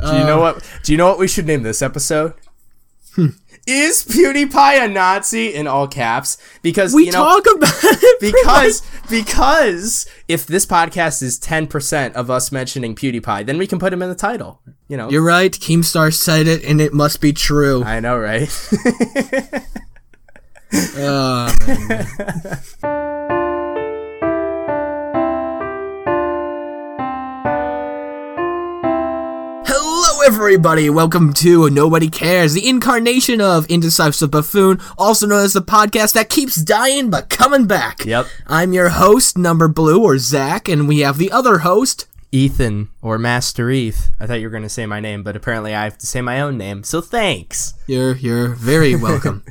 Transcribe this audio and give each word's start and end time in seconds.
Do 0.00 0.16
you 0.18 0.24
know 0.24 0.40
what? 0.40 0.68
Do 0.82 0.92
you 0.92 0.98
know 0.98 1.06
what 1.08 1.18
we 1.18 1.28
should 1.28 1.46
name 1.46 1.62
this 1.62 1.82
episode? 1.82 2.34
Is 3.66 4.04
PewDiePie 4.04 4.84
a 4.84 4.88
Nazi 4.88 5.54
in 5.54 5.66
all 5.66 5.86
caps? 5.86 6.38
Because 6.62 6.94
We 6.94 7.06
you 7.06 7.12
know, 7.12 7.24
talk 7.24 7.46
about 7.54 7.72
it 7.82 8.20
because 8.32 8.82
because 9.08 10.06
if 10.28 10.46
this 10.46 10.64
podcast 10.64 11.22
is 11.22 11.38
ten 11.38 11.66
percent 11.66 12.16
of 12.16 12.30
us 12.30 12.50
mentioning 12.50 12.94
PewDiePie, 12.94 13.46
then 13.46 13.58
we 13.58 13.66
can 13.66 13.78
put 13.78 13.92
him 13.92 14.02
in 14.02 14.08
the 14.08 14.14
title. 14.14 14.60
You 14.88 14.96
know, 14.96 15.10
You're 15.10 15.22
right. 15.22 15.52
Keemstar 15.52 16.12
said 16.12 16.46
it, 16.48 16.64
and 16.64 16.80
it 16.80 16.92
must 16.92 17.20
be 17.20 17.32
true. 17.32 17.84
I 17.84 18.00
know, 18.00 18.18
right? 18.18 18.50
Uh, 20.96 21.52
Hello, 30.22 30.34
everybody. 30.34 30.90
Welcome 30.90 31.32
to 31.32 31.70
Nobody 31.70 32.10
Cares, 32.10 32.52
the 32.52 32.68
incarnation 32.68 33.40
of 33.40 33.64
Indecisive 33.70 34.30
Buffoon, 34.30 34.78
also 34.98 35.26
known 35.26 35.46
as 35.46 35.54
the 35.54 35.62
podcast 35.62 36.12
that 36.12 36.28
keeps 36.28 36.56
dying 36.56 37.08
but 37.08 37.30
coming 37.30 37.66
back. 37.66 38.04
Yep. 38.04 38.26
I'm 38.46 38.74
your 38.74 38.90
host, 38.90 39.38
Number 39.38 39.66
Blue, 39.66 40.04
or 40.04 40.18
Zach, 40.18 40.68
and 40.68 40.86
we 40.86 40.98
have 40.98 41.16
the 41.16 41.32
other 41.32 41.60
host. 41.60 42.06
Ethan 42.32 42.90
or 43.00 43.16
Master 43.16 43.70
Eth. 43.70 44.10
I 44.20 44.26
thought 44.26 44.40
you 44.40 44.46
were 44.46 44.50
going 44.50 44.62
to 44.62 44.68
say 44.68 44.84
my 44.84 45.00
name, 45.00 45.22
but 45.22 45.36
apparently 45.36 45.74
I 45.74 45.84
have 45.84 45.96
to 45.96 46.06
say 46.06 46.20
my 46.20 46.38
own 46.42 46.58
name. 46.58 46.84
So 46.84 47.00
thanks. 47.00 47.72
You're 47.86 48.16
you're 48.16 48.48
very 48.48 48.94
welcome. 49.02 49.42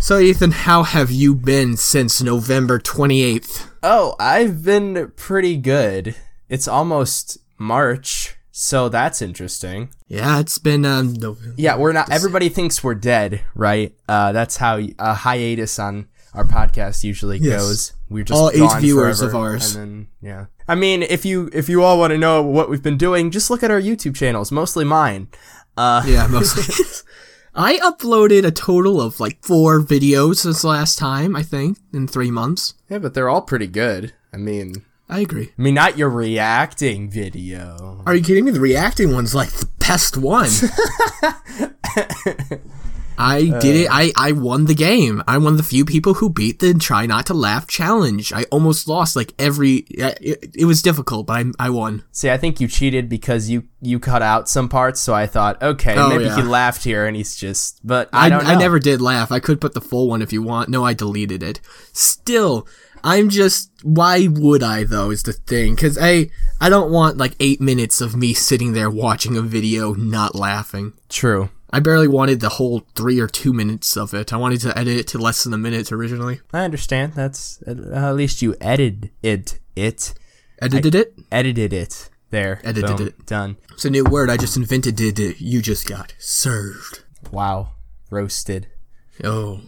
so, 0.00 0.18
Ethan, 0.18 0.50
how 0.50 0.82
have 0.82 1.12
you 1.12 1.36
been 1.36 1.76
since 1.76 2.20
November 2.20 2.80
28th? 2.80 3.68
Oh, 3.84 4.16
I've 4.18 4.64
been 4.64 5.12
pretty 5.14 5.56
good. 5.56 6.16
It's 6.48 6.66
almost 6.66 7.38
March, 7.58 8.35
so 8.58 8.88
that's 8.88 9.20
interesting. 9.20 9.90
Yeah, 10.08 10.40
it's 10.40 10.56
been 10.58 10.86
um. 10.86 11.12
No, 11.12 11.36
Yeah, 11.56 11.76
we're 11.76 11.92
not. 11.92 12.10
Everybody 12.10 12.48
thinks 12.48 12.82
we're 12.82 12.94
dead, 12.94 13.42
right? 13.54 13.94
Uh, 14.08 14.32
that's 14.32 14.56
how 14.56 14.80
a 14.98 15.12
hiatus 15.12 15.78
on 15.78 16.08
our 16.32 16.44
podcast 16.44 17.04
usually 17.04 17.36
Yes. 17.38 17.60
goes. 17.60 17.92
We're 18.08 18.24
just 18.24 18.40
All 18.40 18.50
eight 18.50 18.80
viewers 18.80 19.18
forever, 19.20 19.36
of 19.36 19.42
ours. 19.42 19.76
and 19.76 19.82
then 19.82 20.06
yeah. 20.22 20.46
I 20.66 20.74
mean, 20.74 21.02
if 21.02 21.26
you 21.26 21.50
if 21.52 21.68
you 21.68 21.82
all 21.82 21.98
want 21.98 22.12
to 22.12 22.18
know 22.18 22.42
what 22.42 22.70
we've 22.70 22.82
been 22.82 22.96
doing, 22.96 23.30
just 23.30 23.50
look 23.50 23.62
at 23.62 23.70
our 23.70 23.80
YouTube 23.80 24.16
channels, 24.16 24.50
mostly 24.50 24.84
mine. 24.86 25.28
Uh, 25.76 26.02
Yeah, 26.06 26.26
mostly. 26.26 26.64
I 27.54 27.78
uploaded 27.78 28.44
a 28.46 28.50
total 28.50 29.00
of 29.02 29.20
like 29.20 29.38
four 29.42 29.80
videos 29.80 30.36
since 30.36 30.62
last 30.64 30.98
time, 30.98 31.34
I 31.36 31.42
think, 31.42 31.78
in 31.92 32.06
three 32.08 32.30
months. 32.30 32.72
yeah, 32.88 32.98
but 32.98 33.12
they're 33.12 33.28
all 33.28 33.42
pretty 33.42 33.66
good. 33.66 34.12
I 34.32 34.36
mean, 34.38 34.84
I 35.08 35.20
agree. 35.20 35.52
I 35.56 35.62
mean, 35.62 35.74
not 35.74 35.96
your 35.96 36.10
reacting 36.10 37.08
video. 37.10 38.02
Are 38.06 38.14
you 38.14 38.22
kidding 38.24 38.44
me? 38.44 38.50
The 38.50 38.60
reacting 38.60 39.12
one's 39.12 39.34
like 39.34 39.50
the 39.50 39.68
best 39.78 40.16
one. 40.16 40.50
I 43.18 43.44
did 43.60 43.76
it. 43.76 43.88
I, 43.90 44.12
I 44.14 44.32
won 44.32 44.66
the 44.66 44.74
game. 44.74 45.22
I'm 45.26 45.42
one 45.42 45.54
of 45.54 45.56
the 45.56 45.62
few 45.62 45.86
people 45.86 46.14
who 46.14 46.28
beat 46.28 46.58
the 46.58 46.74
try 46.74 47.06
not 47.06 47.24
to 47.26 47.34
laugh 47.34 47.66
challenge. 47.66 48.30
I 48.30 48.42
almost 48.50 48.88
lost 48.88 49.16
like 49.16 49.32
every. 49.38 49.86
uh, 50.02 50.12
It, 50.20 50.50
it 50.54 50.64
was 50.66 50.82
difficult, 50.82 51.26
but 51.26 51.46
I, 51.58 51.66
I 51.66 51.70
won. 51.70 52.04
See, 52.12 52.28
I 52.28 52.36
think 52.36 52.60
you 52.60 52.68
cheated 52.68 53.08
because 53.08 53.48
you 53.48 53.68
you 53.80 53.98
cut 53.98 54.20
out 54.20 54.50
some 54.50 54.68
parts. 54.68 55.00
So 55.00 55.14
I 55.14 55.26
thought, 55.26 55.62
okay, 55.62 55.94
Oh, 55.96 56.10
maybe 56.10 56.24
yeah. 56.24 56.36
he 56.36 56.42
laughed 56.42 56.84
here, 56.84 57.06
and 57.06 57.16
he's 57.16 57.34
just. 57.36 57.80
But 57.86 58.10
I, 58.12 58.28
I. 58.28 58.52
I 58.52 58.54
never 58.54 58.78
did 58.78 59.00
laugh. 59.00 59.32
I 59.32 59.40
could 59.40 59.62
put 59.62 59.72
the 59.72 59.80
full 59.80 60.10
one 60.10 60.20
if 60.20 60.30
you 60.30 60.42
want. 60.42 60.68
No, 60.68 60.84
I 60.84 60.92
deleted 60.92 61.42
it. 61.42 61.60
Still, 61.94 62.68
I'm 63.06 63.28
just. 63.30 63.70
Why 63.82 64.26
would 64.28 64.62
I 64.62 64.84
though? 64.84 65.10
Is 65.10 65.22
the 65.22 65.32
thing 65.32 65.74
because 65.76 65.96
I 66.00 66.28
I 66.60 66.68
don't 66.68 66.90
want 66.90 67.16
like 67.16 67.34
eight 67.40 67.60
minutes 67.60 68.00
of 68.00 68.16
me 68.16 68.34
sitting 68.34 68.72
there 68.72 68.90
watching 68.90 69.36
a 69.36 69.42
video 69.42 69.94
not 69.94 70.34
laughing. 70.34 70.92
True. 71.08 71.50
I 71.70 71.80
barely 71.80 72.08
wanted 72.08 72.40
the 72.40 72.48
whole 72.48 72.86
three 72.94 73.18
or 73.20 73.26
two 73.26 73.52
minutes 73.52 73.96
of 73.96 74.14
it. 74.14 74.32
I 74.32 74.36
wanted 74.36 74.60
to 74.62 74.76
edit 74.78 74.96
it 74.98 75.06
to 75.08 75.18
less 75.18 75.44
than 75.44 75.52
a 75.52 75.58
minute 75.58 75.90
originally. 75.92 76.40
I 76.52 76.64
understand. 76.64 77.14
That's 77.14 77.62
uh, 77.66 77.72
at 77.94 78.12
least 78.16 78.42
you 78.42 78.54
edited 78.60 79.10
it. 79.22 79.58
It 79.74 80.14
Edited 80.60 80.94
it. 80.94 81.14
edited 81.30 81.72
it. 81.72 82.08
There. 82.30 82.60
Edited 82.64 82.96
Boom. 82.96 83.06
it. 83.08 83.26
Done. 83.26 83.56
It's 83.72 83.84
a 83.84 83.90
new 83.90 84.04
word 84.04 84.30
I 84.30 84.36
just 84.36 84.56
invented. 84.56 84.96
Did 84.96 85.20
it? 85.20 85.40
You 85.40 85.60
just 85.62 85.86
got 85.86 86.14
served. 86.18 87.02
Wow. 87.30 87.70
Roasted. 88.10 88.68
Oh. 89.22 89.60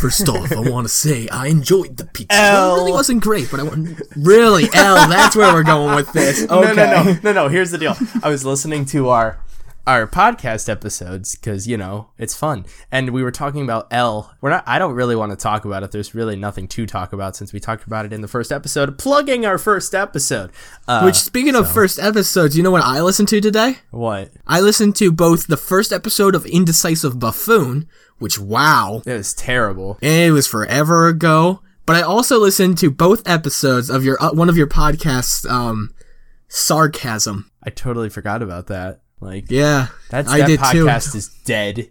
First 0.00 0.28
off, 0.28 0.50
I 0.50 0.58
want 0.58 0.86
to 0.86 0.92
say 0.92 1.28
I 1.28 1.46
enjoyed 1.46 1.96
the 1.96 2.04
pizza. 2.06 2.36
L. 2.36 2.74
It 2.74 2.78
really 2.78 2.92
wasn't 2.92 3.22
great, 3.22 3.48
but 3.50 3.60
I 3.60 3.62
want 3.62 4.00
really 4.16 4.64
L. 4.74 5.08
That's 5.08 5.36
where 5.36 5.52
we're 5.54 5.62
going 5.62 5.94
with 5.94 6.12
this. 6.12 6.42
Okay. 6.50 6.72
No, 6.72 6.86
no, 6.86 7.02
no, 7.02 7.18
no, 7.22 7.32
no. 7.32 7.48
Here's 7.48 7.70
the 7.70 7.78
deal. 7.78 7.94
I 8.22 8.28
was 8.28 8.44
listening 8.44 8.84
to 8.86 9.08
our 9.10 9.38
our 9.86 10.06
podcast 10.06 10.68
episodes 10.68 11.34
because 11.34 11.66
you 11.66 11.76
know 11.76 12.08
it's 12.16 12.36
fun, 12.36 12.64
and 12.90 13.10
we 13.10 13.22
were 13.22 13.30
talking 13.32 13.62
about 13.62 13.88
L. 13.90 14.34
We're 14.40 14.50
not. 14.50 14.64
I 14.66 14.78
don't 14.78 14.94
really 14.94 15.16
want 15.16 15.30
to 15.30 15.36
talk 15.36 15.64
about 15.64 15.82
it. 15.82 15.90
There's 15.92 16.14
really 16.14 16.36
nothing 16.36 16.68
to 16.68 16.86
talk 16.86 17.12
about 17.12 17.36
since 17.36 17.52
we 17.52 17.60
talked 17.60 17.86
about 17.86 18.04
it 18.04 18.12
in 18.12 18.20
the 18.20 18.28
first 18.28 18.52
episode. 18.52 18.96
Plugging 18.98 19.44
our 19.44 19.58
first 19.58 19.94
episode. 19.94 20.50
Uh, 20.88 21.02
Which, 21.02 21.16
speaking 21.16 21.54
of 21.54 21.70
first 21.70 21.98
episodes, 21.98 22.56
you 22.56 22.62
know 22.62 22.70
what 22.70 22.84
I 22.84 23.00
listened 23.00 23.28
to 23.28 23.40
today? 23.40 23.78
what? 23.90 24.30
I 24.46 24.60
listened 24.60 24.96
to 24.96 25.12
both 25.12 25.46
the 25.46 25.56
first 25.56 25.92
episode 25.92 26.34
of 26.34 26.46
Indecisive 26.46 27.18
Buffoon, 27.18 27.88
which 28.18 28.38
wow, 28.38 29.02
It 29.06 29.12
was 29.12 29.34
terrible. 29.34 29.98
it 30.00 30.32
was 30.32 30.46
forever 30.46 31.08
ago. 31.08 31.60
But 31.84 31.96
I 31.96 32.02
also 32.02 32.38
listened 32.38 32.78
to 32.78 32.90
both 32.90 33.26
episodes 33.28 33.90
of 33.90 34.04
your 34.04 34.16
uh, 34.22 34.32
one 34.32 34.48
of 34.48 34.56
your 34.56 34.68
podcasts, 34.68 35.48
um, 35.50 35.92
Sarcasm. 36.48 37.50
I 37.62 37.70
totally 37.70 38.08
forgot 38.08 38.42
about 38.42 38.68
that. 38.68 39.00
Like 39.20 39.50
Yeah, 39.50 39.88
that's 40.10 40.28
I 40.30 40.38
that 40.38 40.46
did 40.46 40.58
too. 40.58 40.84
podcast 40.86 41.14
is 41.14 41.28
dead. 41.44 41.90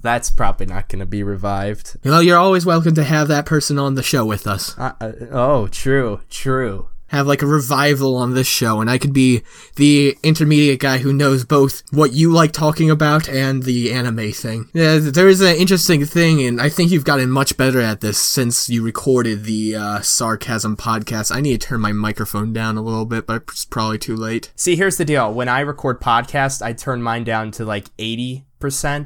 That's 0.00 0.30
probably 0.30 0.66
not 0.66 0.88
going 0.88 1.00
to 1.00 1.06
be 1.06 1.22
revived. 1.22 1.96
You 2.02 2.10
know, 2.12 2.20
you're 2.20 2.38
always 2.38 2.64
welcome 2.64 2.94
to 2.94 3.02
have 3.04 3.28
that 3.28 3.44
person 3.46 3.78
on 3.78 3.94
the 3.94 4.02
show 4.02 4.24
with 4.24 4.46
us. 4.46 4.78
Uh, 4.78 4.92
uh, 5.00 5.12
oh, 5.32 5.66
true, 5.68 6.20
true. 6.30 6.88
Have 7.08 7.26
like 7.26 7.42
a 7.42 7.46
revival 7.46 8.16
on 8.16 8.34
this 8.34 8.46
show, 8.46 8.80
and 8.80 8.90
I 8.90 8.98
could 8.98 9.12
be 9.12 9.42
the 9.76 10.16
intermediate 10.22 10.80
guy 10.80 10.98
who 10.98 11.12
knows 11.12 11.44
both 11.44 11.82
what 11.92 12.12
you 12.12 12.32
like 12.32 12.52
talking 12.52 12.90
about 12.90 13.28
and 13.28 13.62
the 13.62 13.92
anime 13.92 14.32
thing. 14.32 14.68
Yeah, 14.72 14.98
there 14.98 15.28
is 15.28 15.40
an 15.40 15.54
interesting 15.56 16.04
thing, 16.04 16.42
and 16.42 16.60
I 16.60 16.68
think 16.68 16.90
you've 16.90 17.04
gotten 17.04 17.30
much 17.30 17.56
better 17.56 17.80
at 17.80 18.00
this 18.00 18.18
since 18.18 18.68
you 18.68 18.82
recorded 18.82 19.44
the 19.44 19.76
uh, 19.76 20.00
Sarcasm 20.00 20.76
podcast. 20.76 21.34
I 21.34 21.40
need 21.40 21.60
to 21.60 21.66
turn 21.68 21.80
my 21.80 21.92
microphone 21.92 22.52
down 22.52 22.76
a 22.76 22.82
little 22.82 23.06
bit, 23.06 23.26
but 23.26 23.42
it's 23.48 23.64
probably 23.64 23.98
too 23.98 24.16
late. 24.16 24.50
See, 24.56 24.74
here's 24.74 24.96
the 24.96 25.04
deal. 25.04 25.32
When 25.32 25.48
I 25.48 25.60
record 25.60 26.00
podcasts, 26.00 26.60
I 26.60 26.72
turn 26.72 27.02
mine 27.02 27.24
down 27.24 27.52
to 27.52 27.64
like 27.64 27.94
80% 27.96 28.42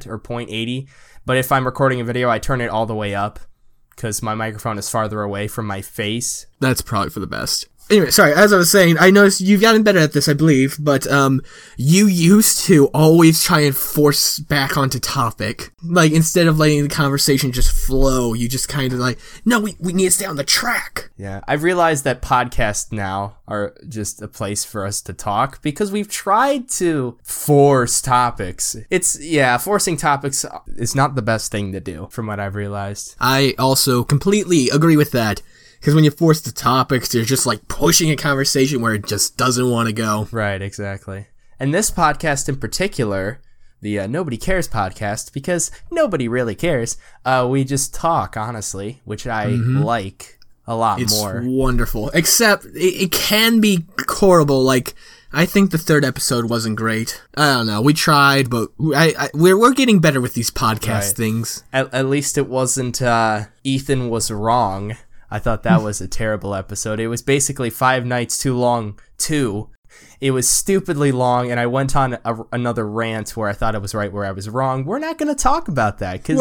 or 0.07 0.19
0.80. 0.19 0.87
But 1.25 1.37
if 1.37 1.51
I'm 1.51 1.65
recording 1.65 2.01
a 2.01 2.03
video, 2.03 2.29
I 2.29 2.39
turn 2.39 2.61
it 2.61 2.69
all 2.69 2.85
the 2.85 2.95
way 2.95 3.13
up 3.13 3.39
because 3.95 4.21
my 4.23 4.33
microphone 4.33 4.77
is 4.79 4.89
farther 4.89 5.21
away 5.21 5.47
from 5.47 5.67
my 5.67 5.81
face. 5.81 6.47
That's 6.59 6.81
probably 6.81 7.11
for 7.11 7.19
the 7.19 7.27
best. 7.27 7.67
Anyway, 7.91 8.09
sorry, 8.09 8.33
as 8.33 8.53
I 8.53 8.57
was 8.57 8.71
saying, 8.71 8.95
I 8.99 9.11
noticed 9.11 9.41
you've 9.41 9.61
gotten 9.61 9.83
better 9.83 9.99
at 9.99 10.13
this, 10.13 10.29
I 10.29 10.33
believe, 10.33 10.77
but 10.79 11.05
um 11.11 11.41
you 11.77 12.07
used 12.07 12.59
to 12.65 12.87
always 12.87 13.43
try 13.43 13.59
and 13.61 13.75
force 13.75 14.39
back 14.39 14.77
onto 14.77 14.99
topic. 14.99 15.73
Like 15.83 16.13
instead 16.13 16.47
of 16.47 16.57
letting 16.57 16.83
the 16.83 16.89
conversation 16.89 17.51
just 17.51 17.71
flow, 17.71 18.33
you 18.33 18.47
just 18.47 18.69
kind 18.69 18.93
of 18.93 18.99
like, 18.99 19.19
no, 19.45 19.59
we, 19.59 19.75
we 19.79 19.93
need 19.93 20.05
to 20.05 20.11
stay 20.11 20.25
on 20.25 20.37
the 20.37 20.43
track. 20.43 21.11
Yeah. 21.17 21.41
I've 21.47 21.63
realized 21.63 22.03
that 22.05 22.21
podcasts 22.21 22.91
now 22.91 23.37
are 23.47 23.75
just 23.87 24.21
a 24.21 24.27
place 24.27 24.63
for 24.63 24.85
us 24.85 25.01
to 25.01 25.13
talk 25.13 25.61
because 25.61 25.91
we've 25.91 26.09
tried 26.09 26.69
to 26.69 27.17
force 27.23 28.01
topics. 28.01 28.75
It's, 28.89 29.19
yeah, 29.19 29.57
forcing 29.57 29.97
topics 29.97 30.45
is 30.77 30.95
not 30.95 31.15
the 31.15 31.21
best 31.21 31.51
thing 31.51 31.73
to 31.73 31.79
do, 31.79 32.07
from 32.11 32.27
what 32.27 32.39
I've 32.39 32.55
realized. 32.55 33.15
I 33.19 33.53
also 33.59 34.03
completely 34.03 34.69
agree 34.69 34.97
with 34.97 35.11
that. 35.11 35.41
Because 35.81 35.95
when 35.95 36.03
you 36.05 36.11
force 36.11 36.39
the 36.41 36.51
topics, 36.53 37.13
you're 37.13 37.25
just 37.25 37.45
like 37.45 37.67
pushing 37.67 38.09
a 38.11 38.15
conversation 38.15 38.81
where 38.81 38.93
it 38.93 39.05
just 39.05 39.35
doesn't 39.35 39.69
want 39.69 39.87
to 39.87 39.93
go. 39.93 40.27
Right, 40.31 40.61
exactly. 40.61 41.25
And 41.59 41.73
this 41.73 41.91
podcast 41.91 42.47
in 42.47 42.57
particular, 42.57 43.41
the 43.81 43.99
uh, 43.99 44.07
Nobody 44.07 44.37
Cares 44.37 44.67
podcast, 44.67 45.33
because 45.33 45.71
nobody 45.91 46.27
really 46.27 46.53
cares, 46.55 46.97
uh, 47.25 47.47
we 47.49 47.63
just 47.63 47.93
talk, 47.95 48.37
honestly, 48.37 49.01
which 49.05 49.25
I 49.27 49.47
like 49.47 50.37
a 50.67 50.75
lot 50.75 50.97
Mm-hmm. 50.99 51.03
It's 51.03 51.19
more. 51.19 51.41
wonderful. 51.43 52.09
Except 52.13 52.65
it, 52.65 52.77
it 52.77 53.11
can 53.11 53.59
be 53.59 53.83
horrible. 54.07 54.61
Like 54.63 54.93
I 55.33 55.45
think 55.47 55.71
the 55.71 55.77
third 55.79 56.05
episode 56.05 56.47
wasn't 56.49 56.75
great. 56.75 57.21
I 57.35 57.53
don't 57.55 57.65
know. 57.67 57.81
We 57.81 57.93
tried, 57.93 58.51
but 58.51 58.69
I, 58.95 59.13
I 59.17 59.29
we're 59.33 59.57
we're 59.57 59.73
getting 59.73 59.99
better 59.99 60.21
with 60.21 60.35
these 60.35 60.51
podcast 60.51 60.87
Right. 60.87 61.03
things. 61.17 61.63
At, 61.73 61.91
at 61.91 62.05
least 62.05 62.37
it 62.37 62.47
wasn't 62.47 63.01
uh, 63.01 63.45
Ethan 63.63 64.09
was 64.09 64.29
wrong. 64.29 64.95
I 65.31 65.39
thought 65.39 65.63
that 65.63 65.81
was 65.81 66.01
a 66.01 66.07
terrible 66.07 66.53
episode. 66.53 66.99
It 66.99 67.07
was 67.07 67.21
basically 67.21 67.69
Five 67.69 68.05
Nights 68.05 68.37
Too 68.37 68.55
Long 68.55 68.99
2. 69.17 69.69
It 70.19 70.31
was 70.31 70.47
stupidly 70.47 71.11
long, 71.11 71.49
and 71.51 71.59
I 71.59 71.65
went 71.65 71.95
on 71.95 72.17
a, 72.23 72.37
another 72.51 72.87
rant 72.87 73.35
where 73.35 73.49
I 73.49 73.53
thought 73.53 73.73
I 73.75 73.79
was 73.79 73.95
right 73.95 74.11
where 74.11 74.25
I 74.25 74.31
was 74.31 74.47
wrong. 74.49 74.85
We're 74.85 74.99
not 74.99 75.17
going 75.17 75.33
to 75.33 75.41
talk 75.41 75.67
about 75.67 75.97
that 75.99 76.21
because 76.21 76.37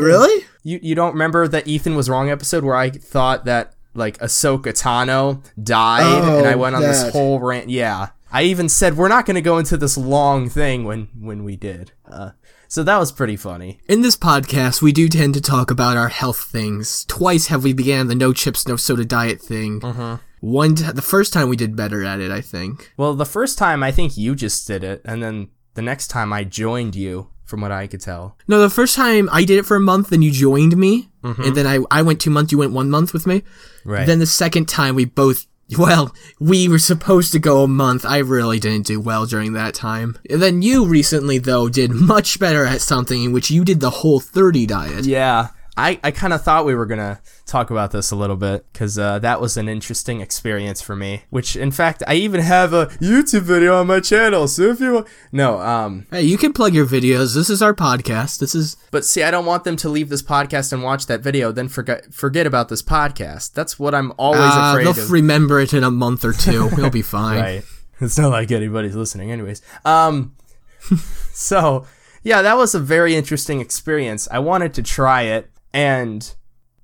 really? 0.00 0.44
You 0.62 0.78
you 0.82 0.94
don't 0.94 1.12
remember 1.12 1.48
that 1.48 1.66
Ethan 1.66 1.96
was 1.96 2.10
wrong 2.10 2.30
episode 2.30 2.62
where 2.64 2.76
I 2.76 2.90
thought 2.90 3.44
that 3.46 3.74
like 3.94 4.18
Ahsoka 4.18 4.72
Tano 4.78 5.42
died, 5.62 6.22
Oh, 6.22 6.38
and 6.38 6.46
I 6.46 6.54
went 6.56 6.76
on 6.76 6.82
this 6.82 7.10
whole 7.10 7.40
rant. 7.40 7.70
Yeah, 7.70 8.10
I 8.30 8.40
I 8.40 8.42
even 8.44 8.68
said 8.68 8.96
we're 8.96 9.08
not 9.08 9.24
going 9.24 9.36
to 9.36 9.40
go 9.40 9.58
into 9.58 9.76
this 9.76 9.96
long 9.96 10.48
thing 10.48 10.84
when 10.84 11.08
when 11.18 11.42
we 11.42 11.56
did. 11.56 11.92
Uh, 12.08 12.30
so 12.68 12.82
that 12.82 12.98
was 12.98 13.12
pretty 13.12 13.36
funny. 13.36 13.80
In 13.88 14.02
this 14.02 14.16
podcast, 14.16 14.82
we 14.82 14.92
do 14.92 15.08
tend 15.08 15.34
to 15.34 15.40
talk 15.40 15.70
about 15.70 15.96
our 15.96 16.08
health 16.08 16.44
things. 16.44 17.04
Twice 17.06 17.46
have 17.48 17.64
we 17.64 17.72
began 17.72 18.06
the 18.08 18.14
no 18.14 18.32
chips, 18.32 18.66
no 18.68 18.76
soda 18.76 19.04
diet 19.04 19.40
thing. 19.40 19.80
Mm-hmm. 19.80 20.14
One, 20.40 20.74
t- 20.74 20.84
the 20.92 21.02
first 21.02 21.32
time 21.32 21.48
we 21.48 21.56
did 21.56 21.74
better 21.76 22.04
at 22.04 22.20
it, 22.20 22.30
I 22.30 22.40
think. 22.40 22.92
Well, 22.96 23.14
the 23.14 23.24
first 23.24 23.58
time 23.58 23.82
I 23.82 23.90
think 23.90 24.16
you 24.16 24.34
just 24.34 24.66
did 24.66 24.84
it, 24.84 25.00
and 25.04 25.22
then 25.22 25.48
the 25.74 25.82
next 25.82 26.08
time 26.08 26.32
I 26.32 26.44
joined 26.44 26.94
you, 26.94 27.28
from 27.44 27.60
what 27.60 27.70
I 27.72 27.86
could 27.86 28.00
tell. 28.00 28.36
No, 28.48 28.60
the 28.60 28.68
first 28.70 28.96
time 28.96 29.28
I 29.32 29.44
did 29.44 29.58
it 29.58 29.66
for 29.66 29.76
a 29.76 29.80
month, 29.80 30.10
then 30.10 30.22
you 30.22 30.30
joined 30.30 30.76
me, 30.76 31.08
Mm-hmm. 31.22 31.42
and 31.42 31.56
then 31.56 31.66
I 31.66 31.78
I 31.90 32.02
went 32.02 32.20
two 32.20 32.30
months, 32.30 32.52
you 32.52 32.58
went 32.58 32.72
one 32.72 32.88
month 32.90 33.12
with 33.12 33.26
me. 33.26 33.42
Right. 33.84 34.06
Then 34.06 34.20
the 34.20 34.26
second 34.26 34.66
time 34.68 34.94
we 34.94 35.04
both. 35.06 35.46
Well, 35.76 36.14
we 36.38 36.68
were 36.68 36.78
supposed 36.78 37.32
to 37.32 37.40
go 37.40 37.64
a 37.64 37.68
month. 37.68 38.04
I 38.04 38.18
really 38.18 38.60
didn't 38.60 38.86
do 38.86 39.00
well 39.00 39.26
during 39.26 39.52
that 39.54 39.74
time. 39.74 40.16
And 40.30 40.40
then 40.40 40.62
you 40.62 40.86
recently, 40.86 41.38
though, 41.38 41.68
did 41.68 41.90
much 41.90 42.38
better 42.38 42.64
at 42.64 42.80
something 42.80 43.24
in 43.24 43.32
which 43.32 43.50
you 43.50 43.64
did 43.64 43.80
the 43.80 43.90
whole 43.90 44.20
30 44.20 44.66
diet. 44.66 45.04
Yeah, 45.06 45.48
I, 45.76 46.00
I 46.02 46.10
kind 46.10 46.32
of 46.32 46.42
thought 46.42 46.64
we 46.64 46.74
were 46.74 46.86
gonna 46.86 47.20
talk 47.44 47.70
about 47.70 47.90
this 47.90 48.10
a 48.10 48.16
little 48.16 48.36
bit 48.36 48.64
because 48.72 48.98
uh, 48.98 49.18
that 49.18 49.40
was 49.40 49.56
an 49.56 49.68
interesting 49.68 50.20
experience 50.20 50.80
for 50.80 50.96
me. 50.96 51.24
Which, 51.30 51.54
in 51.54 51.70
fact, 51.70 52.02
I 52.06 52.14
even 52.14 52.40
have 52.40 52.72
a 52.72 52.86
YouTube 52.96 53.42
video 53.42 53.78
on 53.78 53.86
my 53.86 54.00
channel. 54.00 54.48
So 54.48 54.62
if 54.70 54.80
you 54.80 54.94
want, 54.94 55.08
no, 55.32 55.60
um, 55.60 56.06
Hey, 56.10 56.22
you 56.22 56.38
can 56.38 56.52
plug 56.52 56.72
your 56.74 56.86
videos. 56.86 57.34
This 57.34 57.50
is 57.50 57.60
our 57.60 57.74
podcast. 57.74 58.38
This 58.38 58.54
is 58.54 58.76
but 58.90 59.04
see, 59.04 59.22
I 59.22 59.30
don't 59.30 59.44
want 59.44 59.64
them 59.64 59.76
to 59.76 59.88
leave 59.88 60.08
this 60.08 60.22
podcast 60.22 60.72
and 60.72 60.82
watch 60.82 61.06
that 61.06 61.20
video, 61.20 61.52
then 61.52 61.68
forget 61.68 62.12
forget 62.14 62.46
about 62.46 62.68
this 62.68 62.82
podcast. 62.82 63.52
That's 63.52 63.78
what 63.78 63.94
I'm 63.94 64.12
always 64.18 64.40
uh, 64.40 64.70
afraid 64.72 64.84
they'll 64.86 65.04
of. 65.04 65.10
remember 65.10 65.60
it 65.60 65.74
in 65.74 65.84
a 65.84 65.90
month 65.90 66.24
or 66.24 66.32
two. 66.32 66.68
We'll 66.76 66.90
be 66.90 67.02
fine. 67.02 67.40
right. 67.40 67.62
It's 68.00 68.18
not 68.18 68.30
like 68.30 68.50
anybody's 68.50 68.94
listening, 68.96 69.30
anyways. 69.30 69.62
Um, 69.84 70.36
so 71.32 71.86
yeah, 72.22 72.42
that 72.42 72.56
was 72.56 72.74
a 72.74 72.80
very 72.80 73.14
interesting 73.14 73.60
experience. 73.60 74.26
I 74.30 74.38
wanted 74.38 74.74
to 74.74 74.82
try 74.82 75.22
it, 75.22 75.50
and 75.76 76.34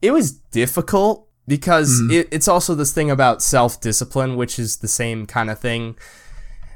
it 0.03 0.11
was 0.11 0.33
difficult 0.33 1.27
because 1.49 1.99
hmm. 1.99 2.11
it, 2.11 2.29
it's 2.31 2.47
also 2.47 2.75
this 2.75 2.93
thing 2.93 3.11
about 3.11 3.43
self 3.43 3.81
discipline, 3.81 4.37
which 4.37 4.59
is 4.59 4.77
the 4.77 4.89
same 4.89 5.25
kind 5.25 5.49
of 5.49 5.59
thing 5.59 5.97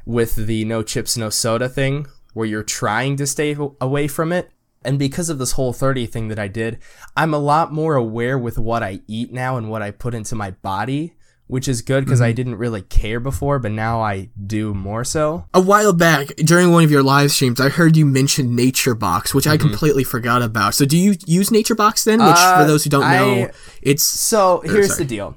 with 0.06 0.34
the 0.34 0.64
no 0.64 0.82
chips, 0.82 1.18
no 1.18 1.28
soda 1.28 1.68
thing, 1.68 2.06
where 2.32 2.46
you're 2.46 2.62
trying 2.62 3.16
to 3.16 3.26
stay 3.26 3.54
away 3.82 4.08
from 4.08 4.32
it. 4.32 4.50
And 4.82 4.98
because 4.98 5.28
of 5.28 5.38
this 5.38 5.52
whole 5.52 5.74
30 5.74 6.06
thing 6.06 6.28
that 6.28 6.38
I 6.38 6.48
did, 6.48 6.78
I'm 7.16 7.34
a 7.34 7.38
lot 7.38 7.70
more 7.70 7.96
aware 7.96 8.38
with 8.38 8.56
what 8.56 8.82
I 8.82 9.00
eat 9.06 9.30
now 9.30 9.58
and 9.58 9.68
what 9.68 9.82
I 9.82 9.90
put 9.90 10.14
into 10.14 10.34
my 10.34 10.52
body, 10.52 11.15
which 11.48 11.68
is 11.68 11.80
good 11.82 12.04
because 12.04 12.20
I 12.20 12.32
didn't 12.32 12.56
really 12.56 12.82
care 12.82 13.20
before, 13.20 13.58
but 13.58 13.70
now 13.72 14.00
I 14.00 14.30
do 14.46 14.74
more 14.74 15.04
so. 15.04 15.46
A 15.54 15.60
while 15.60 15.92
back, 15.92 16.28
during 16.36 16.72
one 16.72 16.82
of 16.84 16.90
your 16.90 17.02
live 17.02 17.30
streams, 17.30 17.60
I 17.60 17.68
heard 17.68 17.96
you 17.96 18.04
mention 18.06 18.56
Nature 18.56 18.94
Box, 18.94 19.32
which 19.34 19.46
I 19.46 19.56
completely 19.56 20.02
forgot 20.04 20.42
about. 20.42 20.74
So, 20.74 20.84
do 20.84 20.96
you 20.98 21.14
use 21.26 21.50
Nature 21.50 21.74
Box 21.76 22.04
then? 22.04 22.18
Which, 22.18 22.36
Uh, 22.36 22.58
for 22.62 22.66
those 22.66 22.84
who 22.84 22.90
don't 22.90 23.08
know, 23.08 23.48
it's 23.82 24.02
So 24.02 24.60
here's 24.64 24.88
sorry. 24.88 24.98
the 24.98 25.04
deal. 25.04 25.36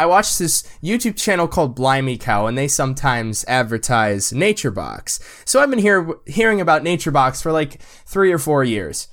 I 0.00 0.06
watched 0.06 0.38
this 0.38 0.62
YouTube 0.82 1.16
channel 1.16 1.48
called 1.48 1.74
Blimey 1.74 2.18
Cow, 2.18 2.46
and 2.46 2.56
they 2.56 2.68
sometimes 2.68 3.44
advertise 3.48 4.32
Nature 4.32 4.70
Box. 4.70 5.18
So 5.44 5.60
I've 5.60 5.70
been 5.70 5.80
hear- 5.80 6.14
hearing 6.26 6.60
about 6.60 6.84
Nature 6.84 7.10
Box 7.10 7.42
for 7.42 7.50
like 7.50 7.80
three 8.06 8.32
or 8.32 8.38
four 8.38 8.62
years. 8.62 9.08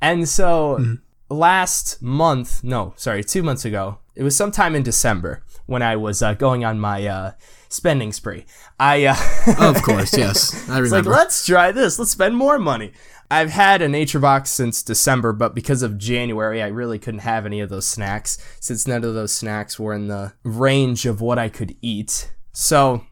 And 0.00 0.26
so 0.28 0.76
Mm-hmm. 0.80 0.94
last 1.34 2.00
month, 2.02 2.62
no, 2.64 2.94
sorry, 2.96 3.22
two 3.24 3.42
months 3.42 3.64
ago, 3.64 3.98
it 4.14 4.22
was 4.22 4.34
sometime 4.36 4.74
in 4.74 4.82
December 4.82 5.42
when 5.66 5.82
I 5.82 5.96
was 5.96 6.22
uh, 6.22 6.34
going 6.34 6.64
on 6.64 6.78
my 6.78 7.06
uh, 7.06 7.32
spending 7.68 8.12
spree. 8.12 8.46
I 8.78 9.06
uh, 9.06 9.16
of 9.58 9.82
course, 9.82 10.16
yes, 10.16 10.68
I 10.68 10.80
It's 10.80 10.92
like, 10.92 11.06
let's 11.06 11.44
try 11.46 11.72
this. 11.72 11.98
Let's 11.98 12.10
spend 12.10 12.36
more 12.36 12.58
money. 12.58 12.92
I've 13.30 13.50
had 13.50 13.82
a 13.82 13.88
nature 13.88 14.20
box 14.20 14.50
since 14.50 14.82
December, 14.82 15.32
but 15.32 15.54
because 15.54 15.82
of 15.82 15.98
January, 15.98 16.62
I 16.62 16.68
really 16.68 16.98
couldn't 16.98 17.20
have 17.20 17.46
any 17.46 17.60
of 17.60 17.70
those 17.70 17.86
snacks 17.86 18.38
since 18.60 18.86
none 18.86 19.02
of 19.02 19.14
those 19.14 19.32
snacks 19.32 19.78
were 19.78 19.94
in 19.94 20.08
the 20.08 20.34
range 20.44 21.06
of 21.06 21.20
what 21.20 21.38
I 21.38 21.48
could 21.48 21.74
eat. 21.80 22.30
So 22.52 23.04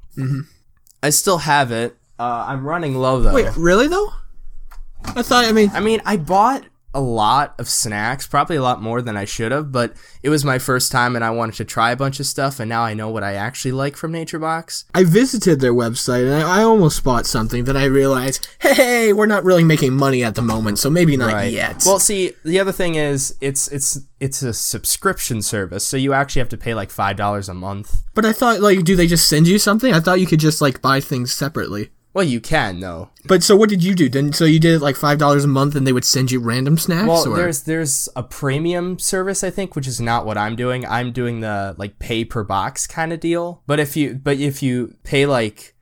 I 1.03 1.11
still 1.11 1.39
have 1.39 1.73
it. 1.73 1.97
Uh, 2.19 2.45
I'm 2.47 2.65
running 2.65 2.95
low 2.95 3.21
though. 3.21 3.35
Wait, 3.35 3.57
really 3.57 3.89
though? 3.89 4.13
I 5.05 5.23
thought. 5.23 5.47
I 5.47 5.53
mean, 5.53 5.71
I 5.73 5.81
mean, 5.81 6.01
I 6.05 6.17
bought 6.17 6.65
a 6.95 7.01
lot 7.01 7.55
of 7.59 7.69
snacks, 7.69 8.27
probably 8.27 8.57
a 8.57 8.63
lot 8.63 8.83
more 8.83 9.01
than 9.01 9.17
I 9.17 9.25
should 9.25 9.51
have, 9.53 9.73
but 9.73 9.95
it 10.23 10.29
was 10.29 10.45
my 10.45 10.59
first 10.59 10.93
time 10.93 11.17
and 11.17 11.25
I 11.25 11.31
wanted 11.31 11.55
to 11.57 11.65
try 11.65 11.91
a 11.91 11.97
bunch 11.97 12.21
of 12.21 12.27
stuff, 12.27 12.61
and 12.61 12.69
now 12.69 12.83
I 12.83 12.95
know 12.95 13.09
what 13.09 13.23
I 13.25 13.35
actually 13.35 13.73
like 13.73 13.97
from 13.97 14.13
Nature 14.13 14.39
Box. 14.39 14.85
I 14.95 15.05
visited 15.05 15.61
their 15.61 15.73
website 15.73 16.25
and 16.25 16.35
I, 16.43 16.61
I 16.61 16.63
almost 16.63 17.03
bought 17.03 17.27
something. 17.27 17.65
Then 17.65 17.77
I 17.77 17.85
realized, 17.85 18.47
hey, 18.61 19.13
we're 19.13 19.27
not 19.27 19.45
really 19.45 19.65
making 19.65 19.95
money 19.95 20.23
at 20.23 20.35
the 20.35 20.43
moment, 20.43 20.79
so 20.79 20.91
maybe 20.91 21.17
not 21.17 21.51
yet. 21.51 21.83
Well, 21.87 21.99
see, 21.99 22.33
the 22.45 22.61
other 22.61 22.73
thing 22.73 22.95
is 22.97 23.35
it's 23.41 23.69
it's 23.69 23.99
it's 24.21 24.43
a 24.43 24.53
subscription 24.53 25.43
service, 25.43 25.87
so 25.87 25.97
you 25.97 26.13
actually 26.13 26.41
have 26.41 26.49
to 26.51 26.57
pay 26.59 26.75
like 26.75 26.91
five 26.91 27.17
dollars 27.17 27.49
a 27.49 27.55
month. 27.55 28.03
but 28.15 28.25
I 28.25 28.33
thought, 28.33 28.61
like, 28.61 28.85
do 28.85 28.95
they 28.97 29.07
just 29.07 29.29
send 29.29 29.49
you 29.49 29.59
something? 29.59 29.93
I 29.93 30.01
thought 30.01 30.21
you 30.21 30.27
could 30.27 30.41
just 30.41 30.61
like 30.61 30.83
buy 30.83 31.01
things 31.01 31.33
separately. 31.33 31.91
Well, 32.15 32.25
you 32.25 32.41
can 32.41 32.81
though. 32.81 33.11
But 33.25 33.43
so 33.43 33.57
what 33.57 33.71
did 33.71 33.83
you 33.83 33.95
do? 33.95 34.09
Then 34.09 34.33
so 34.33 34.45
you 34.45 34.61
did 34.61 34.75
it 34.75 34.83
like 34.83 34.97
five 34.97 35.19
dollars 35.19 35.45
a 35.45 35.49
month, 35.49 35.75
and 35.75 35.87
they 35.87 35.93
would 35.93 36.05
send 36.05 36.31
you 36.31 36.41
random 36.41 36.77
snacks. 36.77 37.09
Well, 37.09 37.29
or? 37.29 37.37
there's 37.37 37.63
there's 37.63 38.09
a 38.15 38.23
premium 38.23 38.99
service 38.99 39.43
I 39.43 39.51
think, 39.51 39.75
which 39.75 39.87
is 39.87 40.01
not 40.01 40.27
what 40.27 40.37
I'm 40.37 40.55
doing. 40.55 40.85
I'm 40.87 41.13
doing 41.13 41.41
the 41.41 41.75
like 41.79 41.99
pay 41.99 42.25
per 42.25 42.45
box 42.45 42.87
kind 42.87 43.13
of 43.13 43.21
deal. 43.21 43.63
But 43.67 43.81
if 43.81 43.97
you 43.97 44.15
but 44.15 44.39
if 44.39 44.63
you 44.63 44.97
pay 45.05 45.25
like 45.25 45.75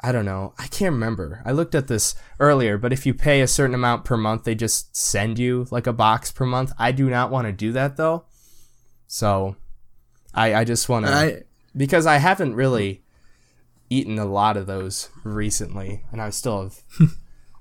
I 0.00 0.10
don't 0.10 0.24
know, 0.24 0.52
I 0.58 0.66
can't 0.66 0.94
remember. 0.94 1.42
I 1.44 1.52
looked 1.52 1.76
at 1.76 1.86
this 1.86 2.16
earlier, 2.40 2.76
but 2.76 2.92
if 2.92 3.06
you 3.06 3.14
pay 3.14 3.40
a 3.40 3.46
certain 3.46 3.74
amount 3.74 4.04
per 4.04 4.16
month, 4.16 4.42
they 4.42 4.56
just 4.56 4.96
send 4.96 5.38
you 5.38 5.68
like 5.70 5.86
a 5.86 5.92
box 5.92 6.32
per 6.32 6.44
month. 6.44 6.72
I 6.76 6.90
do 6.90 7.08
not 7.08 7.30
want 7.30 7.46
to 7.46 7.52
do 7.52 7.70
that 7.72 7.96
though. 7.96 8.24
So 9.06 9.54
I 10.34 10.54
I 10.54 10.64
just 10.64 10.88
want 10.88 11.06
to 11.06 11.44
because 11.76 12.04
I 12.04 12.16
haven't 12.16 12.56
really 12.56 13.01
eaten 13.92 14.18
a 14.18 14.24
lot 14.24 14.56
of 14.56 14.66
those 14.66 15.10
recently, 15.24 16.02
and 16.10 16.20
I 16.20 16.30
still 16.30 16.62
have 16.62 16.82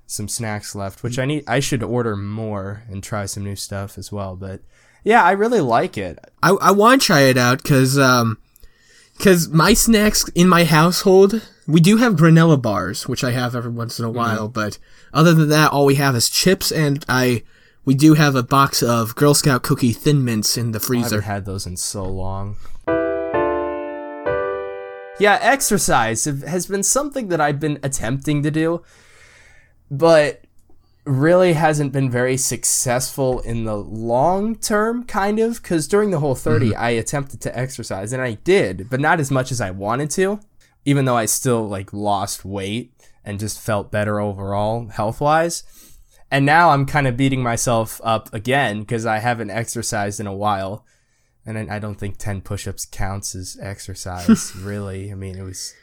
some 0.05 0.27
snacks 0.27 0.75
left, 0.75 1.03
which 1.03 1.19
I 1.19 1.25
need. 1.25 1.43
I 1.47 1.59
should 1.59 1.83
order 1.83 2.15
more 2.15 2.83
and 2.89 3.03
try 3.03 3.25
some 3.25 3.43
new 3.43 3.55
stuff 3.55 3.97
as 3.97 4.11
well. 4.11 4.35
But 4.35 4.61
yeah, 5.03 5.23
I 5.23 5.31
really 5.31 5.61
like 5.61 5.97
it. 5.97 6.19
I, 6.41 6.51
I 6.51 6.71
want 6.71 7.01
to 7.01 7.05
try 7.05 7.21
it 7.21 7.37
out 7.37 7.61
because 7.61 7.97
um, 7.97 8.37
cause 9.19 9.49
my 9.49 9.73
snacks 9.73 10.27
in 10.29 10.47
my 10.47 10.63
household, 10.63 11.47
we 11.67 11.79
do 11.79 11.97
have 11.97 12.13
granola 12.13 12.61
bars, 12.61 13.07
which 13.07 13.23
I 13.23 13.31
have 13.31 13.55
every 13.55 13.71
once 13.71 13.99
in 13.99 14.05
a 14.05 14.11
while, 14.11 14.47
but 14.47 14.77
other 15.13 15.33
than 15.33 15.49
that, 15.49 15.71
all 15.71 15.85
we 15.85 15.95
have 15.95 16.15
is 16.15 16.29
chips, 16.29 16.71
and 16.71 17.03
I 17.09 17.43
we 17.83 17.95
do 17.95 18.13
have 18.13 18.35
a 18.35 18.43
box 18.43 18.83
of 18.83 19.15
Girl 19.15 19.33
Scout 19.33 19.63
cookie 19.63 19.93
Thin 19.93 20.23
Mints 20.23 20.57
in 20.57 20.71
the 20.71 20.79
freezer. 20.79 21.17
I 21.17 21.21
haven't 21.21 21.33
had 21.33 21.45
those 21.45 21.65
in 21.65 21.77
so 21.77 22.03
long. 22.03 22.57
Yeah, 25.21 25.37
exercise 25.39 26.25
has 26.25 26.65
been 26.65 26.81
something 26.81 27.27
that 27.27 27.39
I've 27.39 27.59
been 27.59 27.77
attempting 27.83 28.41
to 28.41 28.49
do, 28.49 28.81
but 29.91 30.45
really 31.05 31.53
hasn't 31.53 31.91
been 31.91 32.09
very 32.09 32.37
successful 32.37 33.39
in 33.41 33.65
the 33.65 33.75
long 33.75 34.55
term, 34.55 35.03
kind 35.03 35.37
of. 35.37 35.61
Because 35.61 35.87
during 35.87 36.09
the 36.09 36.19
whole 36.19 36.33
30, 36.33 36.71
mm-hmm. 36.71 36.81
I 36.81 36.89
attempted 36.91 37.39
to 37.41 37.55
exercise, 37.55 38.13
and 38.13 38.21
I 38.21 38.33
did, 38.33 38.89
but 38.89 38.99
not 38.99 39.19
as 39.19 39.29
much 39.29 39.51
as 39.51 39.61
I 39.61 39.69
wanted 39.69 40.09
to, 40.11 40.39
even 40.85 41.05
though 41.05 41.17
I 41.17 41.25
still 41.25 41.67
like 41.67 41.93
lost 41.93 42.43
weight 42.43 42.91
and 43.23 43.39
just 43.39 43.61
felt 43.61 43.91
better 43.91 44.19
overall 44.19 44.87
health 44.87 45.21
wise. 45.21 45.63
And 46.31 46.47
now 46.47 46.71
I'm 46.71 46.87
kind 46.87 47.05
of 47.05 47.15
beating 47.15 47.43
myself 47.43 48.01
up 48.03 48.33
again 48.33 48.79
because 48.79 49.05
I 49.05 49.19
haven't 49.19 49.51
exercised 49.51 50.19
in 50.19 50.25
a 50.25 50.33
while. 50.33 50.83
And 51.45 51.57
I 51.57 51.75
I 51.75 51.79
don't 51.79 51.95
think 51.95 52.17
10 52.17 52.41
push 52.41 52.67
ups 52.67 52.85
counts 52.85 53.35
as 53.35 53.57
exercise, 53.61 54.55
really. 54.59 55.11
I 55.11 55.15
mean, 55.15 55.37
it 55.37 55.43
was. 55.43 55.73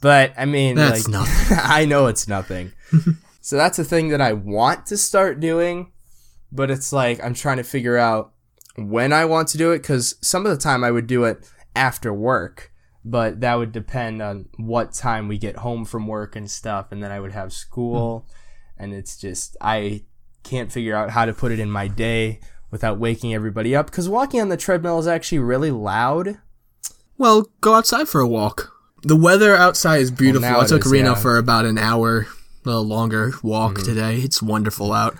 But, 0.00 0.34
I 0.36 0.44
mean, 0.44 0.76
That's 0.76 1.06
like, 1.06 1.12
nothing. 1.12 1.58
I 1.62 1.84
know 1.84 2.06
it's 2.06 2.28
nothing. 2.28 2.72
so 3.40 3.56
that's 3.56 3.78
a 3.78 3.84
thing 3.84 4.08
that 4.08 4.20
I 4.20 4.32
want 4.32 4.86
to 4.86 4.96
start 4.96 5.40
doing. 5.40 5.92
But 6.52 6.70
it's 6.70 6.92
like, 6.92 7.22
I'm 7.22 7.34
trying 7.34 7.56
to 7.56 7.64
figure 7.64 7.96
out 7.96 8.32
when 8.76 9.12
I 9.12 9.24
want 9.24 9.48
to 9.48 9.58
do 9.58 9.72
it 9.72 9.78
because 9.78 10.16
some 10.20 10.46
of 10.46 10.52
the 10.52 10.62
time 10.62 10.84
I 10.84 10.90
would 10.90 11.06
do 11.06 11.24
it 11.24 11.50
after 11.74 12.12
work. 12.12 12.70
But 13.04 13.40
that 13.40 13.54
would 13.56 13.72
depend 13.72 14.22
on 14.22 14.48
what 14.56 14.94
time 14.94 15.28
we 15.28 15.36
get 15.36 15.56
home 15.56 15.84
from 15.84 16.06
work 16.06 16.36
and 16.36 16.50
stuff. 16.50 16.90
And 16.90 17.02
then 17.02 17.10
I 17.10 17.20
would 17.20 17.32
have 17.32 17.52
school. 17.52 18.26
Hmm. 18.76 18.82
And 18.84 18.94
it's 18.94 19.18
just, 19.18 19.56
I 19.60 20.04
can't 20.42 20.72
figure 20.72 20.94
out 20.94 21.10
how 21.10 21.24
to 21.24 21.32
put 21.32 21.52
it 21.52 21.58
in 21.58 21.70
my 21.70 21.88
day 21.88 22.40
without 22.74 22.98
waking 22.98 23.32
everybody 23.32 23.76
up 23.76 23.86
because 23.86 24.08
walking 24.08 24.40
on 24.40 24.48
the 24.48 24.56
treadmill 24.56 24.98
is 24.98 25.06
actually 25.06 25.38
really 25.38 25.70
loud. 25.70 26.38
Well, 27.16 27.48
go 27.60 27.74
outside 27.74 28.08
for 28.08 28.20
a 28.20 28.26
walk. 28.26 28.72
The 29.04 29.14
weather 29.14 29.54
outside 29.54 30.00
is 30.00 30.10
beautiful. 30.10 30.50
now 30.50 30.58
I 30.58 30.66
took 30.66 30.84
is, 30.84 30.90
Reno 30.90 31.10
yeah. 31.10 31.12
Mm-hmm. 31.12 31.22
for 31.22 31.38
about 31.38 31.66
an 31.66 31.78
hour, 31.78 32.26
a 32.64 32.68
little 32.68 32.82
longer 32.82 33.30
walk 33.44 33.78
today. 33.82 34.16
It's 34.16 34.42
wonderful 34.42 34.92
out. 34.92 35.16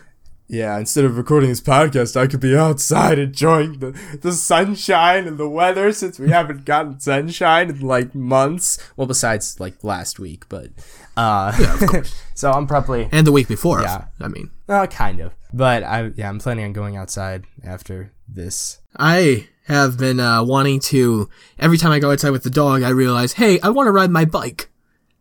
yeah, 0.49 0.77
instead 0.77 1.05
of 1.05 1.17
recording 1.17 1.49
this 1.49 1.61
podcast, 1.61 2.17
I 2.17 2.27
could 2.27 2.41
be 2.41 2.57
outside 2.57 3.21
enjoying 3.21 3.79
the, 3.79 3.93
the 4.21 4.33
sunshine 4.33 5.29
and 5.29 5.39
the 5.39 5.49
weather 5.49 5.93
since 5.93 6.19
we 6.19 6.31
haven't 6.31 6.65
gotten 6.65 6.99
sunshine 6.99 7.71
in 7.71 7.81
like 7.83 8.17
months. 8.17 8.79
Well, 8.97 9.07
besides 9.07 9.61
like 9.61 9.85
last 9.85 10.19
week, 10.19 10.49
but 10.49 10.71
uh, 11.17 11.53
Yeah, 11.59 11.75
of 11.75 11.81
course. 11.89 12.23
so 12.35 12.51
I'm 12.53 12.67
probably 12.67 13.09
and 13.13 13.27
the 13.27 13.33
week 13.33 13.49
before. 13.49 13.81
Yeah. 13.83 14.07
I 14.21 14.29
mean, 14.29 14.51
uh, 14.69 14.87
kind 14.87 15.21
of, 15.21 15.35
but 15.53 15.83
I 15.83 16.11
yeah, 16.17 16.29
I'm 16.29 16.39
planning 16.39 16.65
on 16.65 16.73
going 16.73 16.97
outside 16.97 17.45
after 17.65 18.13
this. 18.29 18.81
I 18.97 19.49
have 19.67 19.99
been 19.99 20.21
uh, 20.21 20.43
wanting 20.45 20.81
to. 20.81 21.29
Every 21.59 21.79
time 21.79 21.93
I 21.93 21.99
go 21.99 22.11
outside 22.13 22.31
with 22.31 22.43
the 22.43 22.51
dog, 22.51 22.83
I 22.83 22.91
realize, 22.91 23.35
hey, 23.35 23.61
I 23.61 23.71
want 23.71 23.87
to 23.87 23.93
ride 23.93 24.11
my 24.11 24.25
bike. 24.25 24.71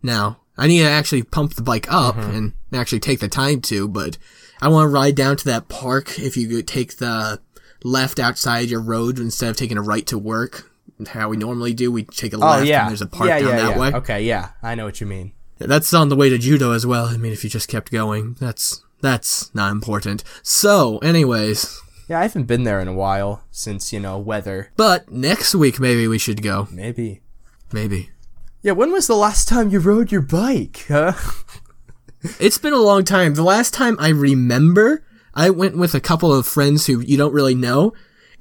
Now 0.02 0.40
I 0.58 0.68
need 0.68 0.80
to 0.80 0.90
actually 0.90 1.24
pump 1.24 1.56
the 1.56 1.64
bike 1.64 1.92
up 1.92 2.16
Mm-hmm. 2.16 2.36
and 2.36 2.54
actually 2.74 3.00
take 3.00 3.20
the 3.20 3.28
time 3.28 3.62
to, 3.62 3.88
but 3.88 4.18
I 4.62 4.68
want 4.68 4.86
to 4.86 4.90
ride 4.90 5.16
down 5.16 5.38
to 5.38 5.46
that 5.46 5.68
park. 5.70 6.20
If 6.20 6.36
you 6.38 6.62
take 6.62 6.98
the 6.98 7.40
left 7.84 8.20
outside 8.20 8.70
your 8.70 8.82
road 8.82 9.20
instead 9.20 9.50
of 9.50 9.58
taking 9.58 9.78
a 9.78 9.82
right 9.82 10.06
to 10.08 10.18
work, 10.18 10.72
how 11.08 11.30
we 11.30 11.38
normally 11.38 11.74
do, 11.74 11.92
we 11.92 12.04
take 12.04 12.34
a 12.34 12.38
Oh 12.38 12.40
left 12.40 12.66
yeah, 12.66 12.82
and 12.82 12.90
there's 12.90 13.02
a 13.02 13.08
park 13.08 13.30
yeah, 13.30 13.40
down 13.40 13.50
yeah, 13.50 13.56
that 13.58 13.72
yeah. 13.72 13.80
way. 13.80 13.94
Okay, 13.94 14.24
yeah, 14.24 14.50
I 14.62 14.76
know 14.76 14.86
what 14.86 15.02
you 15.02 15.08
mean. 15.08 15.34
That's 15.58 15.94
on 15.94 16.10
the 16.10 16.16
way 16.16 16.30
to 16.30 16.38
judo 16.38 16.72
as 16.72 16.86
well. 16.86 17.06
I 17.06 17.18
mean, 17.18 17.32
if 17.32 17.44
you 17.44 17.50
just 17.50 17.70
kept 17.70 17.92
going, 17.92 18.36
that's 18.40 18.84
that's 19.02 19.54
not 19.54 19.72
important. 19.72 20.24
So, 20.42 20.98
anyways, 21.00 21.82
Yeah, 22.08 22.20
I 22.20 22.24
haven't 22.24 22.46
been 22.46 22.64
there 22.64 22.80
in 22.80 22.88
a 22.88 22.94
while 22.94 23.44
since 23.52 23.94
you 23.94 24.00
know 24.00 24.18
weather. 24.18 24.72
but 24.78 25.12
next 25.12 25.56
week 25.56 25.80
maybe 25.80 26.08
we 26.08 26.18
should 26.18 26.42
go. 26.42 26.68
Maybe. 26.72 27.22
Maybe. 27.72 28.10
Yeah, 28.62 28.74
when 28.74 28.92
was 28.92 29.08
the 29.08 29.16
last 29.16 29.48
time 29.48 29.70
you 29.70 29.80
rode 29.80 30.12
your 30.12 30.22
bike? 30.22 30.86
Huh? 30.88 31.14
It's 32.40 32.58
been 32.58 32.72
a 32.72 32.78
long 32.78 33.04
time. 33.04 33.34
The 33.34 33.44
last 33.44 33.74
time 33.74 33.98
I 34.00 34.08
remember, 34.08 35.04
I 35.36 35.50
went 35.50 35.78
with 35.78 35.94
a 35.94 36.00
couple 36.00 36.34
of 36.34 36.48
friends 36.48 36.86
who 36.88 37.02
you 37.02 37.18
don't 37.18 37.34
really 37.34 37.54
know, 37.54 37.92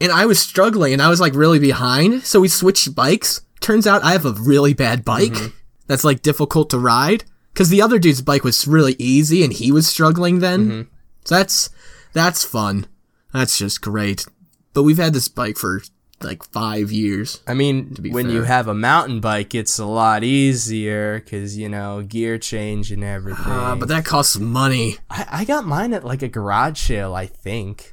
and 0.00 0.12
I 0.12 0.24
was 0.24 0.38
struggling 0.38 0.92
and 0.92 1.02
I 1.02 1.08
was 1.08 1.20
like 1.20 1.34
really 1.34 1.58
behind, 1.58 2.22
so 2.22 2.40
we 2.40 2.46
switched 2.46 2.94
bikes. 2.94 3.40
Turns 3.58 3.86
out 3.86 4.04
I 4.04 4.12
have 4.12 4.24
a 4.24 4.32
really 4.32 4.72
bad 4.72 5.04
bike 5.04 5.32
mm-hmm. 5.32 5.56
That's 5.86 6.04
like 6.04 6.22
difficult 6.22 6.70
to 6.70 6.78
ride 6.78 7.24
cuz 7.54 7.68
the 7.68 7.82
other 7.82 7.98
dude's 7.98 8.22
bike 8.22 8.44
was 8.44 8.66
really 8.66 8.96
easy 8.98 9.44
and 9.44 9.52
he 9.52 9.70
was 9.72 9.86
struggling 9.86 10.38
then. 10.40 10.88
So 11.24 11.36
that's 11.36 11.70
that's 12.12 12.44
fun. 12.44 12.86
That's 13.32 13.56
just 13.58 13.80
great. 13.80 14.26
But 14.74 14.82
we've 14.84 14.98
had 14.98 15.12
this 15.12 15.28
bike 15.28 15.56
for 15.56 15.82
like 16.20 16.44
5 16.44 16.92
years. 16.92 17.40
I 17.48 17.54
mean, 17.54 17.96
when 18.10 18.30
you 18.30 18.42
have 18.42 18.68
a 18.68 18.74
mountain 18.74 19.20
bike, 19.20 19.54
it's 19.54 19.78
a 19.78 19.86
lot 19.86 20.22
easier 20.22 21.18
because 21.18 21.56
you 21.56 21.68
know 21.68 22.02
gear 22.02 22.38
change 22.38 22.92
and 22.92 23.02
everything. 23.02 23.52
Uh, 23.52 23.76
but 23.76 23.88
that 23.88 24.04
costs 24.04 24.38
money. 24.38 24.98
I, 25.10 25.26
I 25.30 25.44
got 25.44 25.66
mine 25.66 25.92
at 25.92 26.04
like 26.04 26.22
a 26.22 26.28
garage 26.28 26.80
sale, 26.80 27.14
I 27.14 27.26
think. 27.26 27.92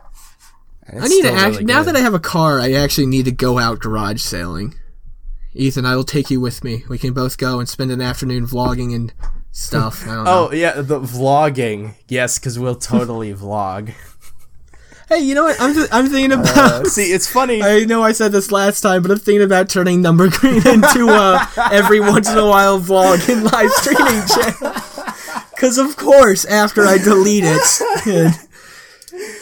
I 0.92 1.08
need 1.08 1.22
to 1.24 1.32
act 1.32 1.62
now 1.62 1.84
that 1.84 1.96
I 1.96 2.00
have 2.00 2.14
a 2.14 2.20
car. 2.20 2.60
I 2.60 2.74
actually 2.74 3.08
need 3.08 3.26
to 3.26 3.32
go 3.32 3.60
out 3.60 3.80
garage 3.80 4.22
sailing. 4.22 4.76
Ethan, 5.54 5.86
I 5.86 5.96
will 5.96 6.04
take 6.04 6.30
you 6.30 6.40
with 6.40 6.64
me. 6.64 6.84
We 6.88 6.98
can 6.98 7.14
both 7.14 7.38
go 7.38 7.60
and 7.60 7.68
spend 7.68 7.92
an 7.92 8.02
afternoon 8.02 8.46
vlogging 8.46 8.94
and 8.96 9.14
stuff. 9.52 10.04
I 10.08 10.16
don't 10.16 10.24
know. 10.26 10.50
Oh 10.50 10.52
yeah, 10.54 10.82
the 10.82 11.00
vlogging. 11.00 11.96
Yes, 12.08 12.38
because 12.40 12.60
we'll 12.60 12.76
totally 12.76 13.34
vlog. 13.36 13.94
hey, 15.10 15.20
you 15.20 15.34
know 15.34 15.44
what? 15.46 15.60
I'm 15.60 15.74
th- 15.74 15.90
I'm 15.92 16.08
thinking 16.08 16.32
about. 16.40 16.88
See, 16.88 17.12
it's 17.12 17.28
funny. 17.28 17.64
I 17.64 17.86
know 17.86 18.04
I 18.04 18.12
said 18.12 18.32
this 18.32 18.52
last 18.52 18.82
time, 18.82 19.02
but 19.02 19.12
I'm 19.12 19.18
thinking 19.18 19.44
about 19.44 19.70
turning 19.70 20.02
Number 20.02 20.30
Green 20.30 20.66
into 20.68 21.08
uh, 21.10 21.46
every 21.72 22.00
once 22.00 22.30
in 22.30 22.38
a 22.38 22.46
while 22.48 22.80
vlog 22.80 23.28
and 23.28 23.44
live 23.44 23.72
streaming 23.72 24.26
channel. 24.28 24.76
Because 25.60 25.78
of 25.78 25.98
course, 25.98 26.46
after 26.46 26.86
I 26.86 26.98
delete 26.98 27.44
it, 27.46 27.82
and, 28.08 28.34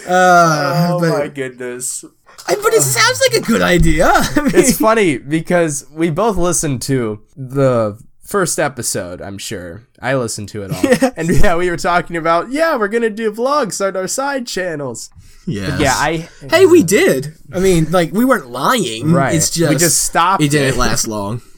uh, 0.07 0.87
oh 0.89 0.99
but, 0.99 1.09
my 1.09 1.27
goodness. 1.27 2.03
I- 2.47 2.55
but 2.55 2.73
it 2.73 2.81
sounds 2.81 3.21
like 3.21 3.41
a 3.41 3.45
good 3.45 3.61
idea. 3.61 4.07
I 4.13 4.41
mean, 4.41 4.51
It's 4.55 4.77
funny 4.77 5.17
because 5.17 5.85
we 5.91 6.09
both 6.09 6.37
listened 6.37 6.81
to 6.83 7.21
the 7.35 7.99
first 8.23 8.59
episode, 8.59 9.21
I'm 9.21 9.37
sure. 9.37 9.83
I 10.01 10.15
listened 10.15 10.49
to 10.49 10.63
it 10.63 10.71
all. 10.71 11.11
And 11.17 11.29
yeah, 11.29 11.55
we 11.55 11.69
were 11.69 11.77
talking 11.77 12.15
about, 12.17 12.51
yeah, 12.51 12.75
we're 12.77 12.89
going 12.89 13.03
to 13.03 13.09
do 13.09 13.31
vlogs 13.31 13.85
on 13.85 13.95
our 13.95 14.07
side 14.07 14.45
channels. 14.47 15.09
yes. 15.47 15.79
Yeah, 15.79 15.93
I. 15.95 16.29
Hey, 16.49 16.65
we 16.65 16.83
did. 16.83 17.33
I 17.53 17.59
mean, 17.59 17.89
like 17.91 18.11
we 18.11 18.25
weren't 18.25 18.49
lying. 18.49 19.11
Right. 19.13 19.33
It's 19.35 19.49
just 19.49 19.69
we 19.69 19.77
just 19.77 20.03
stopped. 20.03 20.43
it 20.43 20.51
didn't 20.51 20.77
last 20.77 21.07
long. 21.07 21.41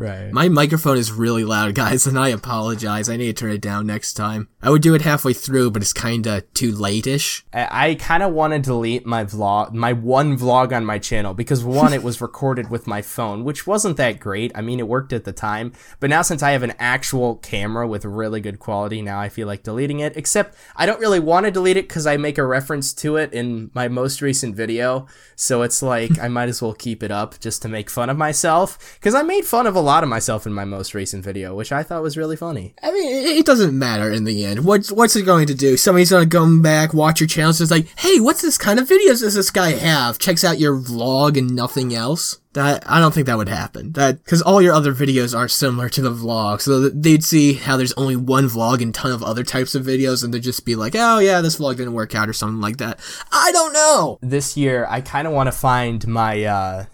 Right. 0.00 0.32
My 0.32 0.48
microphone 0.48 0.96
is 0.96 1.12
really 1.12 1.44
loud, 1.44 1.74
guys, 1.84 2.06
and 2.06 2.18
I 2.18 2.28
apologize. 2.28 3.10
I 3.10 3.18
need 3.18 3.36
to 3.36 3.40
turn 3.44 3.52
it 3.52 3.60
down 3.60 3.86
next 3.86 4.14
time. 4.14 4.48
I 4.62 4.70
would 4.70 4.80
do 4.80 4.94
it 4.94 5.02
halfway 5.02 5.34
through, 5.34 5.72
but 5.72 5.82
it's 5.82 5.92
kinda 5.92 6.40
too 6.54 6.72
late-ish. 6.72 7.44
I, 7.52 7.90
I 7.90 7.94
kind 7.96 8.22
of 8.22 8.32
want 8.32 8.54
to 8.54 8.58
delete 8.58 9.04
my 9.04 9.24
vlog, 9.24 9.74
my 9.74 9.92
one 9.92 10.38
vlog 10.38 10.74
on 10.74 10.86
my 10.86 10.98
channel, 10.98 11.34
because 11.34 11.62
one, 11.62 11.92
it 11.92 12.02
was 12.02 12.20
recorded 12.30 12.70
with 12.70 12.86
my 12.86 13.02
phone, 13.02 13.44
which 13.44 13.66
wasn't 13.66 13.98
that 13.98 14.20
great. 14.20 14.52
I 14.54 14.62
mean, 14.62 14.80
it 14.80 14.88
worked 14.88 15.12
at 15.12 15.24
the 15.24 15.32
time, 15.32 15.72
but 15.98 16.08
now 16.08 16.22
since 16.22 16.42
I 16.42 16.52
have 16.52 16.62
an 16.62 16.74
actual 16.78 17.36
camera 17.36 17.86
with 17.86 18.06
really 18.06 18.40
good 18.40 18.58
quality, 18.58 19.02
now 19.02 19.20
I 19.20 19.28
feel 19.28 19.46
like 19.46 19.62
deleting 19.62 20.00
it. 20.00 20.16
Except 20.16 20.56
I 20.76 20.86
don't 20.86 21.00
really 21.00 21.20
want 21.20 21.44
to 21.44 21.52
delete 21.52 21.76
it 21.76 21.88
because 21.88 22.06
I 22.06 22.16
make 22.16 22.38
a 22.38 22.46
reference 22.46 22.94
to 22.94 23.16
it 23.16 23.34
in 23.34 23.70
my 23.74 23.88
most 23.88 24.22
recent 24.22 24.56
video, 24.56 25.06
so 25.36 25.60
it's 25.60 25.82
like 25.82 26.18
I 26.18 26.28
might 26.28 26.48
as 26.48 26.62
well 26.62 26.72
keep 26.72 27.02
it 27.02 27.10
up 27.10 27.38
just 27.38 27.60
to 27.62 27.68
make 27.68 27.90
fun 27.90 28.08
of 28.08 28.16
myself, 28.16 28.96
because 28.98 29.14
I 29.14 29.22
made 29.22 29.44
fun 29.44 29.66
of 29.66 29.76
a 29.76 29.80
lot 29.80 29.89
of 30.02 30.08
myself 30.08 30.46
in 30.46 30.52
my 30.52 30.64
most 30.64 30.94
recent 30.94 31.24
video, 31.24 31.54
which 31.54 31.72
I 31.72 31.82
thought 31.82 32.02
was 32.02 32.16
really 32.16 32.36
funny. 32.36 32.74
I 32.82 32.92
mean, 32.92 33.38
it, 33.38 33.46
doesn't 33.46 33.76
matter 33.76 34.10
in 34.10 34.24
the 34.24 34.44
end. 34.44 34.64
What's 34.64 34.92
what's 34.92 35.16
it 35.16 35.22
going 35.22 35.46
to 35.48 35.54
do? 35.54 35.76
Somebody's 35.76 36.10
gonna 36.10 36.26
come 36.26 36.62
back, 36.62 36.94
watch 36.94 37.20
your 37.20 37.26
channel, 37.26 37.50
and 37.50 37.60
it's 37.60 37.70
like, 37.70 37.88
hey, 37.98 38.20
what's 38.20 38.42
this 38.42 38.56
kind 38.56 38.78
of 38.78 38.88
videos 38.88 39.20
does 39.20 39.34
this 39.34 39.50
guy 39.50 39.72
have? 39.72 40.18
Checks 40.18 40.44
out 40.44 40.60
your 40.60 40.76
vlog 40.76 41.36
and 41.36 41.54
nothing 41.54 41.94
else. 41.94 42.38
That 42.52 42.82
I 42.84 42.98
don't 42.98 43.14
think 43.14 43.26
that 43.26 43.38
would 43.38 43.48
happen. 43.48 43.92
That 43.92 44.24
because 44.24 44.42
all 44.42 44.60
your 44.60 44.74
other 44.74 44.92
videos 44.92 45.36
are 45.38 45.46
similar 45.46 45.88
to 45.90 46.02
the 46.02 46.10
vlog, 46.10 46.60
so 46.60 46.88
they'd 46.88 47.22
see 47.22 47.54
how 47.54 47.76
there's 47.76 47.92
only 47.92 48.16
one 48.16 48.48
vlog 48.48 48.82
and 48.82 48.94
ton 48.94 49.12
of 49.12 49.22
other 49.22 49.44
types 49.44 49.76
of 49.76 49.84
videos, 49.84 50.24
and 50.24 50.34
they'd 50.34 50.42
just 50.42 50.64
be 50.64 50.74
like, 50.74 50.94
oh 50.96 51.20
yeah, 51.20 51.40
this 51.40 51.58
vlog 51.58 51.76
didn't 51.76 51.92
work 51.92 52.14
out 52.14 52.28
or 52.28 52.32
something 52.32 52.60
like 52.60 52.78
that. 52.78 52.98
I 53.30 53.52
don't 53.52 53.72
know. 53.72 54.18
this 54.20 54.56
year 54.56 54.86
I 54.88 55.00
kind 55.00 55.28
of 55.28 55.32
want 55.32 55.46
to 55.46 55.52
find 55.52 56.06
my 56.08 56.44
uh, 56.44 56.84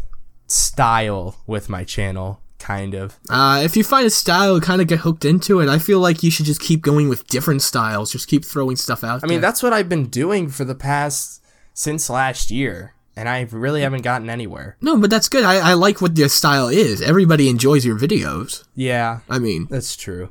style 0.47 1.37
with 1.47 1.69
my 1.69 1.85
channel, 1.85 2.41
kind 2.59 2.95
of. 2.95 3.19
Uh, 3.29 3.61
if 3.65 3.77
you 3.77 3.85
find 3.85 4.07
a 4.07 4.11
style, 4.11 4.61
kind 4.61 4.81
of 4.81 4.89
get 4.89 5.01
hooked 5.01 5.25
into 5.25 5.61
it. 5.61 5.69
I 5.69 5.79
feel 5.79 6.01
like 6.01 6.23
you 6.23 6.31
should 6.31 6.47
just 6.47 6.61
keep 6.61 6.83
going 6.83 7.09
with 7.09 7.27
different 7.29 7.63
styles. 7.63 8.13
Just 8.13 8.29
keep 8.29 8.45
throwing 8.45 8.77
stuff 8.77 9.05
out. 9.05 9.23
I 9.23 9.27
mean, 9.27 9.41
that's 9.41 9.63
what 9.63 9.73
I've 9.73 9.89
been 9.89 10.07
doing 10.07 10.49
for 10.49 10.65
the 10.65 10.75
past 10.75 11.43
since 11.75 12.09
last 12.09 12.51
year, 12.51 12.95
and 13.17 13.29
I 13.29 13.43
really 13.51 13.83
haven't 13.83 14.03
gotten 14.03 14.31
anywhere. 14.31 14.77
no, 14.81 14.99
but 14.99 15.11
that's 15.11 15.29
good. 15.29 15.45
I, 15.45 15.71
I 15.71 15.73
like 15.75 16.01
what 16.01 16.17
your 16.17 16.29
style 16.29 16.69
is. 16.69 17.03
Everybody 17.03 17.49
enjoys 17.49 17.85
your 17.85 17.99
videos. 17.99 18.65
Yeah, 18.75 19.21
I 19.29 19.39
mean, 19.39 19.67
that's 19.71 19.97
true. 19.97 20.31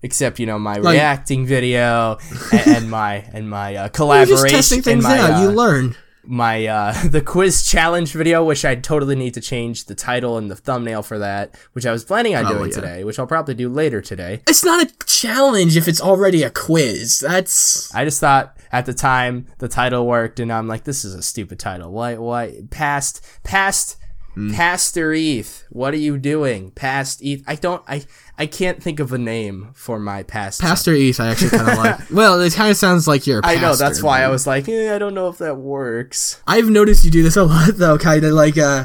Except 0.00 0.38
you 0.38 0.46
know 0.46 0.58
my 0.60 0.76
reacting 0.76 1.44
video 1.44 2.18
and, 2.52 2.68
and 2.68 2.90
my 2.90 3.24
and 3.32 3.50
my 3.50 3.74
uh, 3.74 3.82
you're 3.82 3.88
collaboration 3.88 4.48
just 4.48 4.70
testing 4.70 4.82
things 4.82 5.04
my, 5.04 5.18
out. 5.18 5.30
uh, 5.32 5.42
you 5.42 5.50
learn. 5.50 5.96
My 6.30 6.66
uh 6.66 6.92
the 7.08 7.22
quiz 7.22 7.66
challenge 7.66 8.12
video 8.12 8.44
which 8.44 8.62
i 8.62 8.74
totally 8.74 9.16
need 9.16 9.32
to 9.32 9.40
change 9.40 9.86
the 9.86 9.94
title 9.94 10.36
and 10.36 10.50
the 10.50 10.54
thumbnail 10.56 11.02
for 11.02 11.18
that 11.18 11.54
which 11.72 11.86
i 11.86 11.90
was 11.90 12.04
planning 12.04 12.34
on 12.36 12.44
Oh, 12.44 12.50
doing 12.58 12.68
yeah. 12.68 12.74
today 12.74 13.04
which 13.04 13.18
i'll 13.18 13.26
probably 13.26 13.54
do 13.54 13.68
later 13.70 14.02
today 14.02 14.42
It's 14.46 14.62
not 14.62 14.86
a 14.86 14.94
challenge 15.06 15.76
if 15.76 15.88
it's 15.88 16.00
already 16.00 16.42
a 16.42 16.50
quiz. 16.50 17.20
That's 17.20 17.92
i 17.94 18.04
just 18.04 18.20
thought 18.20 18.56
at 18.70 18.84
the 18.84 18.92
time 18.92 19.46
the 19.56 19.68
title 19.68 20.06
worked 20.06 20.38
and 20.38 20.52
i'm 20.52 20.68
like 20.68 20.84
this 20.84 21.02
is 21.04 21.14
a 21.14 21.22
stupid 21.22 21.58
title 21.58 21.90
why 21.90 22.16
why 22.18 22.60
past 22.70 23.24
past 23.42 23.96
Hmm. 24.38 24.52
pastor 24.52 25.12
eth 25.12 25.64
what 25.68 25.92
are 25.92 25.98
you 25.98 26.16
doing 26.16 26.70
past 26.70 27.20
eth 27.24 27.42
i 27.48 27.56
don't 27.56 27.82
i 27.88 28.04
i 28.38 28.46
can't 28.46 28.80
think 28.80 29.00
of 29.00 29.12
a 29.12 29.18
name 29.18 29.70
for 29.74 29.98
my 29.98 30.22
past 30.22 30.60
Pastor 30.60 30.92
East. 30.92 31.18
I 31.18 31.30
actually 31.30 31.50
kind 31.50 31.68
of 31.68 31.76
like. 31.78 32.10
Well, 32.12 32.40
it 32.40 32.54
kind 32.54 32.70
of 32.70 32.76
sounds 32.76 33.08
like 33.08 33.26
you're. 33.26 33.40
a 33.40 33.46
i 33.46 33.56
know 33.56 33.74
that's 33.74 33.98
pastor, 33.98 34.06
why 34.06 34.22
i 34.22 34.28
was 34.28 34.46
like 34.46 34.68
eh, 34.68 34.94
i 34.94 34.98
don't 34.98 35.14
know 35.14 35.26
if 35.26 35.38
that 35.38 35.56
works 35.56 36.40
I've 36.46 36.70
noticed 36.70 37.04
you 37.04 37.10
do 37.10 37.24
this 37.24 37.36
a 37.36 37.42
lot 37.42 37.74
though, 37.74 37.98
kind 37.98 38.22
of 38.22 38.32
like 38.32 38.56
uh 38.56 38.84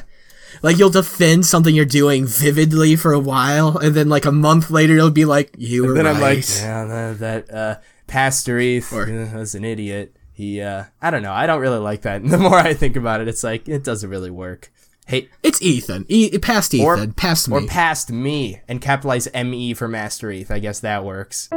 like 0.64 0.80
you'll 0.80 0.90
defend 0.90 1.46
something 1.46 1.76
you're 1.76 1.86
doing 1.86 2.26
vividly 2.26 2.96
for 2.96 3.14
a 3.14 3.20
while, 3.20 3.78
and 3.78 3.94
then 3.94 4.10
like 4.10 4.26
a 4.26 4.32
month 4.32 4.72
later 4.72 4.94
you'll 4.94 5.12
be 5.12 5.26
like, 5.26 5.54
"You 5.58 5.86
were 5.88 5.94
then 5.94 6.06
right." 6.06 6.16
I'm 6.16 6.22
like, 6.22 6.46
yeah, 6.50 7.14
that, 7.14 7.54
uh, 7.54 7.76
Pastor 8.08 8.60
Eth 8.60 8.94
uh, 8.94 9.38
was 9.38 9.56
an 9.56 9.66
idiot. 9.66 10.16
He, 10.32 10.62
uh, 10.62 10.86
I 11.02 11.12
don't 11.12 11.22
know. 11.22 11.34
I 11.34 11.46
don't 11.46 11.60
really 11.60 11.80
like 11.80 12.04
that. 12.04 12.22
And 12.22 12.32
the 12.32 12.38
more 12.38 12.58
I 12.58 12.74
think 12.74 12.96
about 12.96 13.22
it, 13.22 13.28
it's 13.28 13.44
like 13.44 13.68
it 13.68 13.84
doesn't 13.84 14.10
really 14.10 14.32
work. 14.32 14.72
Hey, 15.06 15.30
it's 15.44 15.62
Ethan. 15.62 16.06
E- 16.08 16.38
past 16.40 16.74
Ethan. 16.74 17.14
past 17.14 17.50
me. 17.50 17.56
or 17.58 17.68
past 17.68 18.10
me 18.12 18.62
and 18.68 18.82
capitalize 18.82 19.28
M 19.28 19.54
E 19.54 19.74
for 19.74 19.88
Master 19.88 20.32
Eth. 20.32 20.50
I 20.50 20.60
guess 20.60 20.80
that 20.80 21.04
works. 21.04 21.50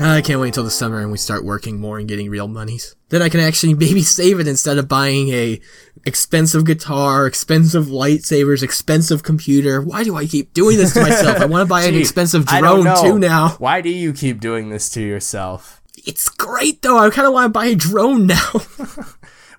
I 0.00 0.20
can't 0.22 0.40
wait 0.40 0.48
until 0.48 0.62
the 0.64 0.70
summer 0.70 1.00
and 1.00 1.10
we 1.10 1.18
start 1.18 1.44
working 1.44 1.80
more 1.80 1.98
and 1.98 2.08
getting 2.08 2.30
real 2.30 2.46
monies. 2.46 2.94
Then 3.08 3.20
I 3.22 3.28
can 3.28 3.40
actually 3.40 3.74
maybe 3.86 4.02
save 4.02 4.38
it 4.40 4.46
instead 4.48 4.78
of 4.78 4.88
buying 4.88 5.28
a 5.30 5.60
expensive 6.04 6.64
guitar, 6.64 7.26
expensive 7.26 7.86
lightsabers, 7.86 8.62
expensive 8.62 9.22
computer. 9.22 9.80
Why 9.80 10.04
do 10.04 10.16
I 10.16 10.26
keep 10.26 10.54
doing 10.54 10.76
this 10.76 10.94
to 10.94 11.02
myself? 11.02 11.38
I 11.38 11.46
want 11.46 11.66
to 11.66 11.68
buy 11.70 11.82
an 11.82 11.94
expensive 11.96 12.46
drone 12.46 12.96
too 13.02 13.18
now. 13.18 13.50
Why 13.58 13.80
do 13.80 13.90
you 13.90 14.12
keep 14.12 14.40
doing 14.40 14.70
this 14.70 14.88
to 14.90 15.00
yourself? 15.00 15.80
It's 16.06 16.28
great 16.28 16.82
though. 16.82 16.98
I 16.98 17.10
kind 17.10 17.26
of 17.26 17.32
want 17.32 17.46
to 17.46 17.58
buy 17.58 17.66
a 17.66 17.74
drone 17.74 18.26
now. 18.26 18.50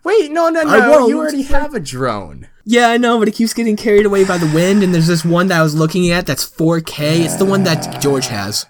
Wait, 0.03 0.32
no, 0.32 0.50
no, 0.50 0.63
no. 0.63 1.08
You 1.08 1.20
already 1.20 1.41
have 1.44 1.74
a 1.74 1.79
drone. 1.79 2.48
yeah, 2.65 2.88
I 2.89 2.98
know, 2.98 3.20
but 3.20 3.27
it 3.27 3.36
keeps 3.36 3.53
getting 3.53 3.75
carried 3.75 4.06
away 4.06 4.24
by 4.25 4.38
the 4.38 4.50
wind. 4.53 4.82
And 4.84 4.94
there's 4.94 5.08
this 5.08 5.25
one 5.25 5.48
that 5.48 5.60
I 5.60 5.63
was 5.63 5.75
looking 5.75 6.10
at 6.12 6.25
that's 6.25 6.50
4K. 6.50 7.25
It's 7.25 7.36
the 7.36 7.46
one 7.46 7.63
that 7.63 8.01
George 8.01 8.27
has. 8.27 8.65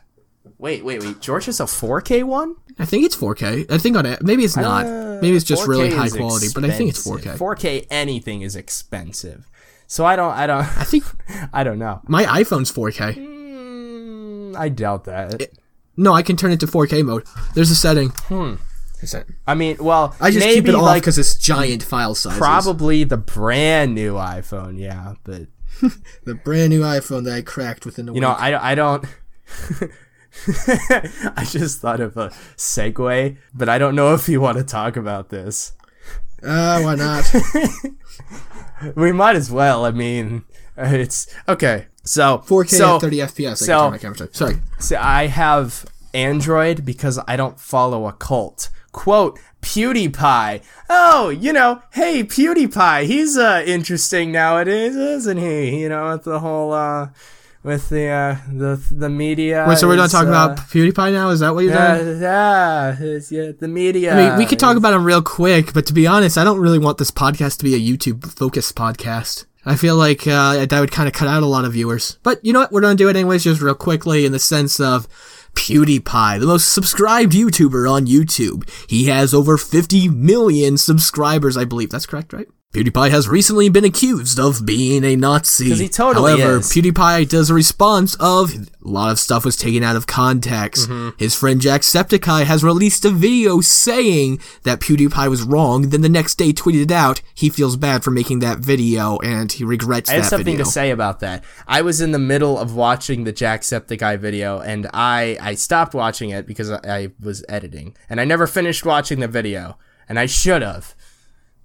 Wait, 0.57 0.83
wait, 0.83 1.01
wait. 1.03 1.19
George 1.21 1.45
has 1.45 1.59
a 1.59 1.63
4K 1.65 2.23
one? 2.23 2.55
I 2.77 2.85
think 2.85 3.05
it's 3.05 3.15
4K. 3.15 3.69
I 3.71 3.77
think 3.77 3.95
on 3.95 4.05
it. 4.05 4.21
Maybe 4.23 4.43
it's 4.43 4.57
not. 4.57 4.85
Maybe 5.21 5.35
it's 5.35 5.45
just 5.45 5.67
really 5.67 5.91
high 5.91 6.09
quality, 6.09 6.47
but 6.53 6.65
I 6.65 6.71
think 6.71 6.89
it's 6.89 7.05
4K. 7.05 7.37
4K 7.37 7.87
anything 7.89 8.41
is 8.41 8.55
expensive. 8.55 9.49
So 9.87 10.05
I 10.05 10.15
don't 10.15 10.31
I 10.33 10.47
don't 10.47 10.59
I 10.77 10.83
think 10.83 11.03
I 11.53 11.63
don't 11.63 11.79
know. 11.79 12.01
my 12.07 12.23
iPhone's 12.25 12.71
4K. 12.71 13.15
Mm, 13.15 14.55
I 14.57 14.69
doubt 14.69 15.05
that. 15.05 15.49
No, 15.97 16.13
I 16.13 16.21
can 16.21 16.37
turn 16.37 16.51
it 16.51 16.59
to 16.61 16.67
4K 16.67 17.03
mode. 17.05 17.25
There's 17.55 17.71
a 17.71 17.75
setting. 17.75 18.09
Hmm. 18.09 18.55
I 19.47 19.53
mean, 19.55 19.77
well, 19.79 20.15
I 20.19 20.31
just 20.31 20.45
maybe 20.45 20.61
keep 20.61 20.69
it 20.69 20.75
off 20.75 20.81
like 20.83 21.01
because 21.03 21.17
it's 21.17 21.35
giant 21.35 21.83
file 21.83 22.15
sizes. 22.15 22.37
probably 22.39 23.03
the 23.03 23.17
brand 23.17 23.95
new 23.95 24.13
iPhone, 24.15 24.77
yeah, 24.77 25.13
but 25.23 25.47
the 26.25 26.35
brand 26.35 26.69
new 26.71 26.81
iPhone 26.81 27.23
that 27.25 27.33
I 27.33 27.41
cracked 27.41 27.85
within 27.85 28.09
a 28.09 28.11
you 28.11 28.15
week. 28.15 28.21
know, 28.21 28.31
I 28.31 28.71
I 28.71 28.75
don't 28.75 29.05
I 31.35 31.45
just 31.49 31.79
thought 31.81 31.99
of 31.99 32.17
a 32.17 32.29
segue, 32.55 33.37
but 33.53 33.69
I 33.69 33.77
don't 33.77 33.95
know 33.95 34.13
if 34.13 34.27
you 34.29 34.41
want 34.41 34.57
to 34.57 34.63
talk 34.63 34.95
about 34.97 35.29
this. 35.29 35.73
uh, 36.43 36.81
why 36.81 36.95
not? 36.95 37.31
We 38.95 39.11
might 39.11 39.35
as 39.35 39.51
well. 39.51 39.83
I 39.83 39.91
mean, 39.91 40.43
it's 40.77 41.27
okay. 41.49 41.87
So 42.05 42.37
4K 42.47 42.69
so, 42.69 42.95
at 42.95 43.01
30 43.01 43.17
FPS. 43.17 43.51
I 43.51 43.53
so- 43.55 43.65
can 43.65 43.81
turn 43.83 43.91
my 43.91 43.97
camera. 43.97 44.33
Sorry. 44.33 44.55
So 44.79 44.97
I 44.97 45.27
have 45.27 45.85
Android 46.13 46.85
because 46.85 47.19
I 47.27 47.35
don't 47.35 47.59
follow 47.59 48.07
a 48.07 48.13
cult. 48.13 48.69
Quote 48.91 49.39
PewDiePie. 49.61 50.61
Oh, 50.89 51.29
you 51.29 51.53
know, 51.53 51.81
hey 51.91 52.23
PewDiePie, 52.23 53.05
he's 53.05 53.37
uh 53.37 53.63
interesting 53.65 54.31
nowadays, 54.31 54.95
isn't 54.95 55.37
he? 55.37 55.81
You 55.81 55.89
know, 55.89 56.11
with 56.11 56.23
the 56.23 56.39
whole 56.39 56.73
uh 56.73 57.09
with 57.63 57.89
the 57.89 58.07
uh 58.07 58.37
the 58.51 58.81
the 58.91 59.09
media. 59.09 59.65
Wait, 59.67 59.77
so 59.77 59.87
we're 59.87 59.95
not 59.95 60.09
talking 60.09 60.29
uh, 60.29 60.45
about 60.45 60.57
PewDiePie 60.57 61.11
now? 61.11 61.29
Is 61.29 61.41
that 61.41 61.53
what 61.53 61.65
you're 61.65 61.73
yeah, 61.73 61.97
doing? 61.97 62.21
yeah, 62.21 63.19
yeah, 63.29 63.51
the 63.59 63.67
media. 63.67 64.13
I 64.13 64.29
mean, 64.29 64.37
we 64.37 64.45
could 64.45 64.59
talk 64.59 64.77
about 64.77 64.93
him 64.93 65.03
real 65.03 65.21
quick, 65.21 65.73
but 65.73 65.85
to 65.87 65.93
be 65.93 66.07
honest, 66.07 66.37
I 66.37 66.43
don't 66.43 66.59
really 66.59 66.79
want 66.79 66.97
this 66.97 67.11
podcast 67.11 67.57
to 67.59 67.63
be 67.63 67.75
a 67.75 67.79
YouTube 67.79 68.25
focused 68.37 68.75
podcast. 68.75 69.45
I 69.65 69.75
feel 69.75 69.97
like 69.97 70.25
uh, 70.25 70.65
that 70.65 70.79
would 70.79 70.91
kind 70.91 71.07
of 71.07 71.13
cut 71.13 71.27
out 71.27 71.43
a 71.43 71.45
lot 71.45 71.65
of 71.65 71.73
viewers. 71.73 72.17
But 72.23 72.43
you 72.43 72.53
know 72.53 72.61
what? 72.61 72.71
We're 72.71 72.81
going 72.81 72.95
to 72.95 73.03
do 73.03 73.09
it 73.09 73.15
anyways, 73.15 73.43
just 73.43 73.61
real 73.61 73.75
quickly, 73.75 74.25
in 74.25 74.31
the 74.31 74.39
sense 74.39 74.79
of 74.79 75.07
PewDiePie, 75.59 76.39
the 76.39 76.45
most 76.45 76.71
subscribed 76.71 77.33
YouTuber 77.33 77.91
on 77.91 78.07
YouTube. 78.07 78.67
He 78.89 79.07
has 79.07 79.33
over 79.33 79.57
50 79.57 80.07
million 80.07 80.77
subscribers, 80.77 81.57
I 81.57 81.65
believe. 81.65 81.89
That's 81.89 82.05
correct, 82.05 82.31
right? 82.31 82.47
PewDiePie 82.71 83.09
has 83.09 83.27
recently 83.27 83.67
been 83.67 83.83
accused 83.83 84.39
of 84.39 84.63
being 84.63 85.03
a 85.03 85.15
Nazi. 85.15 85.73
he 85.73 85.89
totally 85.89 86.39
However, 86.39 86.59
is. 86.59 86.67
PewDiePie 86.67 87.27
does 87.27 87.49
a 87.49 87.55
response 87.55 88.13
of 88.19 88.53
a 88.53 88.67
lot 88.87 89.11
of 89.11 89.17
stuff 89.17 89.43
was 89.43 89.57
taken 89.57 89.81
out 89.81 89.95
of 89.95 90.05
context. 90.05 90.87
Mm-hmm. 90.87 91.17
His 91.17 91.33
friend 91.33 91.59
Jacksepticeye 91.59 92.43
has 92.43 92.63
released 92.63 93.03
a 93.05 93.09
video 93.09 93.59
saying 93.61 94.39
that 94.65 94.81
PewDiePie 94.81 95.31
was 95.31 95.41
wrong. 95.41 95.89
Then 95.89 96.01
the 96.01 96.09
next 96.09 96.35
day 96.35 96.53
tweeted 96.53 96.91
out 96.91 97.23
he 97.33 97.49
feels 97.49 97.75
bad 97.75 98.03
for 98.03 98.11
making 98.11 98.37
that 98.41 98.59
video 98.59 99.17
and 99.17 99.51
he 99.51 99.63
regrets 99.63 100.07
I 100.07 100.17
have 100.17 100.25
something 100.25 100.53
video. 100.53 100.65
to 100.65 100.69
say 100.69 100.91
about 100.91 101.21
that. 101.21 101.43
I 101.67 101.81
was 101.81 102.01
in 102.01 102.11
the 102.11 102.19
middle 102.19 102.55
of 102.55 102.75
watching 102.75 103.23
the 103.23 103.33
Jacksepticeye 103.33 104.19
video, 104.19 104.59
and 104.59 104.87
I 104.93 105.39
I 105.41 105.55
stopped 105.55 105.95
watching 105.95 106.29
it 106.29 106.45
because 106.45 106.69
I, 106.69 106.79
I 106.85 107.07
was 107.19 107.43
editing, 107.49 107.97
and 108.11 108.21
I 108.21 108.25
never 108.25 108.45
finished 108.45 108.85
watching 108.85 109.21
the 109.21 109.27
video, 109.27 109.79
and 110.07 110.19
I 110.19 110.27
should 110.27 110.61
have. 110.61 110.93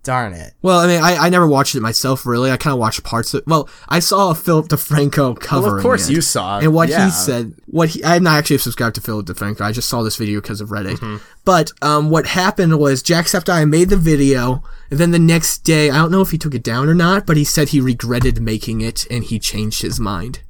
Darn 0.04 0.34
it! 0.34 0.52
Well, 0.60 0.78
I 0.78 0.86
mean, 0.86 1.02
I, 1.02 1.16
I 1.16 1.28
never 1.30 1.46
watched 1.46 1.74
it 1.74 1.80
myself, 1.80 2.26
really. 2.26 2.50
I 2.50 2.58
kind 2.58 2.72
of 2.72 2.78
watched 2.78 3.02
parts 3.02 3.32
of 3.32 3.38
it. 3.38 3.46
Well, 3.46 3.68
I 3.88 3.98
saw 3.98 4.34
Philip 4.34 4.68
DeFranco 4.68 5.40
covering 5.40 5.72
Well, 5.72 5.76
of 5.76 5.82
course 5.82 6.08
it. 6.08 6.12
you 6.12 6.20
saw 6.20 6.58
it. 6.58 6.64
And 6.64 6.74
what 6.74 6.90
yeah. 6.90 7.06
he 7.06 7.10
said, 7.10 7.54
what 7.66 7.88
he, 7.88 8.04
I'm 8.04 8.22
not 8.22 8.38
actually 8.38 8.58
subscribed 8.58 8.94
to 8.96 9.00
Philip 9.00 9.26
DeFranco. 9.26 9.62
I 9.62 9.72
just 9.72 9.88
saw 9.88 10.02
this 10.02 10.16
video 10.16 10.40
because 10.42 10.60
of 10.60 10.68
Reddit. 10.68 10.98
Mm-hmm. 10.98 11.16
But 11.44 11.72
um, 11.82 12.10
what 12.10 12.26
happened 12.26 12.78
was 12.78 13.02
Jacksepticeye 13.02 13.68
made 13.68 13.88
the 13.88 13.96
video, 13.96 14.62
and 14.90 15.00
then 15.00 15.10
the 15.10 15.18
next 15.18 15.58
day, 15.60 15.90
I 15.90 15.96
don't 15.96 16.10
know 16.10 16.20
if 16.20 16.30
he 16.30 16.38
took 16.38 16.54
it 16.54 16.62
down 16.62 16.88
or 16.88 16.94
not, 16.94 17.26
but 17.26 17.36
he 17.38 17.44
said 17.44 17.70
he 17.70 17.80
regretted 17.80 18.40
making 18.42 18.82
it 18.82 19.06
and 19.10 19.24
he 19.24 19.38
changed 19.38 19.82
his 19.82 19.98
mind. 19.98 20.40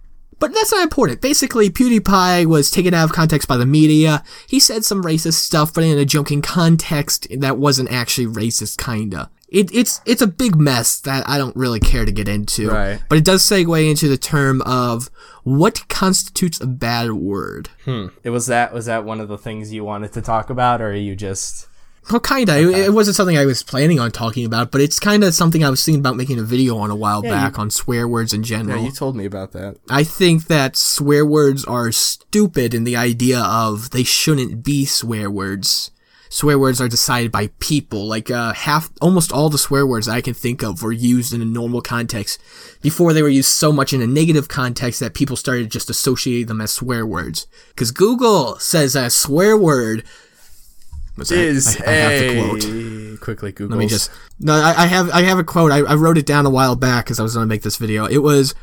But 0.41 0.53
that's 0.53 0.73
not 0.73 0.83
important. 0.83 1.21
Basically, 1.21 1.71
PewDiePie 1.71 2.47
was 2.47 2.71
taken 2.71 2.93
out 2.93 3.05
of 3.05 3.13
context 3.13 3.49
by 3.49 3.57
the 3.57 3.65
media. 3.65 4.23
He 4.49 4.61
said 4.61 4.85
some 4.85 5.03
racist 5.03 5.35
stuff, 5.35 5.73
but 5.73 5.85
in 5.85 5.97
a 5.97 6.05
joking 6.05 6.43
context 6.43 7.29
that 7.39 7.57
wasn't 7.57 7.91
actually 7.91 8.27
racist, 8.27 8.77
kinda. 8.77 9.31
It, 9.55 9.73
it's 9.73 10.01
it's 10.05 10.21
a 10.21 10.27
big 10.27 10.57
mess 10.57 10.99
that 11.03 11.29
I 11.29 11.39
don't 11.39 11.55
really 11.55 11.79
care 11.79 12.05
to 12.05 12.11
get 12.11 12.27
into. 12.29 12.69
Right. 12.71 13.01
But 13.09 13.19
it 13.19 13.25
does 13.25 13.43
segue 13.45 13.89
into 13.89 14.09
the 14.09 14.19
term 14.19 14.61
of 14.63 15.09
what 15.45 15.87
constitutes 15.89 16.61
a 16.61 16.67
bad 16.67 17.13
word. 17.13 17.69
Hmm. 17.85 18.09
It 18.25 18.31
was 18.31 18.47
that 18.49 18.75
was 18.75 18.87
that 18.87 19.05
one 19.05 19.21
of 19.21 19.29
the 19.29 19.39
things 19.39 19.73
you 19.73 19.85
wanted 19.85 20.13
to 20.15 20.23
talk 20.23 20.51
about, 20.51 20.81
or 20.81 20.91
are 20.91 20.95
you 20.95 21.15
just 21.15 21.69
Well, 22.11 22.19
kinda. 22.21 22.59
It, 22.59 22.87
it 22.87 22.93
wasn't 22.93 23.17
something 23.17 23.39
I 23.39 23.47
was 23.47 23.63
planning 23.63 24.01
on 24.01 24.11
talking 24.11 24.45
about, 24.45 24.73
but 24.73 24.81
it's 24.81 24.99
kinda 24.99 25.31
something 25.31 25.63
I 25.63 25.71
was 25.71 25.85
thinking 25.85 26.01
about 26.01 26.17
making 26.17 26.41
a 26.41 26.43
video 26.43 26.77
on 26.79 26.91
a 26.91 26.97
while 26.97 27.23
back 27.23 27.57
on 27.57 27.71
swear 27.71 28.09
words 28.09 28.33
in 28.33 28.43
general. 28.43 28.81
Yeah, 28.81 28.87
you 28.87 28.93
told 28.93 29.15
me 29.15 29.25
about 29.25 29.53
that. 29.53 29.77
I 29.89 30.03
think 30.03 30.49
that 30.49 30.77
swear 30.77 31.25
words 31.25 31.65
are 31.65 31.93
stupid 31.93 32.75
in 32.75 32.83
the 32.83 32.97
idea 32.97 33.39
of 33.41 33.91
they 33.91 34.03
shouldn't 34.03 34.65
be 34.65 34.85
swear 34.85 35.31
words. 35.31 35.93
Swear 36.35 36.59
words 36.59 36.81
are 36.81 36.89
decided 36.89 37.31
by 37.31 37.47
people. 37.61 38.09
Like 38.09 38.29
uh, 38.29 38.55
half, 38.55 38.91
almost 39.01 39.31
all 39.31 39.51
the 39.51 39.57
swear 39.57 39.87
words 39.87 40.09
I 40.09 40.21
can 40.21 40.35
think 40.35 40.65
of 40.65 40.83
were 40.83 40.91
used 40.91 41.33
in 41.33 41.41
a 41.41 41.45
normal 41.45 41.81
context 41.81 42.41
before 42.83 43.13
they 43.13 43.23
were 43.23 43.29
used 43.29 43.51
so 43.51 43.73
much 43.73 43.93
in 43.93 44.03
a 44.03 44.07
negative 44.09 44.49
context 44.49 44.99
that 44.99 45.15
people 45.15 45.37
started 45.37 45.71
just 45.71 45.89
associating 45.91 46.47
them 46.47 46.61
as 46.61 46.73
swear 46.73 47.07
words. 47.07 47.47
Because 47.69 47.93
Google 47.93 48.59
says 48.59 48.97
a 48.97 49.11
swear 49.11 49.57
word 49.57 50.03
Was 51.17 51.31
I- 51.31 51.37
Is 51.37 51.81
I, 51.81 51.87
I 51.87 51.91
have 51.93 52.11
the 52.21 52.27
a 52.27 52.49
quote. 52.49 53.21
quickly 53.21 53.53
Google. 53.53 53.77
Let 53.79 53.85
me 53.85 53.89
just. 53.89 54.11
No, 54.41 54.55
I, 54.55 54.75
I 54.77 54.87
have 54.87 55.11
I 55.11 55.23
have 55.23 55.39
a 55.39 55.45
quote. 55.45 55.71
I, 55.71 55.79
I 55.83 55.95
wrote 55.95 56.19
it 56.19 56.27
down 56.27 56.47
a 56.47 56.51
while 56.51 56.75
back 56.75 57.05
because 57.05 57.21
I 57.21 57.23
was 57.23 57.35
going 57.35 57.45
to 57.47 57.49
make 57.49 57.63
this 57.63 57.77
video. 57.77 58.07
It 58.07 58.25
was. 58.25 58.57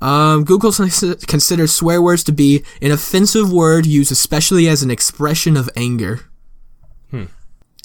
Um, 0.00 0.42
Google 0.42 0.72
considers 0.72 1.72
swear 1.72 2.02
words 2.02 2.24
to 2.24 2.32
be 2.32 2.64
an 2.82 2.90
offensive 2.90 3.52
word 3.52 3.86
used 3.86 4.10
especially 4.10 4.66
as 4.66 4.82
an 4.82 4.90
expression 4.90 5.56
of 5.56 5.70
anger. 5.76 6.22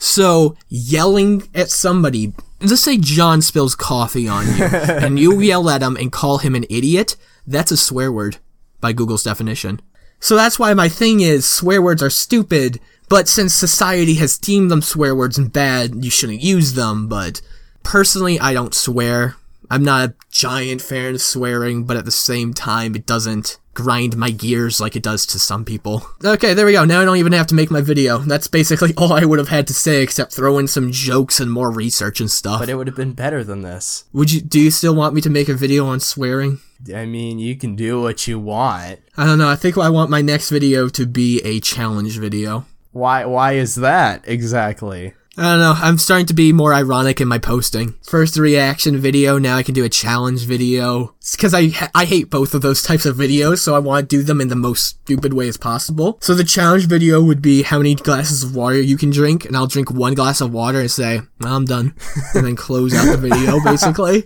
So, 0.02 0.56
yelling 0.70 1.50
at 1.54 1.70
somebody, 1.70 2.34
let's 2.62 2.82
say 2.82 2.98
John 2.98 3.42
spills 3.42 3.76
coffee 3.76 4.30
on 4.30 4.48
you, 4.48 4.64
and 4.64 5.20
you 5.20 5.40
yell 5.42 5.70
at 5.70 5.84
him 5.84 5.98
and 5.98 6.12
call 6.12 6.38
him 6.38 6.56
an 6.56 6.66
idiot, 6.70 7.18
that's 7.46 7.72
a 7.72 7.78
swear 7.78 8.12
word 8.12 8.38
by 8.80 8.94
Google's 8.94 9.24
definition. 9.24 9.82
So 10.22 10.36
that's 10.36 10.58
why 10.60 10.74
my 10.74 10.88
thing 10.90 11.20
is 11.20 11.46
swear 11.46 11.82
words 11.82 12.02
are 12.04 12.10
stupid, 12.10 12.80
but 13.10 13.28
since 13.28 13.54
society 13.54 14.16
has 14.16 14.38
deemed 14.38 14.70
them 14.70 14.82
swear 14.82 15.16
words 15.16 15.38
and 15.38 15.52
bad, 15.52 16.04
you 16.04 16.12
shouldn't 16.12 16.42
use 16.42 16.74
them, 16.74 17.08
but 17.08 17.42
personally 17.84 18.40
I 18.40 18.54
don't 18.54 18.74
swear. 18.76 19.36
I'm 19.70 19.84
not 19.84 20.10
a 20.10 20.16
giant 20.32 20.82
fan 20.82 21.16
of 21.16 21.22
swearing, 21.22 21.84
but 21.84 21.98
at 21.98 22.06
the 22.06 22.12
same 22.12 22.54
time 22.54 22.96
it 22.96 23.06
doesn't 23.06 23.58
grind 23.74 24.18
my 24.18 24.32
gears 24.32 24.82
like 24.82 24.96
it 24.96 25.04
does 25.04 25.26
to 25.28 25.40
some 25.40 25.66
people. 25.66 26.06
Okay, 26.24 26.54
there 26.54 26.66
we 26.66 26.74
go. 26.74 26.86
Now 26.86 27.02
I 27.02 27.06
don't 27.06 27.18
even 27.18 27.32
have 27.34 27.48
to 27.48 27.56
make 27.56 27.72
my 27.72 27.82
video. 27.82 28.20
That's 28.20 28.48
basically 28.48 28.94
all 28.98 29.14
I 29.14 29.26
would 29.26 29.40
have 29.40 29.50
had 29.50 29.68
to 29.68 29.74
say 29.74 30.02
except 30.02 30.34
throw 30.34 30.58
in 30.58 30.68
some 30.68 30.92
jokes 30.92 31.40
and 31.40 31.52
more 31.52 31.72
research 31.72 32.20
and 32.20 32.30
stuff. 32.30 32.60
but 32.60 32.70
it 32.70 32.76
would 32.76 32.88
have 32.88 32.96
been 32.96 33.14
better 33.14 33.44
than 33.44 33.62
this. 33.62 34.06
Would 34.14 34.32
you 34.32 34.42
do 34.42 34.60
you 34.60 34.72
still 34.72 34.96
want 34.96 35.14
me 35.14 35.22
to 35.22 35.30
make 35.30 35.50
a 35.50 35.54
video 35.54 35.86
on 35.86 36.00
swearing? 36.00 36.60
I 36.94 37.06
mean, 37.06 37.40
you 37.40 37.58
can 37.58 37.76
do 37.76 38.02
what 38.02 38.28
you 38.28 38.40
want. 38.40 39.00
I 39.18 39.26
don't 39.26 39.38
know. 39.38 39.50
I 39.50 39.56
think 39.56 39.78
I 39.78 39.90
want 39.90 40.10
my 40.10 40.22
next 40.22 40.50
video 40.50 40.88
to 40.90 41.06
be 41.06 41.42
a 41.42 41.60
challenge 41.60 42.18
video. 42.18 42.66
Why? 42.92 43.26
Why 43.26 43.54
is 43.54 43.76
that 43.76 44.24
exactly? 44.26 45.14
I 45.38 45.44
don't 45.44 45.60
know. 45.60 45.74
I'm 45.78 45.98
starting 45.98 46.26
to 46.28 46.34
be 46.34 46.52
more 46.52 46.74
ironic 46.74 47.22
in 47.22 47.28
my 47.28 47.38
posting. 47.38 47.94
First 48.04 48.36
a 48.38 48.42
reaction 48.42 48.98
video, 48.98 49.38
now 49.38 49.56
I 49.56 49.64
can 49.64 49.74
do 49.74 49.86
a 49.86 49.90
challenge 49.90 50.46
video. 50.46 51.16
It's 51.20 51.36
because 51.36 51.54
I 51.54 51.72
I 51.96 52.06
hate 52.06 52.30
both 52.30 52.54
of 52.54 52.62
those 52.62 52.82
types 52.82 53.06
of 53.06 53.16
videos, 53.16 53.60
so 53.60 53.76
I 53.76 53.80
want 53.80 54.10
to 54.10 54.18
do 54.18 54.24
them 54.24 54.42
in 54.42 54.50
the 54.50 54.56
most 54.56 54.86
stupid 54.86 55.34
way 55.34 55.48
as 55.48 55.56
possible. 55.56 56.18
So 56.22 56.34
the 56.34 56.44
challenge 56.44 56.88
video 56.88 57.22
would 57.24 57.42
be 57.42 57.62
how 57.62 57.78
many 57.78 57.96
glasses 57.96 58.44
of 58.44 58.56
water 58.56 58.82
you 58.82 58.98
can 58.98 59.12
drink, 59.12 59.46
and 59.46 59.56
I'll 59.56 59.68
drink 59.68 59.92
one 59.92 60.14
glass 60.14 60.42
of 60.42 60.52
water 60.52 60.80
and 60.82 60.92
say, 60.92 61.22
well, 61.40 61.56
I'm 61.56 61.66
done, 61.66 61.94
and 62.34 62.46
then 62.46 62.56
close 62.56 62.94
out 62.94 63.06
the 63.06 63.18
video 63.18 63.60
basically. 63.64 64.26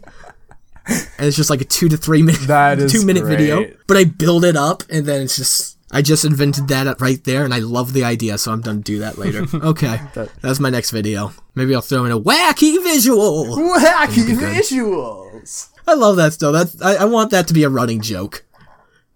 And 0.87 1.27
it's 1.27 1.37
just 1.37 1.49
like 1.49 1.61
a 1.61 1.65
two 1.65 1.89
to 1.89 1.97
three 1.97 2.23
minute, 2.23 2.41
two 2.89 3.05
minute 3.05 3.25
video. 3.25 3.59
But 3.87 3.97
I 3.97 4.05
build 4.05 4.45
it 4.45 4.55
up, 4.55 4.83
and 4.89 5.05
then 5.05 5.21
it's 5.21 5.35
just. 5.35 5.72
I 5.93 6.01
just 6.01 6.25
invented 6.25 6.67
that 6.69 6.99
right 6.99 7.23
there, 7.23 7.45
and 7.45 7.53
I 7.53 7.59
love 7.59 7.93
the 7.93 8.03
idea, 8.03 8.39
so 8.39 8.51
I'm 8.51 8.61
done 8.61 8.77
to 8.77 8.83
do 8.83 8.99
that 8.99 9.17
later. 9.17 9.45
Okay, 9.63 10.01
that, 10.15 10.29
that's 10.41 10.59
my 10.59 10.69
next 10.69 10.91
video. 10.91 11.31
Maybe 11.55 11.73
I'll 11.75 11.81
throw 11.81 12.05
in 12.05 12.11
a 12.11 12.19
wacky 12.19 12.81
visual. 12.83 13.45
Wacky 13.45 14.35
visuals. 14.35 15.69
I 15.87 15.93
love 15.93 16.15
that 16.17 16.33
stuff. 16.33 16.53
That's 16.53 16.81
I, 16.81 17.03
I 17.03 17.05
want 17.05 17.31
that 17.31 17.47
to 17.47 17.53
be 17.53 17.63
a 17.63 17.69
running 17.69 18.01
joke. 18.01 18.43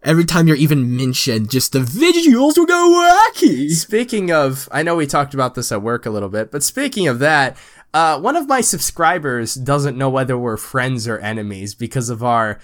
every 0.03 0.23
time 0.25 0.47
you're 0.47 0.55
even 0.55 0.95
mentioned, 0.95 1.49
just 1.49 1.73
the 1.73 1.79
visuals 1.79 2.57
will 2.57 2.65
go 2.65 3.31
wacky. 3.35 3.71
Speaking 3.71 4.31
of, 4.31 4.69
I 4.71 4.83
know 4.83 4.95
we 4.95 5.07
talked 5.07 5.33
about 5.33 5.55
this 5.55 5.71
at 5.71 5.81
work 5.81 6.05
a 6.05 6.09
little 6.11 6.29
bit, 6.29 6.51
but 6.51 6.63
speaking 6.63 7.07
of 7.07 7.19
that, 7.19 7.57
uh, 7.93 8.19
one 8.19 8.35
of 8.35 8.47
my 8.47 8.61
subscribers 8.61 9.55
doesn't 9.55 9.97
know 9.97 10.09
whether 10.09 10.37
we're 10.37 10.57
friends 10.57 11.07
or 11.07 11.17
enemies 11.19 11.73
because 11.73 12.09
of 12.09 12.23
our 12.23 12.59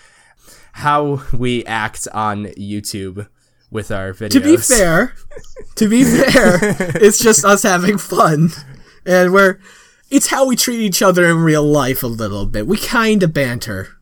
how 0.73 1.23
we 1.33 1.65
act 1.65 2.07
on 2.13 2.45
YouTube 2.45 3.27
with 3.73 3.91
our 3.91 4.13
videos. 4.13 4.29
To 4.31 4.39
be 4.39 4.57
fair, 4.57 5.15
to 5.75 5.89
be 5.89 6.03
fair, 6.03 6.59
it's 7.01 7.19
just 7.19 7.43
us 7.43 7.63
having 7.63 7.97
fun, 7.97 8.51
and 9.05 9.33
we're 9.33 9.59
it's 10.09 10.27
how 10.27 10.45
we 10.45 10.55
treat 10.55 10.79
each 10.79 11.01
other 11.01 11.25
in 11.25 11.37
real 11.37 11.63
life 11.63 12.03
a 12.03 12.07
little 12.07 12.45
bit. 12.45 12.67
We 12.67 12.77
kind 12.77 13.23
of 13.23 13.33
banter. 13.33 13.92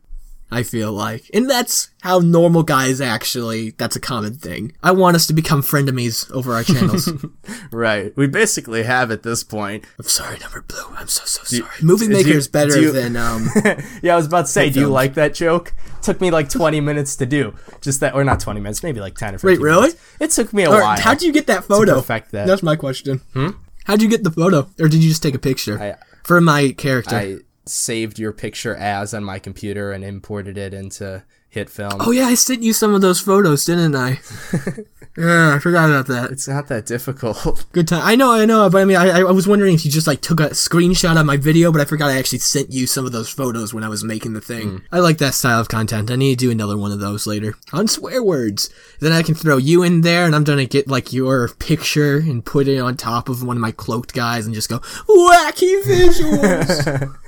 I 0.52 0.62
feel 0.62 0.92
like. 0.92 1.30
And 1.32 1.48
that's 1.48 1.88
how 2.02 2.18
normal 2.18 2.62
guys 2.62 3.00
actually, 3.00 3.70
that's 3.70 3.96
a 3.96 4.00
common 4.00 4.34
thing. 4.34 4.72
I 4.82 4.90
want 4.92 5.16
us 5.16 5.26
to 5.28 5.32
become 5.32 5.62
frenemies 5.62 6.30
over 6.32 6.52
our 6.54 6.62
channels. 6.64 7.08
right. 7.72 8.12
We 8.16 8.26
basically 8.26 8.82
have 8.82 9.10
at 9.10 9.22
this 9.22 9.42
point. 9.44 9.84
I'm 9.98 10.04
sorry, 10.04 10.38
number 10.38 10.62
blue. 10.62 10.84
I'm 10.96 11.08
so, 11.08 11.24
so 11.24 11.42
sorry. 11.44 11.70
Movie 11.82 12.08
Maker 12.08 12.30
you- 12.30 12.36
is 12.36 12.48
better 12.48 12.72
do 12.72 12.80
you- 12.82 12.92
than, 12.92 13.16
um, 13.16 13.48
yeah, 14.02 14.12
I 14.14 14.16
was 14.16 14.26
about 14.26 14.46
to 14.46 14.52
say, 14.52 14.68
do 14.70 14.80
you 14.80 14.88
like 14.88 15.14
that 15.14 15.34
joke? 15.34 15.72
Took 16.02 16.20
me 16.20 16.30
like 16.30 16.48
20 16.48 16.80
minutes 16.80 17.16
to 17.16 17.26
do. 17.26 17.54
Just 17.80 18.00
that, 18.00 18.14
or 18.14 18.24
not 18.24 18.40
20 18.40 18.60
minutes, 18.60 18.82
maybe 18.82 19.00
like 19.00 19.14
10 19.16 19.36
or 19.36 19.38
15 19.38 19.48
Wait, 19.50 19.60
really? 19.60 19.80
minutes. 19.88 20.00
It 20.20 20.30
took 20.32 20.52
me 20.52 20.64
a 20.64 20.70
or 20.70 20.80
while. 20.82 21.00
how'd 21.00 21.22
you 21.22 21.32
get 21.32 21.46
that 21.46 21.64
photo? 21.64 21.94
perfect 21.94 22.32
that. 22.32 22.46
That's 22.46 22.62
my 22.62 22.76
question. 22.76 23.20
Hmm? 23.32 23.50
How'd 23.84 24.02
you 24.02 24.08
get 24.08 24.22
the 24.24 24.30
photo? 24.30 24.68
Or 24.80 24.88
did 24.88 25.02
you 25.02 25.08
just 25.08 25.22
take 25.22 25.34
a 25.34 25.38
picture? 25.38 25.80
I- 25.80 25.96
For 26.24 26.40
my 26.40 26.72
character. 26.72 27.16
I 27.16 27.38
saved 27.64 28.18
your 28.18 28.32
picture 28.32 28.74
as 28.74 29.14
on 29.14 29.24
my 29.24 29.38
computer 29.38 29.92
and 29.92 30.04
imported 30.04 30.58
it 30.58 30.74
into 30.74 31.24
Hit 31.52 31.68
Film. 31.68 31.92
oh 32.00 32.12
yeah, 32.12 32.24
I 32.24 32.34
sent 32.34 32.62
you 32.62 32.72
some 32.72 32.94
of 32.94 33.02
those 33.02 33.20
photos, 33.20 33.66
didn't 33.66 33.94
I? 33.94 34.20
yeah, 35.18 35.54
I 35.54 35.58
forgot 35.58 35.90
about 35.90 36.06
that. 36.06 36.30
It's 36.30 36.48
not 36.48 36.68
that 36.68 36.86
difficult. 36.86 37.66
Good 37.72 37.88
time. 37.88 38.00
I 38.02 38.16
know, 38.16 38.32
I 38.32 38.46
know, 38.46 38.70
but 38.70 38.80
I 38.80 38.86
mean, 38.86 38.96
I, 38.96 39.20
I 39.20 39.22
was 39.24 39.46
wondering 39.46 39.74
if 39.74 39.84
you 39.84 39.90
just 39.90 40.06
like 40.06 40.22
took 40.22 40.40
a 40.40 40.48
screenshot 40.48 41.20
of 41.20 41.26
my 41.26 41.36
video, 41.36 41.70
but 41.70 41.82
I 41.82 41.84
forgot 41.84 42.08
I 42.08 42.16
actually 42.16 42.38
sent 42.38 42.72
you 42.72 42.86
some 42.86 43.04
of 43.04 43.12
those 43.12 43.28
photos 43.28 43.74
when 43.74 43.84
I 43.84 43.90
was 43.90 44.02
making 44.02 44.32
the 44.32 44.40
thing. 44.40 44.68
Hmm. 44.70 44.76
I 44.92 45.00
like 45.00 45.18
that 45.18 45.34
style 45.34 45.60
of 45.60 45.68
content. 45.68 46.10
I 46.10 46.16
need 46.16 46.38
to 46.38 46.46
do 46.46 46.50
another 46.50 46.78
one 46.78 46.90
of 46.90 47.00
those 47.00 47.26
later 47.26 47.52
on 47.70 47.86
swear 47.86 48.22
words. 48.22 48.70
Then 49.00 49.12
I 49.12 49.22
can 49.22 49.34
throw 49.34 49.58
you 49.58 49.82
in 49.82 50.00
there, 50.00 50.24
and 50.24 50.34
I'm 50.34 50.44
gonna 50.44 50.64
get 50.64 50.88
like 50.88 51.12
your 51.12 51.48
picture 51.48 52.16
and 52.16 52.42
put 52.42 52.66
it 52.66 52.78
on 52.78 52.96
top 52.96 53.28
of 53.28 53.42
one 53.42 53.58
of 53.58 53.60
my 53.60 53.72
cloaked 53.72 54.14
guys, 54.14 54.46
and 54.46 54.54
just 54.54 54.70
go 54.70 54.78
wacky 55.06 55.82
visuals. 55.82 57.14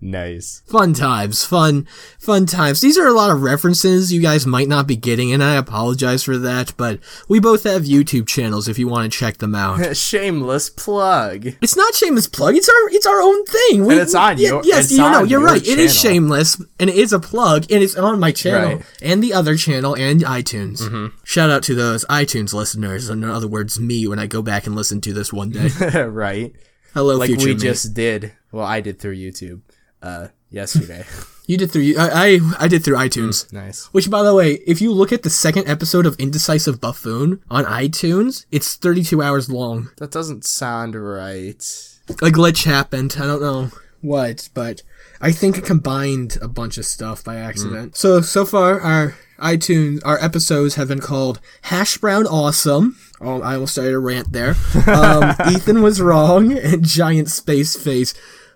nice. 0.00 0.62
fun 0.66 0.92
times, 0.94 1.44
fun, 1.44 1.86
fun 2.18 2.46
times. 2.46 2.80
These 2.80 2.98
are 2.98 3.06
a 3.06 3.12
lot 3.12 3.30
of 3.30 3.42
references 3.42 4.12
you 4.12 4.20
guys 4.20 4.46
might 4.46 4.68
not 4.68 4.86
be 4.86 4.96
getting, 4.96 5.32
and 5.32 5.42
I 5.42 5.54
apologize 5.56 6.22
for 6.24 6.36
that. 6.38 6.72
But 6.76 7.00
we 7.28 7.40
both 7.40 7.64
have 7.64 7.82
YouTube 7.82 8.26
channels 8.26 8.68
if 8.68 8.78
you 8.78 8.88
want 8.88 9.10
to 9.12 9.18
check 9.18 9.38
them 9.38 9.54
out. 9.54 9.96
Shameless 9.96 10.70
plug. 10.70 11.46
It's 11.60 11.76
not 11.76 11.94
shameless 11.94 12.26
plug. 12.28 12.56
It's 12.56 12.68
our 12.68 12.88
it's 12.90 13.06
our 13.06 13.20
own 13.20 13.44
thing. 13.46 13.84
We, 13.84 13.94
And 13.94 14.02
it's 14.02 14.14
on 14.14 14.38
your- 14.38 14.62
Yes, 14.64 14.90
you 14.90 14.98
know, 14.98 15.20
you're 15.20 15.40
your 15.40 15.44
right. 15.44 15.66
It 15.66 15.78
is 15.78 15.98
shameless, 15.98 16.60
and 16.78 16.88
it 16.90 16.96
is 16.96 17.12
a 17.12 17.18
plug, 17.18 17.70
and 17.70 17.82
it's 17.82 17.96
on 17.96 18.20
my 18.20 18.32
channel 18.32 18.76
Right. 18.76 18.84
and 19.02 19.22
the 19.22 19.32
other 19.32 19.56
channel 19.56 19.94
and 19.96 20.20
iTunes. 20.22 20.80
Mm-hmm. 20.82 21.16
Shout 21.24 21.50
out 21.50 21.62
to 21.64 21.74
those 21.74 22.04
iTunes 22.06 22.52
listeners. 22.54 23.10
In 23.10 23.24
other 23.24 23.48
words, 23.48 23.80
me 23.80 24.06
when 24.06 24.18
I 24.18 24.26
go 24.26 24.42
back 24.42 24.66
and 24.66 24.74
listen 24.76 25.00
to 25.02 25.12
this 25.12 25.32
one 25.32 25.50
day. 25.50 25.68
right. 26.04 26.54
Hello, 26.94 27.16
Like 27.16 27.28
future 27.28 27.46
we 27.46 27.54
just 27.56 27.92
did. 27.94 28.32
Well, 28.52 28.64
I 28.64 28.80
did 28.80 29.00
through 29.00 29.16
YouTube 29.16 29.62
uh, 30.04 30.28
yesterday. 30.50 31.04
you 31.46 31.56
did 31.56 31.70
through 31.70 31.94
I 31.98 32.10
I, 32.12 32.40
I 32.60 32.68
did 32.68 32.84
through 32.84 32.96
iTunes. 32.96 33.52
nice. 33.52 33.86
Which, 33.86 34.10
by 34.10 34.22
the 34.22 34.34
way, 34.34 34.54
if 34.66 34.80
you 34.80 34.92
look 34.92 35.12
at 35.12 35.22
the 35.22 35.30
second 35.30 35.68
episode 35.68 36.06
of 36.06 36.16
Indecisive 36.16 36.80
Buffoon 36.80 37.42
on 37.50 37.64
iTunes, 37.64 38.46
it's 38.52 38.76
32 38.76 39.22
hours 39.22 39.50
long. 39.50 39.90
That 39.98 40.10
doesn't 40.10 40.44
sound 40.44 40.94
right. 40.94 41.62
A 42.08 42.30
glitch 42.30 42.64
happened. 42.64 43.16
I 43.18 43.26
don't 43.26 43.42
know 43.42 43.70
what, 44.02 44.50
but 44.52 44.82
I 45.20 45.32
think 45.32 45.56
it 45.56 45.64
combined 45.64 46.36
a 46.42 46.48
bunch 46.48 46.76
of 46.76 46.84
stuff 46.84 47.24
by 47.24 47.36
accident. 47.36 47.96
So, 47.96 48.20
so 48.20 48.44
far, 48.44 48.78
our 48.80 49.16
iTunes, 49.38 50.00
our 50.04 50.22
episodes 50.22 50.74
have 50.74 50.88
been 50.88 51.00
called 51.00 51.40
Hash 51.62 51.96
Brown 51.96 52.26
Awesome. 52.26 52.98
Oh, 53.20 53.40
I 53.40 53.54
almost 53.54 53.72
started 53.72 53.94
a 53.94 53.98
rant 53.98 54.32
there. 54.32 54.54
Um, 54.86 55.34
Ethan 55.50 55.80
was 55.82 56.00
wrong 56.00 56.52
and 56.52 56.84
Giant 56.84 57.30
Space 57.30 57.74
Face. 57.74 58.12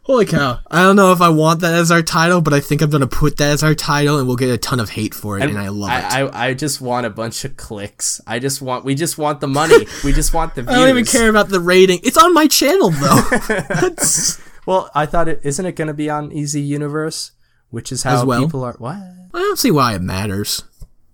Holy 0.08 0.24
cow. 0.24 0.58
I 0.70 0.82
don't 0.82 0.96
know 0.96 1.12
if 1.12 1.20
I 1.20 1.28
want 1.28 1.60
that 1.60 1.74
as 1.74 1.90
our 1.90 2.02
title, 2.02 2.40
but 2.40 2.54
I 2.54 2.60
think 2.60 2.80
I'm 2.80 2.88
going 2.88 3.02
to 3.02 3.06
put 3.06 3.36
that 3.36 3.50
as 3.50 3.62
our 3.62 3.74
title 3.74 4.18
and 4.18 4.26
we'll 4.26 4.36
get 4.36 4.48
a 4.48 4.56
ton 4.56 4.80
of 4.80 4.88
hate 4.88 5.12
for 5.14 5.38
it, 5.38 5.42
and, 5.44 5.58
I 5.58 5.68
love 5.68 5.90
it. 5.90 5.92
I, 5.92 6.22
I, 6.22 6.46
I 6.48 6.54
just 6.54 6.80
want 6.80 7.04
a 7.04 7.10
bunch 7.10 7.44
of 7.44 7.58
clicks. 7.58 8.18
I 8.26 8.38
just 8.38 8.62
want. 8.62 8.86
We 8.86 8.94
just 8.94 9.18
want 9.18 9.40
the 9.40 9.48
money. 9.48 9.86
we 10.04 10.14
just 10.14 10.32
want 10.32 10.54
the 10.54 10.62
views. 10.62 10.74
I 10.74 10.78
don't 10.80 10.88
even 10.88 11.04
care 11.04 11.28
about 11.28 11.50
the 11.50 11.60
rating. 11.60 12.00
It's 12.02 12.16
on 12.16 12.32
my 12.32 12.46
channel 12.46 12.90
though. 12.90 13.90
Well, 14.68 14.90
I 14.94 15.06
thought 15.06 15.28
it 15.28 15.40
isn't 15.44 15.64
it 15.64 15.76
going 15.76 15.88
to 15.88 15.94
be 15.94 16.10
on 16.10 16.30
Easy 16.30 16.60
Universe, 16.60 17.32
which 17.70 17.90
is 17.90 18.02
how 18.02 18.26
well? 18.26 18.42
people 18.44 18.64
are. 18.64 18.74
What? 18.74 18.96
I 18.96 19.38
don't 19.38 19.58
see 19.58 19.70
why 19.70 19.94
it 19.94 20.02
matters 20.02 20.62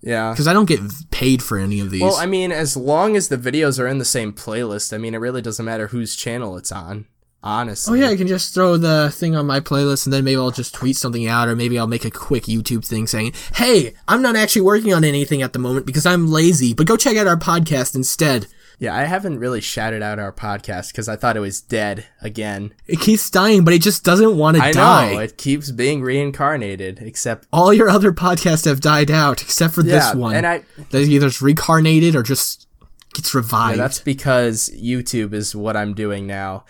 Yeah. 0.01 0.31
because 0.31 0.45
I 0.45 0.51
don't 0.51 0.65
get 0.65 0.81
paid 1.09 1.41
for 1.41 1.57
any 1.57 1.79
of 1.79 1.89
these. 1.89 2.01
Well, 2.01 2.17
I 2.17 2.25
mean, 2.25 2.51
as 2.51 2.75
long 2.75 3.15
as 3.15 3.29
the 3.29 3.37
videos 3.37 3.79
are 3.79 3.87
in 3.87 3.97
the 3.97 4.03
same 4.03 4.33
playlist, 4.33 4.91
I 4.91 4.97
mean, 4.97 5.13
it 5.15 5.19
really 5.19 5.41
doesn't 5.41 5.63
matter 5.63 5.87
whose 5.87 6.17
channel 6.17 6.57
it's 6.57 6.73
on. 6.73 7.05
Oh 7.45 7.93
yeah, 7.93 8.09
I 8.09 8.15
can 8.15 8.27
just 8.27 8.53
throw 8.53 8.75
the 8.75 9.11
thing 9.11 9.35
on 9.35 9.45
my 9.45 9.59
playlist 9.59 10.05
and 10.05 10.13
then 10.13 10.23
maybe 10.23 10.37
I'll 10.37 10.51
just 10.51 10.73
tweet 10.73 10.97
something 10.97 11.27
out 11.27 11.47
or 11.47 11.55
maybe 11.55 11.77
I'll 11.77 11.87
make 11.87 12.03
a 12.05 12.11
quick 12.11 12.43
YouTube 12.45 12.85
thing 12.85 13.05
saying, 13.07 13.33
"Hey, 13.53 13.93
I'm 14.07 14.21
not 14.21 14.35
actually 14.35 14.63
working 14.63 14.93
on 14.93 15.03
anything 15.03 15.41
at 15.41 15.53
the 15.53 15.59
moment 15.59 15.85
because 15.85 16.05
I'm 16.05 16.27
lazy, 16.27 16.73
but 16.73 16.87
go 16.87 16.97
check 16.97 17.15
out 17.17 17.27
our 17.27 17.37
podcast 17.37 17.95
instead." 17.95 18.47
Yeah, 18.77 18.93
I 18.95 19.03
haven't 19.03 19.39
really 19.39 19.61
shouted 19.61 20.01
out 20.01 20.19
our 20.19 20.33
podcast 20.33 20.91
because 20.91 21.07
I 21.07 21.15
thought 21.15 21.37
it 21.37 21.41
was 21.41 21.61
dead 21.61 22.07
again. 22.21 22.73
It 22.87 22.99
keeps 22.99 23.29
dying, 23.29 23.63
but 23.63 23.73
it 23.73 23.81
just 23.81 24.03
doesn't 24.03 24.35
want 24.37 24.57
to 24.57 24.63
I 24.63 24.71
die. 24.73 25.13
know 25.13 25.19
it 25.19 25.37
keeps 25.37 25.71
being 25.71 26.01
reincarnated, 26.01 26.99
except 27.01 27.47
All 27.53 27.73
your 27.73 27.89
other 27.89 28.11
podcasts 28.11 28.65
have 28.65 28.81
died 28.81 29.09
out 29.09 29.41
except 29.41 29.75
for 29.75 29.81
yeah, 29.81 29.99
this 29.99 30.15
one. 30.15 30.35
and 30.35 30.45
I 30.45 30.63
that 30.89 31.03
either 31.03 31.27
is 31.27 31.41
reincarnated 31.41 32.15
or 32.15 32.23
just 32.23 32.67
gets 33.13 33.33
yeah, 33.33 33.37
revived. 33.37 33.79
that's 33.79 33.99
because 33.99 34.69
YouTube 34.75 35.33
is 35.33 35.55
what 35.55 35.77
I'm 35.77 35.93
doing 35.93 36.27
now 36.27 36.65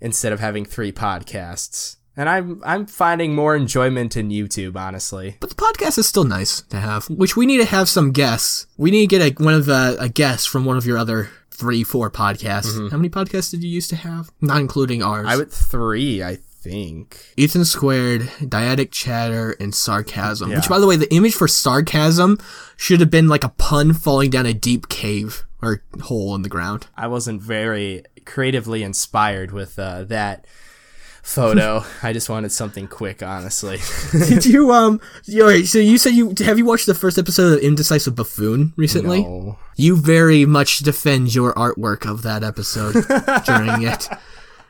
instead 0.00 0.32
of 0.32 0.40
having 0.40 0.64
three 0.64 0.92
podcasts, 0.92 1.96
and 2.16 2.28
I'm 2.28 2.60
I'm 2.64 2.86
finding 2.86 3.34
more 3.34 3.56
enjoyment 3.56 4.16
in 4.16 4.28
YouTube, 4.28 4.76
honestly. 4.76 5.36
But 5.40 5.50
the 5.50 5.56
podcast 5.56 5.98
is 5.98 6.06
still 6.06 6.24
nice 6.24 6.62
to 6.62 6.78
have, 6.78 7.08
which 7.08 7.36
we 7.36 7.46
need 7.46 7.58
to 7.58 7.64
have 7.64 7.88
some 7.88 8.12
guests. 8.12 8.66
We 8.76 8.90
need 8.90 9.08
to 9.08 9.18
get 9.18 9.40
a, 9.40 9.42
one 9.42 9.54
of 9.54 9.66
the 9.66 9.96
a 9.98 10.08
guest 10.08 10.48
from 10.48 10.64
one 10.64 10.76
of 10.76 10.86
your 10.86 10.98
other 10.98 11.30
three, 11.50 11.84
four 11.84 12.10
podcasts. 12.10 12.90
How 12.90 12.96
many 12.96 13.10
podcasts 13.10 13.50
did 13.50 13.62
you 13.62 13.70
used 13.70 13.90
to 13.90 13.96
have? 13.96 14.30
Not 14.40 14.60
including 14.60 15.02
ours. 15.02 15.20
Mm-hmm. 15.20 15.28
I 15.28 15.36
would 15.36 15.52
three, 15.52 16.22
I 16.22 16.36
think. 16.36 17.24
Ethan 17.36 17.64
Squared, 17.64 18.22
Dyadic 18.40 18.90
Chatter, 18.90 19.56
and 19.60 19.74
Sarcasm. 19.74 20.50
Which, 20.50 20.68
by 20.68 20.78
the 20.78 20.86
way, 20.86 20.96
the 20.96 21.12
image 21.14 21.34
for 21.34 21.48
Sarcasm 21.48 22.38
should 22.76 23.00
have 23.00 23.10
been 23.10 23.28
like 23.28 23.44
a 23.44 23.50
pun 23.50 23.92
falling 23.92 24.30
down 24.30 24.46
a 24.46 24.54
deep 24.54 24.88
cave 24.88 25.44
or 25.62 25.82
hole 26.02 26.34
in 26.34 26.42
the 26.42 26.48
ground. 26.48 26.86
I 26.96 27.06
wasn't 27.06 27.42
very 27.42 28.04
creatively 28.24 28.82
inspired 28.82 29.52
with 29.52 29.78
uh, 29.78 30.04
that 30.04 30.46
photo. 31.22 31.84
I 32.02 32.12
just 32.12 32.28
wanted 32.28 32.52
something 32.52 32.88
quick, 32.88 33.22
honestly. 33.22 33.78
Did 34.12 34.46
you 34.46 34.72
um? 34.72 35.00
You, 35.24 35.42
alright, 35.42 35.66
so 35.66 35.78
you 35.78 35.98
said 35.98 36.14
you 36.14 36.34
have 36.40 36.58
you 36.58 36.64
watched 36.64 36.86
the 36.86 36.94
first 36.94 37.18
episode 37.18 37.58
of 37.58 37.60
Indecisive 37.60 38.14
Buffoon 38.14 38.72
recently? 38.76 39.22
no. 39.22 39.58
You 39.76 39.96
very 39.96 40.44
much 40.44 40.80
defend 40.80 41.34
your 41.34 41.54
artwork 41.54 42.08
of 42.08 42.22
that 42.22 42.42
episode 42.42 42.92
during 43.46 43.82
it. 43.82 44.08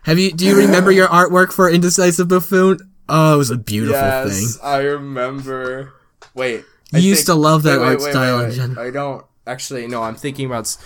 Have 0.04 0.18
you? 0.18 0.32
Do 0.32 0.46
you 0.46 0.56
remember 0.56 0.90
your 0.90 1.08
artwork 1.08 1.52
for 1.52 1.68
Indecisive 1.68 2.28
Buffoon? 2.28 2.78
Oh, 3.08 3.34
it 3.34 3.38
was 3.38 3.50
a 3.50 3.58
beautiful 3.58 4.30
thing. 4.30 4.48
I 4.62 4.78
remember. 4.82 5.92
Wait. 6.34 6.64
You 6.92 7.00
used 7.00 7.26
to 7.26 7.34
love 7.34 7.64
that 7.64 7.78
art 7.80 8.00
style 8.00 8.40
in 8.40 8.52
general. 8.52 8.86
I 8.86 8.90
don't 8.90 9.24
actually. 9.50 9.86
No, 9.86 10.02
I'm 10.02 10.14
thinking 10.14 10.46
about. 10.46 10.76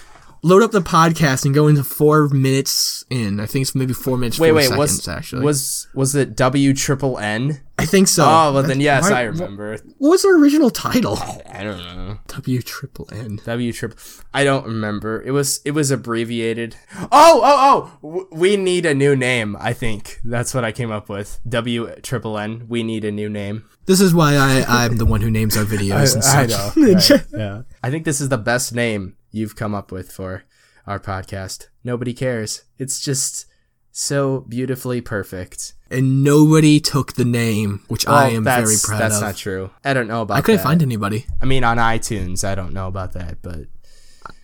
Load 0.43 0.63
up 0.63 0.73
the 0.73 0.81
podcast 0.81 1.47
and 1.47 1.55
go 1.55 1.69
into 1.69 1.83
four 1.83 2.29
minutes 2.29 3.05
in. 3.09 3.41
I 3.41 3.47
think 3.47 3.63
it's 3.63 3.75
maybe 3.75 3.95
four 3.95 4.19
minutes. 4.19 4.39
Wait, 4.39 4.53
wait. 4.53 4.65
seconds 4.65 4.79
Was 4.79 5.09
actually? 5.09 5.43
was 5.43 5.89
was 5.95 6.15
it 6.15 6.37
W 6.37 6.75
triple 6.75 7.19
N? 7.19 7.63
I 7.85 7.87
think 7.87 8.09
so. 8.09 8.25
Oh, 8.25 8.53
well 8.55 8.63
then 8.63 8.81
yes, 8.81 9.11
Why- 9.11 9.21
I 9.21 9.23
remember. 9.25 9.77
What 9.99 10.11
was 10.11 10.23
the 10.23 10.29
original 10.29 10.71
title? 10.71 11.19
I 11.51 11.63
don't 11.65 11.79
know. 11.79 12.19
W 12.29 12.63
triple 12.63 13.09
N. 13.13 13.41
W 13.45 13.73
triple. 13.73 13.99
I 14.33 14.45
don't 14.45 14.65
remember. 14.67 15.23
It 15.23 15.31
was 15.33 15.61
it 15.65 15.73
was 15.73 15.91
abbreviated. 15.91 16.77
Oh 17.13 17.41
oh 17.43 17.43
oh. 17.45 17.99
W- 18.09 18.29
We 18.33 18.57
need 18.57 18.87
a 18.87 18.95
new 18.95 19.15
name. 19.17 19.57
I 19.61 19.73
think 19.73 20.21
that's 20.25 20.55
what 20.55 20.65
I 20.65 20.73
came 20.73 20.91
up 20.91 21.09
with. 21.09 21.41
W 21.49 21.95
triple 22.03 22.39
N. 22.39 22.67
We 22.69 22.83
need 22.83 23.05
a 23.05 23.13
new 23.13 23.29
name. 23.29 23.65
This 23.87 24.01
is 24.01 24.15
why 24.15 24.35
I 24.37 24.65
I'm 24.85 24.97
the 24.97 25.07
one 25.07 25.21
who 25.21 25.31
names 25.31 25.57
our 25.57 25.65
videos 25.77 26.15
and 26.15 26.25
such. 26.25 26.53
I 26.53 26.57
know. 26.57 26.73
right, 26.77 27.27
yeah. 27.33 27.63
I 27.83 27.91
think 27.91 28.05
this 28.05 28.21
is 28.21 28.29
the 28.31 28.39
best 28.39 28.75
name 28.75 29.17
you've 29.31 29.57
come 29.57 29.75
up 29.75 29.93
with 29.93 30.11
for 30.11 30.45
our 30.87 30.99
podcast. 31.01 31.69
Nobody 31.83 32.13
cares. 32.15 32.65
It's 32.79 33.01
just 33.01 33.47
so 33.93 34.41
beautifully 34.49 35.01
perfect. 35.01 35.75
And 35.95 36.25
nobody 36.25 36.81
took 36.81 37.13
the 37.13 37.25
name, 37.25 37.83
which 37.87 38.07
I 38.09 38.31
am 38.31 38.43
very 38.43 38.65
proud 38.65 38.73
That's 38.73 38.91
of. 38.91 38.99
That's 38.99 39.21
not 39.21 39.37
true. 39.37 39.71
I 39.85 39.95
don't 39.95 40.09
know 40.09 40.23
about 40.23 40.37
I 40.39 40.41
couldn't 40.41 40.57
that. 40.59 40.65
find 40.65 40.83
anybody. 40.83 41.27
I 41.41 41.45
mean, 41.45 41.63
on 41.63 41.77
iTunes, 41.77 42.43
I 42.43 42.57
don't 42.57 42.73
know 42.73 42.89
about 42.89 43.13
that, 43.13 43.43
but 43.43 43.67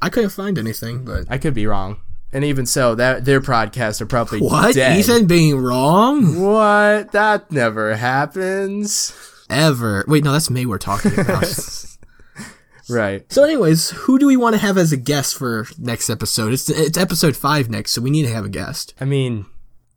I 0.00 0.08
couldn't 0.10 0.30
find 0.30 0.58
anything, 0.58 1.04
but 1.04 1.24
I 1.28 1.38
could 1.38 1.54
be 1.54 1.66
wrong. 1.66 2.00
And 2.32 2.44
even 2.44 2.66
so, 2.66 2.94
that 2.94 3.24
their 3.24 3.40
podcasts 3.40 4.00
are 4.00 4.06
probably 4.06 4.40
what? 4.40 4.74
dead. 4.76 4.96
Ethan 4.98 5.26
being 5.26 5.58
wrong? 5.58 6.40
What? 6.40 7.10
That 7.10 7.50
never 7.50 7.96
happens. 7.96 9.12
Ever? 9.50 10.04
Wait, 10.06 10.22
no, 10.22 10.30
that's 10.30 10.50
me 10.50 10.66
we're 10.66 10.78
talking 10.78 11.18
about. 11.18 11.44
Right. 12.88 13.32
so, 13.32 13.44
anyways, 13.44 13.90
who 13.90 14.18
do 14.18 14.26
we 14.26 14.36
want 14.36 14.54
to 14.54 14.60
have 14.60 14.76
as 14.76 14.90
a 14.90 14.96
guest 14.96 15.36
for 15.36 15.66
next 15.78 16.10
episode? 16.10 16.52
It's 16.52 16.68
it's 16.68 16.98
episode 16.98 17.36
five 17.36 17.70
next, 17.70 17.92
so 17.92 18.02
we 18.02 18.10
need 18.10 18.24
to 18.24 18.32
have 18.32 18.44
a 18.44 18.48
guest. 18.48 18.94
I 19.00 19.04
mean, 19.04 19.46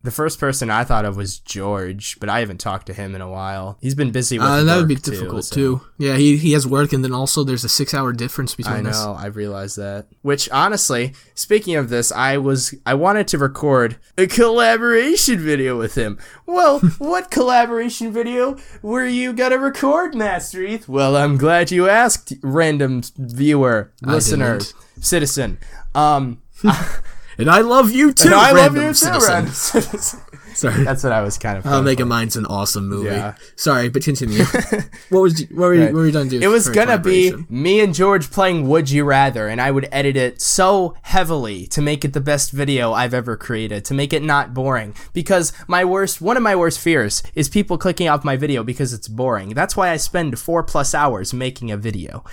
the 0.03 0.11
first 0.11 0.37
person 0.39 0.69
I 0.69 0.83
thought 0.83 1.05
of 1.05 1.15
was 1.15 1.39
George, 1.39 2.19
but 2.19 2.27
I 2.27 2.41
haven't 2.41 2.59
talked 2.59 2.87
to 2.87 2.93
him 2.93 3.15
in 3.15 3.21
a 3.21 3.29
while. 3.29 3.77
He's 3.81 3.95
been 3.95 4.11
busy 4.11 4.37
with 4.37 4.47
Uh, 4.47 4.63
that 4.63 4.75
would 4.77 4.87
be 4.87 4.95
work, 4.95 5.03
too, 5.03 5.11
difficult 5.11 5.45
so- 5.45 5.55
too. 5.55 5.81
Yeah, 5.97 6.17
he 6.17 6.35
he 6.37 6.51
has 6.51 6.67
work, 6.67 6.91
and 6.91 7.03
then 7.03 7.13
also 7.13 7.43
there's 7.43 7.63
a 7.63 7.69
six 7.69 7.93
hour 7.93 8.11
difference 8.11 8.53
between 8.53 8.85
us. 8.85 9.01
I 9.01 9.05
know, 9.05 9.13
us. 9.13 9.23
I 9.23 9.27
realized 9.27 9.77
that. 9.77 10.07
Which 10.21 10.49
honestly, 10.51 11.13
speaking 11.35 11.75
of 11.75 11.89
this, 11.89 12.11
I 12.11 12.37
was 12.37 12.75
I 12.85 12.93
wanted 12.95 13.27
to 13.29 13.37
record 13.37 13.95
a 14.17 14.27
collaboration 14.27 15.39
video 15.39 15.77
with 15.77 15.95
him. 15.95 16.17
Well, 16.45 16.79
what 16.97 17.31
collaboration 17.31 18.11
video 18.11 18.57
were 18.81 19.05
you 19.05 19.31
gonna 19.33 19.57
record, 19.57 20.15
Master 20.15 20.65
Eth? 20.65 20.89
Well, 20.89 21.15
I'm 21.15 21.37
glad 21.37 21.71
you 21.71 21.87
asked, 21.87 22.33
random 22.41 23.03
viewer, 23.17 23.91
listener, 24.01 24.59
citizen. 24.99 25.59
Um, 25.95 26.41
And 27.37 27.49
I 27.49 27.59
love 27.61 27.91
you 27.91 28.13
too. 28.13 28.27
and 28.29 28.35
I 28.35 28.51
love 28.51 28.73
random 28.73 28.81
you 28.83 28.87
too, 28.89 28.93
citizen. 28.93 29.31
random 29.33 29.53
citizen. 29.53 30.19
Sorry. 30.53 30.83
That's 30.83 31.03
what 31.03 31.11
I 31.11 31.21
was 31.21 31.39
kind 31.39 31.57
of. 31.57 31.63
How 31.63 31.81
Megamind's 31.81 32.35
an 32.35 32.45
awesome 32.45 32.87
movie. 32.87 33.07
Yeah. 33.09 33.33
Sorry, 33.55 33.89
but 33.89 34.03
continue. 34.03 34.43
what 35.09 35.19
was 35.21 35.41
what 35.49 35.57
were, 35.57 35.73
you, 35.73 35.81
Right. 35.85 35.93
what 35.93 35.99
were 35.99 36.05
you 36.05 36.11
done 36.11 36.27
doing? 36.29 36.43
It 36.43 36.47
was 36.47 36.69
gonna 36.69 36.99
be 36.99 37.33
me 37.49 37.79
and 37.79 37.91
George 37.91 38.29
playing 38.29 38.69
Would 38.69 38.91
You 38.91 39.03
Rather, 39.03 39.47
and 39.47 39.59
I 39.59 39.71
would 39.71 39.89
edit 39.91 40.15
it 40.15 40.41
so 40.41 40.93
heavily 41.01 41.65
to 41.67 41.81
make 41.81 42.05
it 42.05 42.13
the 42.13 42.21
best 42.21 42.51
video 42.51 42.93
I've 42.93 43.15
ever 43.15 43.35
created, 43.35 43.83
to 43.85 43.95
make 43.95 44.13
it 44.13 44.21
not 44.21 44.53
boring. 44.53 44.93
Because 45.11 45.53
my 45.67 45.83
worst, 45.83 46.21
one 46.21 46.37
of 46.37 46.43
my 46.43 46.55
worst 46.55 46.79
fears 46.79 47.23
is 47.33 47.49
people 47.49 47.79
clicking 47.79 48.07
off 48.07 48.23
my 48.23 48.37
video 48.37 48.63
because 48.63 48.93
it's 48.93 49.07
boring. 49.07 49.49
That's 49.55 49.75
why 49.75 49.89
I 49.89 49.97
spend 49.97 50.37
four 50.37 50.61
plus 50.61 50.93
hours 50.93 51.33
making 51.33 51.71
a 51.71 51.77
video. 51.77 52.23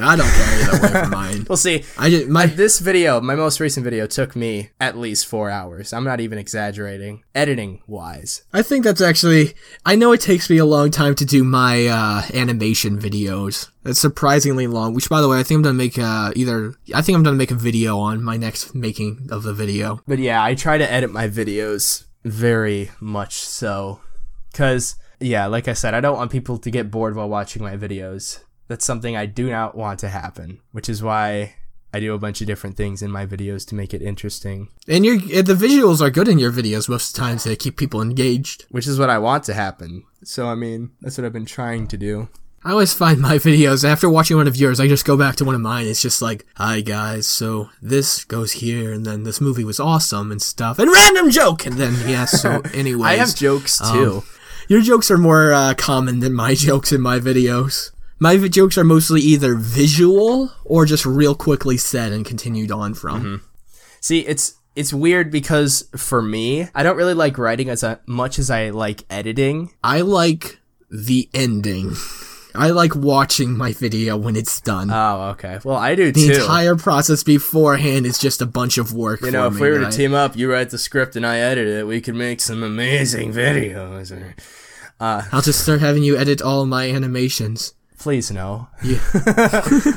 I 0.00 0.16
don't 0.16 0.26
care 0.26 0.62
either 0.62 0.82
way 0.82 1.04
for 1.04 1.08
mine. 1.10 1.46
We'll 1.48 1.56
see. 1.58 1.84
I 1.98 2.08
just 2.08 2.28
my 2.28 2.46
This 2.46 2.78
video, 2.78 3.20
my 3.20 3.34
most 3.34 3.60
recent 3.60 3.84
video, 3.84 4.06
took 4.06 4.34
me 4.34 4.70
at 4.80 4.96
least 4.96 5.26
four 5.26 5.50
hours. 5.50 5.92
I'm 5.92 6.04
not 6.04 6.20
even 6.20 6.38
exaggerating, 6.38 7.24
editing 7.34 7.82
wise. 7.86 8.44
I 8.52 8.62
think 8.62 8.84
that's 8.84 9.02
actually 9.02 9.54
I 9.84 9.96
know 9.96 10.12
it 10.12 10.20
takes 10.20 10.48
me 10.48 10.56
a 10.56 10.64
long 10.64 10.90
time 10.90 11.14
to 11.16 11.26
do 11.26 11.44
my 11.44 11.86
uh, 11.86 12.22
animation 12.32 12.98
videos. 12.98 13.68
It's 13.84 14.00
surprisingly 14.00 14.66
long. 14.66 14.94
Which, 14.94 15.10
by 15.10 15.20
the 15.20 15.28
way, 15.28 15.38
I 15.38 15.42
think 15.42 15.58
I'm 15.58 15.62
gonna 15.62 15.74
make 15.74 15.98
uh, 15.98 16.32
either. 16.34 16.74
I 16.94 17.02
think 17.02 17.16
I'm 17.16 17.22
gonna 17.22 17.36
make 17.36 17.50
a 17.50 17.56
video 17.56 17.98
on 17.98 18.22
my 18.22 18.36
next 18.38 18.74
making 18.74 19.28
of 19.30 19.42
the 19.42 19.52
video. 19.52 20.00
But 20.06 20.18
yeah, 20.18 20.42
I 20.42 20.54
try 20.54 20.78
to 20.78 20.90
edit 20.90 21.12
my 21.12 21.28
videos 21.28 22.04
very 22.24 22.90
much 23.00 23.34
so. 23.34 24.00
Because, 24.50 24.96
yeah, 25.18 25.46
like 25.46 25.66
I 25.68 25.72
said, 25.72 25.94
I 25.94 26.00
don't 26.00 26.16
want 26.16 26.30
people 26.30 26.58
to 26.58 26.70
get 26.70 26.90
bored 26.90 27.14
while 27.16 27.28
watching 27.28 27.62
my 27.62 27.76
videos. 27.76 28.40
That's 28.72 28.86
something 28.86 29.18
I 29.18 29.26
do 29.26 29.50
not 29.50 29.76
want 29.76 29.98
to 30.00 30.08
happen, 30.08 30.60
which 30.70 30.88
is 30.88 31.02
why 31.02 31.56
I 31.92 32.00
do 32.00 32.14
a 32.14 32.18
bunch 32.18 32.40
of 32.40 32.46
different 32.46 32.74
things 32.74 33.02
in 33.02 33.10
my 33.10 33.26
videos 33.26 33.66
to 33.68 33.74
make 33.74 33.92
it 33.92 34.00
interesting, 34.00 34.70
And 34.88 35.04
your 35.04 35.16
uh, 35.16 35.42
the 35.42 35.52
visuals 35.52 36.00
are 36.00 36.08
good 36.08 36.26
in 36.26 36.38
your 36.38 36.50
videos 36.50 36.88
most 36.88 37.08
of 37.10 37.14
the 37.14 37.20
time 37.20 37.36
to 37.40 37.54
keep 37.54 37.76
people 37.76 38.00
engaged. 38.00 38.64
which 38.70 38.86
is 38.86 38.98
what 38.98 39.10
I 39.10 39.18
want 39.18 39.44
to 39.44 39.52
happen. 39.52 40.04
So, 40.24 40.46
I 40.46 40.54
mean, 40.54 40.92
that's 41.02 41.18
what 41.18 41.26
I've 41.26 41.34
been 41.34 41.44
trying 41.44 41.86
to 41.88 41.98
do. 41.98 42.30
I 42.64 42.70
always 42.70 42.94
find 42.94 43.20
my 43.20 43.36
videos 43.36 43.84
after 43.84 44.08
watching 44.08 44.38
one 44.38 44.48
of 44.48 44.56
yours, 44.56 44.80
I 44.80 44.88
just 44.88 45.04
go 45.04 45.18
back 45.18 45.36
to 45.36 45.44
one 45.44 45.54
of 45.54 45.60
mine. 45.60 45.86
It's 45.86 46.00
just 46.00 46.22
like, 46.22 46.46
"Hi 46.56 46.80
guys, 46.80 47.26
so 47.26 47.68
this 47.82 48.24
goes 48.24 48.52
here, 48.52 48.90
and 48.90 49.04
then 49.04 49.24
this 49.24 49.38
movie 49.38 49.64
was 49.64 49.80
awesome 49.80 50.32
and 50.32 50.40
stuff, 50.40 50.78
and 50.78 50.90
random 50.90 51.30
joke, 51.30 51.66
and 51.66 51.76
then 51.76 51.94
yeah." 52.08 52.24
So, 52.24 52.62
anyways, 52.72 53.04
I 53.04 53.16
have 53.16 53.34
jokes 53.36 53.78
too. 53.92 54.22
Your 54.66 54.80
jokes 54.80 55.10
are 55.10 55.18
more 55.18 55.52
uh, 55.52 55.74
common 55.76 56.20
than 56.20 56.32
my 56.32 56.54
jokes 56.68 56.90
in 56.90 57.02
my 57.02 57.18
videos. 57.20 57.90
My 58.22 58.36
jokes 58.36 58.78
are 58.78 58.84
mostly 58.84 59.20
either 59.20 59.56
visual 59.56 60.52
or 60.64 60.86
just 60.86 61.04
real 61.04 61.34
quickly 61.34 61.76
said 61.76 62.12
and 62.12 62.24
continued 62.24 62.70
on 62.70 62.94
from. 62.94 63.42
See, 64.00 64.20
it's 64.20 64.54
it's 64.76 64.92
weird 64.92 65.32
because 65.32 65.88
for 65.96 66.22
me, 66.22 66.68
I 66.72 66.84
don't 66.84 66.96
really 66.96 67.14
like 67.14 67.36
writing 67.36 67.68
as 67.68 67.82
uh, 67.82 67.96
much 68.06 68.38
as 68.38 68.48
I 68.48 68.70
like 68.70 69.02
editing. 69.10 69.72
I 69.82 70.02
like 70.02 70.60
the 70.88 71.28
ending. 71.34 71.96
I 72.54 72.70
like 72.70 72.94
watching 72.94 73.56
my 73.58 73.72
video 73.72 74.16
when 74.16 74.36
it's 74.36 74.60
done. 74.60 74.92
Oh, 74.92 75.30
okay. 75.30 75.58
Well, 75.64 75.76
I 75.76 75.96
do 75.96 76.12
the 76.12 76.28
too. 76.28 76.40
entire 76.42 76.76
process 76.76 77.24
beforehand 77.24 78.06
is 78.06 78.20
just 78.20 78.40
a 78.40 78.46
bunch 78.46 78.78
of 78.78 78.92
work. 78.94 79.22
You 79.22 79.32
know, 79.32 79.48
if 79.48 79.58
we 79.58 79.68
were 79.68 79.80
to 79.80 79.88
I- 79.88 79.90
team 79.90 80.14
up, 80.14 80.36
you 80.36 80.48
write 80.48 80.70
the 80.70 80.78
script 80.78 81.16
and 81.16 81.26
I 81.26 81.38
edit 81.38 81.66
it, 81.66 81.88
we 81.88 82.00
could 82.00 82.14
make 82.14 82.40
some 82.40 82.62
amazing 82.62 83.32
videos. 83.44 84.12
Or, 84.12 84.36
I'll 85.00 85.42
just 85.42 85.60
start 85.60 85.80
having 85.80 86.04
you 86.04 86.16
edit 86.16 86.40
all 86.40 86.66
my 86.66 86.88
animations. 86.88 87.74
Please 88.02 88.30
no. 88.30 88.68
Yeah. 88.82 88.98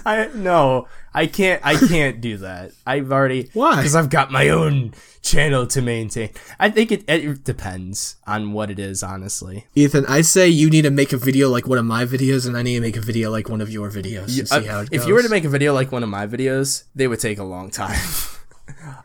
I 0.05 0.29
no, 0.35 0.87
I 1.13 1.25
can't. 1.27 1.61
I 1.65 1.75
can't 1.75 2.21
do 2.21 2.37
that. 2.37 2.71
I've 2.85 3.11
already 3.11 3.49
Why? 3.53 3.77
Because 3.77 3.95
I've 3.95 4.09
got 4.09 4.31
my 4.31 4.49
own 4.49 4.93
channel 5.21 5.65
to 5.67 5.81
maintain. 5.81 6.29
I 6.59 6.69
think 6.69 6.91
it, 6.91 7.03
it 7.09 7.43
depends 7.43 8.17
on 8.27 8.53
what 8.53 8.69
it 8.69 8.77
is, 8.79 9.01
honestly. 9.01 9.65
Ethan, 9.75 10.05
I 10.07 10.21
say 10.21 10.47
you 10.47 10.69
need 10.69 10.83
to 10.83 10.91
make 10.91 11.11
a 11.13 11.17
video 11.17 11.49
like 11.49 11.67
one 11.67 11.79
of 11.79 11.85
my 11.85 12.05
videos, 12.05 12.45
and 12.47 12.55
I 12.55 12.61
need 12.61 12.75
to 12.75 12.81
make 12.81 12.95
a 12.97 13.01
video 13.01 13.31
like 13.31 13.49
one 13.49 13.61
of 13.61 13.69
your 13.71 13.89
videos 13.89 14.27
to 14.37 14.45
see 14.45 14.55
Uh, 14.55 14.61
how 14.63 14.79
it 14.81 14.89
goes. 14.91 15.01
if 15.01 15.07
you 15.07 15.13
were 15.15 15.23
to 15.23 15.29
make 15.29 15.43
a 15.45 15.49
video 15.49 15.73
like 15.73 15.91
one 15.91 16.03
of 16.03 16.09
my 16.09 16.27
videos, 16.27 16.83
they 16.93 17.07
would 17.07 17.19
take 17.19 17.39
a 17.39 17.43
long 17.43 17.69
time. 17.71 17.99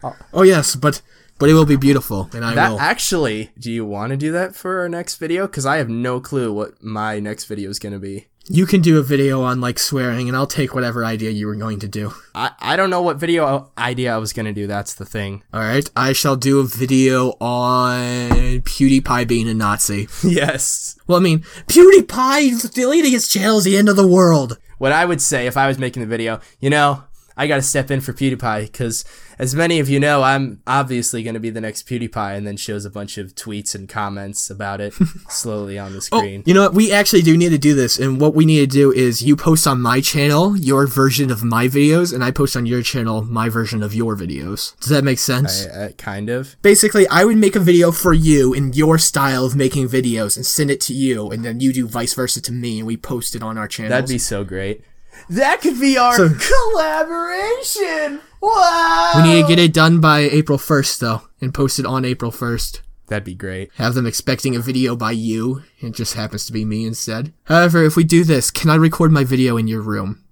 oh 0.33 0.43
yes, 0.43 0.77
but 0.77 1.01
but 1.39 1.49
it 1.49 1.55
will 1.55 1.65
be 1.65 1.77
beautiful, 1.77 2.29
and 2.35 2.45
I 2.45 2.55
That 2.55 2.71
will. 2.73 2.81
actually, 2.81 3.51
do 3.59 3.73
you 3.73 3.87
want 3.87 4.11
to 4.11 4.17
do 4.19 4.31
that 4.33 4.55
for 4.55 4.81
our 4.81 4.89
next 4.91 5.17
video? 5.17 5.47
Because 5.47 5.65
I 5.65 5.79
have 5.79 5.89
no 5.89 6.21
clue 6.21 6.53
what 6.53 6.83
my 6.85 7.19
next 7.19 7.47
video 7.47 7.71
is 7.71 7.79
going 7.79 7.95
to 7.95 7.99
be. 7.99 8.27
You 8.53 8.67
can 8.67 8.81
do 8.81 8.99
a 8.99 9.03
video 9.03 9.43
on 9.43 9.61
like 9.61 9.79
swearing, 9.79 10.27
and 10.27 10.37
I'll 10.37 10.45
take 10.45 10.75
whatever 10.75 11.05
idea 11.05 11.31
you 11.31 11.47
were 11.47 11.55
going 11.55 11.79
to 11.79 11.87
do. 11.87 12.13
I, 12.35 12.51
I 12.59 12.75
don't 12.75 12.91
know 12.91 13.01
what 13.01 13.17
video 13.17 13.45
uh, 13.47 13.67
idea 13.79 14.13
I 14.13 14.19
was 14.19 14.33
going 14.33 14.47
to 14.47 14.53
do. 14.53 14.67
That's 14.67 14.93
the 14.93 15.05
thing. 15.05 15.45
All 15.55 15.61
right, 15.61 15.89
I 15.95 16.13
shall 16.13 16.35
do 16.35 16.59
a 16.59 16.65
video 16.65 17.37
on 17.41 18.31
PewDiePie 18.63 19.29
being 19.29 19.49
a 19.49 19.55
Nazi. 19.55 20.09
yes. 20.25 20.99
Well, 21.07 21.19
I 21.19 21.23
mean, 21.23 21.45
PewDiePie 21.69 22.75
deleting 22.75 23.13
his 23.13 23.29
channel 23.29 23.59
is 23.59 23.65
the 23.65 23.77
end 23.77 23.89
of 23.89 23.95
the 23.95 24.09
world. 24.09 24.59
What 24.79 24.91
I 24.91 25.05
would 25.05 25.23
say 25.23 25.47
if 25.47 25.57
I 25.57 25.69
was 25.69 25.79
making 25.79 26.01
the 26.01 26.09
video, 26.09 26.41
you 26.59 26.71
know, 26.71 27.05
I 27.41 27.47
got 27.47 27.57
to 27.57 27.63
step 27.63 27.91
in 27.91 28.03
for 28.03 28.13
PewDiePie 28.13 28.67
because, 28.67 29.03
as 29.39 29.55
many 29.55 29.81
of 29.81 29.89
you 29.89 29.99
know, 29.99 30.23
I'm 30.23 30.61
obviously 30.67 31.23
going 31.23 31.33
to 31.33 31.41
be 31.41 31.49
the 31.49 31.63
next 31.63 31.89
PewDiePie, 31.89 32.37
and 32.37 32.47
then 32.47 32.59
shows 32.59 32.85
a 32.85 32.91
bunch 32.91 33.17
of 33.17 33.35
tweets 33.35 33.75
and 33.75 33.89
comments 33.89 34.51
about 34.51 34.83
it 34.83 34.93
slowly 35.31 35.79
on 35.79 35.93
the 35.93 36.07
oh, 36.13 36.19
screen. 36.19 36.43
You 36.45 36.53
know 36.53 36.65
what? 36.65 36.75
We 36.75 36.93
actually 36.93 37.23
do 37.23 37.39
need 37.39 37.49
to 37.49 37.57
do 37.57 37.75
this, 37.75 37.99
and 37.99 38.21
what 38.21 38.35
we 38.35 38.45
need 38.45 38.59
to 38.59 38.67
do 38.67 38.93
is 38.93 39.23
you 39.23 39.37
post 39.37 39.67
on 39.67 39.81
my 39.81 40.03
channel 40.03 40.55
your 40.55 40.87
version 40.87 41.31
of 41.31 41.43
my 41.43 41.67
videos, 41.67 42.13
and 42.13 42.23
I 42.23 42.31
post 42.31 42.57
on 42.57 42.67
your 42.67 42.83
channel 42.83 43.23
my 43.23 43.49
version 43.49 43.83
of 43.83 43.95
your 43.95 44.15
videos. 44.15 44.79
Does 44.81 44.91
that 44.91 45.03
make 45.03 45.19
sense? 45.19 45.67
I- 45.67 45.87
I- 45.87 45.93
kind 45.93 46.29
of. 46.29 46.57
Basically, 46.61 47.09
I 47.09 47.25
would 47.25 47.39
make 47.39 47.57
a 47.57 47.61
video 47.61 47.91
for 47.91 48.13
you 48.13 48.53
in 48.53 48.75
your 48.75 48.99
style 48.99 49.47
of 49.47 49.57
making 49.57 49.89
videos 49.89 50.37
and 50.37 50.45
send 50.45 50.71
it 50.71 50.83
to 50.83 50.93
you, 50.93 51.31
and 51.31 51.43
then 51.43 51.61
you 51.61 51.73
do 51.73 51.89
vice 51.89 52.13
versa 52.13 52.43
to 52.43 52.53
me, 52.53 52.81
and 52.81 52.87
we 52.87 52.99
post 52.99 53.35
it 53.35 53.43
on 53.43 53.57
our 53.57 53.67
channel. 53.67 53.89
That'd 53.89 54.11
be 54.11 54.19
so 54.19 54.45
great. 54.45 54.85
That 55.31 55.61
could 55.61 55.79
be 55.81 55.97
our 55.97 56.17
So- 56.17 56.29
collaboration. 56.29 58.21
Wow. 58.43 59.13
We 59.17 59.23
need 59.23 59.43
to 59.43 59.49
get 59.49 59.59
it 59.59 59.73
done 59.73 60.01
by 60.01 60.21
April 60.21 60.59
1st, 60.59 60.99
though, 60.99 61.23
and 61.41 61.55
post 61.55 61.79
it 61.79 61.87
on 61.87 62.05
April 62.05 62.31
1st. 62.33 62.81
That'd 63.09 63.25
be 63.25 63.35
great. 63.35 63.71
Have 63.77 63.95
them 63.95 64.07
expecting 64.07 64.55
a 64.57 64.61
video 64.61 64.97
by 64.97 65.13
you. 65.13 65.63
It 65.81 65.93
just 65.93 66.15
happens 66.15 66.47
to 66.47 66.53
be 66.53 66.65
me 66.65 66.87
instead. 66.87 67.33
However, 67.45 67.85
if 67.85 67.97
we 67.97 68.05
do 68.05 68.25
this, 68.25 68.51
can 68.51 68.71
I 68.71 68.77
record 68.77 69.13
my 69.13 69.25
video 69.25 69.57
in 69.57 69.67
your 69.69 69.81
room? 69.83 70.23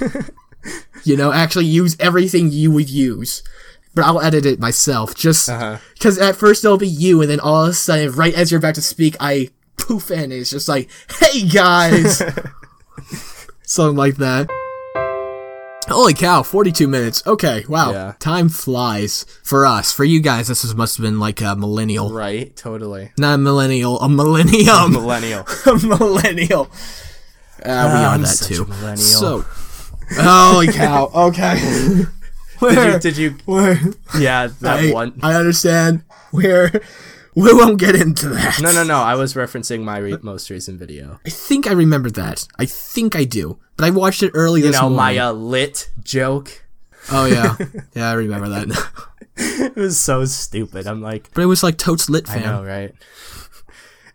you 1.04 1.16
know, 1.16 1.32
actually 1.32 1.66
use 1.66 1.96
everything 2.00 2.50
you 2.50 2.70
would 2.70 2.88
use. 2.90 3.42
But 3.94 4.06
I'll 4.06 4.22
edit 4.22 4.46
it 4.46 4.58
myself, 4.58 5.14
just 5.14 5.48
Uh-huh. 5.50 5.76
because 5.94 6.16
at 6.18 6.36
first 6.36 6.64
it'll 6.64 6.78
be 6.78 6.88
you, 6.88 7.20
and 7.20 7.30
then 7.30 7.40
all 7.40 7.64
of 7.64 7.70
a 7.70 7.74
sudden, 7.74 8.10
right 8.12 8.32
as 8.34 8.50
you're 8.50 8.58
about 8.58 8.74
to 8.76 8.82
speak, 8.82 9.14
I 9.20 9.50
poof 9.76 10.10
in. 10.10 10.20
And 10.20 10.32
it's 10.32 10.48
just 10.50 10.66
like, 10.66 10.88
"Hey 11.20 11.46
guys," 11.46 12.22
something 13.72 13.96
like 13.96 14.16
that. 14.16 14.48
Holy 15.88 16.14
cow, 16.14 16.42
42 16.44 16.86
minutes. 16.86 17.26
Okay, 17.26 17.64
wow. 17.68 17.90
Yeah. 17.90 18.12
Time 18.20 18.48
flies. 18.48 19.26
For 19.42 19.66
us. 19.66 19.90
For 19.92 20.04
you 20.04 20.20
guys, 20.20 20.46
this 20.48 20.62
was, 20.62 20.74
must 20.76 20.96
have 20.96 21.02
been 21.04 21.18
like 21.18 21.40
a 21.40 21.56
millennial. 21.56 22.10
Right. 22.12 22.54
Totally. 22.54 23.10
Not 23.18 23.34
a 23.34 23.38
millennial, 23.38 23.98
a 24.00 24.08
millennium. 24.08 24.92
Millennial. 24.92 25.44
a 25.66 25.78
millennial. 25.78 26.62
Uh, 27.64 27.64
we 27.64 27.70
Ah, 27.70 28.08
are 28.10 28.14
I'm 28.14 28.22
that 28.22 28.44
too. 28.46 28.62
a 28.62 28.66
millennial. 28.66 28.96
So, 28.96 29.44
holy 30.12 30.68
cow. 30.72 31.10
Okay. 31.14 31.58
Where? 32.60 32.98
Did 33.00 33.16
you? 33.16 33.30
Where? 33.44 33.78
Yeah, 34.18 34.48
that 34.60 34.80
I, 34.80 34.92
one. 34.92 35.18
I 35.22 35.34
understand. 35.34 36.04
Where? 36.30 36.70
We 37.34 37.52
won't 37.54 37.78
get 37.78 37.94
into 37.96 38.28
that. 38.30 38.60
No, 38.60 38.72
no, 38.72 38.84
no. 38.84 38.96
I 38.96 39.14
was 39.14 39.34
referencing 39.34 39.82
my 39.82 39.98
re- 39.98 40.18
most 40.22 40.50
recent 40.50 40.78
video. 40.78 41.18
I 41.26 41.30
think 41.30 41.66
I 41.66 41.72
remember 41.72 42.10
that. 42.10 42.46
I 42.58 42.66
think 42.66 43.16
I 43.16 43.24
do. 43.24 43.58
But 43.76 43.86
I 43.86 43.90
watched 43.90 44.22
it 44.22 44.32
early 44.34 44.60
You 44.60 44.66
this 44.66 44.76
know, 44.76 44.90
morning. 44.90 44.96
my 44.96 45.18
uh, 45.18 45.32
lit 45.32 45.88
joke. 46.04 46.64
oh 47.10 47.24
yeah, 47.26 47.56
yeah, 47.94 48.10
I 48.10 48.12
remember 48.12 48.48
that. 48.50 48.90
It 49.36 49.76
was 49.76 49.98
so 49.98 50.24
stupid. 50.26 50.86
I'm 50.86 51.00
like, 51.00 51.30
but 51.32 51.42
it 51.42 51.46
was 51.46 51.62
like 51.62 51.78
totes 51.78 52.10
lit 52.10 52.28
I 52.28 52.34
fan. 52.34 52.42
know, 52.42 52.62
right? 52.64 52.92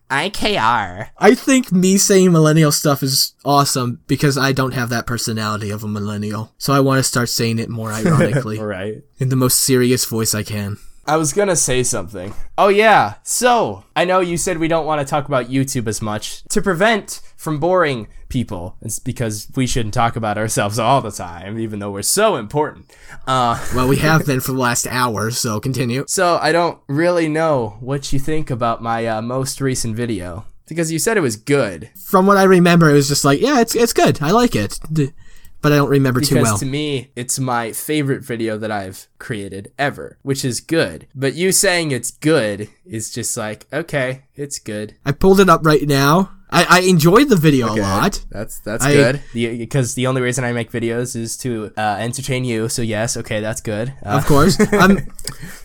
IKR. 0.10 1.10
I 1.18 1.36
think 1.36 1.72
me 1.72 1.98
saying 1.98 2.32
millennial 2.32 2.72
stuff 2.72 3.04
is 3.04 3.34
awesome 3.44 4.00
because 4.08 4.38
I 4.38 4.54
don't 4.54 4.74
have 4.74 4.90
that 4.90 5.06
personality 5.06 5.70
of 5.70 5.84
a 5.84 5.88
millennial. 5.88 6.54
So 6.58 6.72
I 6.72 6.80
want 6.80 7.00
to 7.00 7.04
start 7.04 7.28
saying 7.30 7.60
it 7.60 7.68
more 7.68 7.92
ironically 7.92 8.58
Right. 8.60 9.04
in 9.18 9.28
the 9.30 9.36
most 9.36 9.60
serious 9.60 10.06
voice 10.06 10.34
I 10.34 10.44
can. 10.44 10.78
I 11.08 11.16
was 11.18 11.32
gonna 11.34 11.56
say 11.56 11.84
something. 11.84 12.34
Oh 12.58 12.68
yeah. 12.68 13.16
So 13.24 13.84
I 13.96 14.04
know 14.06 14.20
you 14.20 14.36
said 14.38 14.58
we 14.58 14.68
don't 14.68 14.86
want 14.86 15.00
to 15.00 15.10
talk 15.10 15.26
about 15.28 15.48
YouTube 15.50 15.88
as 15.88 16.02
much 16.02 16.44
to 16.50 16.62
prevent 16.62 17.22
from 17.38 17.60
boring 17.60 18.08
people. 18.30 18.76
It's 18.82 19.00
because 19.00 19.48
we 19.56 19.68
shouldn't 19.68 19.94
talk 19.94 20.18
about 20.18 20.38
ourselves 20.38 20.78
all 20.78 21.02
the 21.02 21.12
time, 21.12 21.58
even 21.60 21.80
though 21.80 21.92
we're 21.92 22.02
so 22.02 22.36
important. 22.36 22.92
Uh, 23.26 23.64
Well, 23.76 23.88
we 23.88 23.98
have 23.98 24.26
been 24.26 24.42
for 24.42 24.52
the 24.52 24.58
last 24.58 24.86
hour, 24.88 25.32
so 25.32 25.60
continue. 25.62 26.04
so 26.08 26.38
I 26.42 26.52
don't 26.52 26.80
really 26.88 27.30
know 27.30 27.78
what 27.80 28.12
you 28.12 28.20
think 28.20 28.50
about 28.50 28.82
my 28.84 29.06
uh, 29.08 29.22
most 29.22 29.62
recent 29.62 29.96
video 29.96 30.46
because 30.68 30.92
you 30.92 31.00
said 31.00 31.16
it 31.16 31.22
was 31.22 31.38
good. 31.38 31.90
From 32.06 32.26
what 32.28 32.36
I 32.38 32.44
remember, 32.44 32.90
it 32.90 32.94
was 32.94 33.08
just 33.08 33.24
like, 33.24 33.40
yeah, 33.40 33.62
it's 33.62 33.76
it's 33.76 33.94
good. 33.94 34.22
I 34.22 34.32
like 34.32 34.56
it. 34.56 34.78
D- 34.92 35.14
But 35.62 35.72
I 35.74 35.78
don't 35.78 35.90
remember 35.90 36.22
too 36.22 36.36
Because 36.36 36.50
well. 36.50 36.58
to 36.60 36.66
me, 36.66 37.12
it's 37.16 37.40
my 37.40 37.72
favorite 37.72 38.24
video 38.24 38.58
that 38.58 38.72
I've 38.72 39.08
created 39.18 39.72
ever, 39.80 40.18
which 40.22 40.46
is 40.46 40.62
good. 40.62 41.08
But 41.16 41.34
you 41.34 41.52
saying 41.52 41.92
it's 41.92 42.12
good 42.12 42.70
is 42.86 43.12
just 43.12 43.36
like, 43.36 43.66
okay, 43.74 44.24
it's 44.36 44.60
good. 44.60 44.96
I 45.06 45.12
pulled 45.14 45.40
it 45.40 45.50
up 45.50 45.66
right 45.66 45.82
now. 45.88 46.32
I, 46.50 46.66
I 46.70 46.80
enjoyed 46.82 47.28
the 47.28 47.36
video 47.36 47.68
a 47.68 47.76
lot. 47.76 48.24
That's 48.30 48.60
that's 48.62 48.86
I- 48.86 48.94
good. 48.94 49.22
Because 49.34 49.96
the, 49.96 50.08
only 50.08 50.22
reason 50.22 50.46
I 50.46 50.54
make 50.54 50.72
videos 50.72 51.14
is 51.16 51.36
to 51.40 51.74
uh, 51.76 51.98
entertain 52.00 52.46
you. 52.46 52.70
So 52.70 52.82
yes, 52.82 53.18
okay, 53.18 53.42
that's 53.42 53.60
good. 53.60 53.90
Uh, 54.06 54.12
Of 54.18 54.26
course. 54.28 54.58
um, 54.74 55.00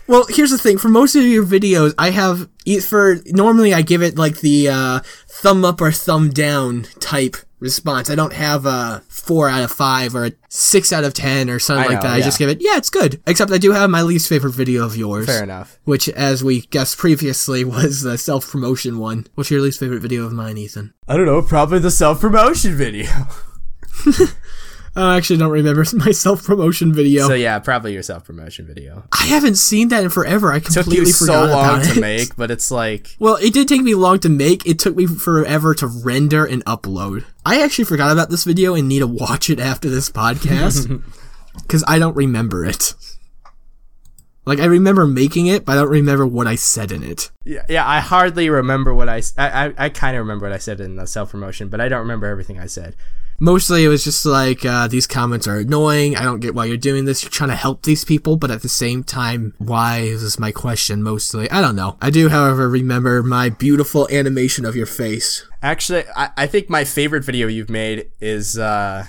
well, 0.07 0.25
here's 0.27 0.51
the 0.51 0.57
thing. 0.57 0.77
For 0.77 0.89
most 0.89 1.15
of 1.15 1.23
your 1.23 1.45
videos, 1.45 1.93
I 1.97 2.09
have 2.09 2.49
e- 2.65 2.81
for 2.81 3.19
normally 3.27 3.73
I 3.73 3.81
give 3.81 4.01
it 4.01 4.17
like 4.17 4.41
the 4.41 4.67
uh, 4.69 4.99
thumb 5.29 5.63
up 5.63 5.79
or 5.79 5.91
thumb 5.93 6.31
down 6.31 6.83
type 6.99 7.37
response. 7.63 8.09
I 8.09 8.15
don't 8.15 8.33
have 8.33 8.65
a 8.67 9.01
four 9.07 9.49
out 9.49 9.63
of 9.63 9.71
five 9.71 10.13
or 10.13 10.25
a 10.25 10.31
six 10.49 10.93
out 10.93 11.03
of 11.03 11.13
ten 11.13 11.49
or 11.49 11.57
something 11.57 11.85
I 11.85 11.87
like 11.95 12.03
know, 12.03 12.09
that. 12.09 12.15
I 12.17 12.21
just 12.21 12.37
give 12.37 12.49
it 12.49 12.61
yeah, 12.61 12.77
it's 12.77 12.91
good. 12.91 13.21
Except 13.25 13.51
I 13.51 13.57
do 13.57 13.71
have 13.71 13.89
my 13.89 14.03
least 14.03 14.29
favorite 14.29 14.53
video 14.53 14.85
of 14.85 14.95
yours, 14.95 15.25
fair 15.25 15.43
enough. 15.43 15.79
which, 15.85 16.07
as 16.09 16.43
we 16.43 16.61
guessed 16.61 16.97
previously, 16.97 17.63
was 17.65 18.01
the 18.01 18.17
self 18.17 18.51
promotion 18.51 18.99
one. 18.99 19.25
What's 19.33 19.49
your 19.49 19.61
least 19.61 19.79
favorite 19.79 20.01
video 20.01 20.25
of 20.25 20.33
mine, 20.33 20.57
Ethan? 20.57 20.93
I 21.07 21.17
don't 21.17 21.25
know. 21.25 21.41
Probably 21.41 21.79
the 21.79 21.91
self 21.91 22.21
promotion 22.21 22.75
video. 22.75 23.09
I 24.95 25.17
actually 25.17 25.37
don't 25.37 25.51
remember 25.51 25.83
my 25.93 26.11
self 26.11 26.43
promotion 26.43 26.93
video. 26.93 27.27
so 27.27 27.33
yeah, 27.33 27.57
probably 27.59 27.93
your 27.93 28.03
self 28.03 28.25
promotion 28.25 28.67
video. 28.67 29.03
I 29.11 29.25
haven't 29.25 29.55
seen 29.55 29.87
that 29.89 30.03
in 30.03 30.09
forever. 30.09 30.51
I 30.51 30.59
completely 30.59 30.73
Took 30.75 30.83
completely 30.83 31.07
you 31.07 31.13
so 31.13 31.45
long 31.45 31.81
to 31.81 31.91
it. 31.91 31.99
make, 32.01 32.35
but 32.35 32.51
it's 32.51 32.69
like 32.69 33.15
Well, 33.19 33.35
it 33.37 33.53
did 33.53 33.67
take 33.67 33.81
me 33.81 33.95
long 33.95 34.19
to 34.19 34.29
make. 34.29 34.65
It 34.67 34.77
took 34.79 34.95
me 34.95 35.07
forever 35.07 35.73
to 35.75 35.87
render 35.87 36.45
and 36.45 36.63
upload. 36.65 37.25
I 37.45 37.61
actually 37.63 37.85
forgot 37.85 38.11
about 38.11 38.29
this 38.29 38.43
video 38.43 38.75
and 38.75 38.87
need 38.87 38.99
to 38.99 39.07
watch 39.07 39.49
it 39.49 39.59
after 39.59 39.89
this 39.89 40.09
podcast 40.09 41.03
because 41.61 41.83
I 41.87 41.97
don't 41.97 42.15
remember 42.15 42.63
it. 42.65 42.93
Like 44.45 44.59
I 44.59 44.65
remember 44.65 45.07
making 45.07 45.47
it, 45.47 45.65
but 45.65 45.71
I 45.71 45.75
don't 45.81 45.89
remember 45.89 46.27
what 46.27 46.47
I 46.47 46.55
said 46.55 46.91
in 46.91 47.01
it. 47.01 47.31
yeah, 47.45 47.65
yeah. 47.69 47.87
I 47.87 47.99
hardly 48.01 48.49
remember 48.49 48.93
what 48.93 49.07
I. 49.07 49.21
I 49.37 49.73
I 49.77 49.89
kind 49.89 50.17
of 50.17 50.19
remember 50.21 50.45
what 50.45 50.53
I 50.53 50.57
said 50.57 50.81
in 50.81 50.97
the 50.97 51.07
self 51.07 51.31
promotion, 51.31 51.69
but 51.69 51.79
I 51.79 51.87
don't 51.87 52.01
remember 52.01 52.27
everything 52.27 52.59
I 52.59 52.65
said. 52.67 52.95
Mostly, 53.43 53.83
it 53.83 53.89
was 53.89 54.05
just 54.05 54.25
like 54.25 54.63
uh, 54.63 54.87
these 54.87 55.05
comments 55.05 55.49
are 55.49 55.57
annoying. 55.57 56.15
I 56.15 56.23
don't 56.23 56.39
get 56.39 56.55
why 56.55 56.63
you're 56.63 56.77
doing 56.77 57.03
this. 57.03 57.23
You're 57.23 57.29
trying 57.29 57.49
to 57.49 57.57
help 57.57 57.83
these 57.83 58.05
people, 58.05 58.37
but 58.37 58.49
at 58.49 58.61
the 58.61 58.69
same 58.69 59.03
time, 59.03 59.53
why 59.57 59.97
is 59.97 60.21
this 60.21 60.39
my 60.39 60.53
question 60.53 61.03
mostly? 61.03 61.51
I 61.51 61.59
don't 61.59 61.75
know. 61.75 61.97
I 62.01 62.09
do, 62.09 62.29
however, 62.29 62.69
remember 62.69 63.21
my 63.21 63.49
beautiful 63.49 64.07
animation 64.09 64.63
of 64.63 64.77
your 64.77 64.85
face. 64.85 65.45
Actually, 65.61 66.05
I, 66.15 66.29
I 66.37 66.47
think 66.47 66.69
my 66.69 66.85
favorite 66.85 67.25
video 67.25 67.49
you've 67.49 67.69
made 67.69 68.11
is 68.21 68.57
uh, 68.57 69.07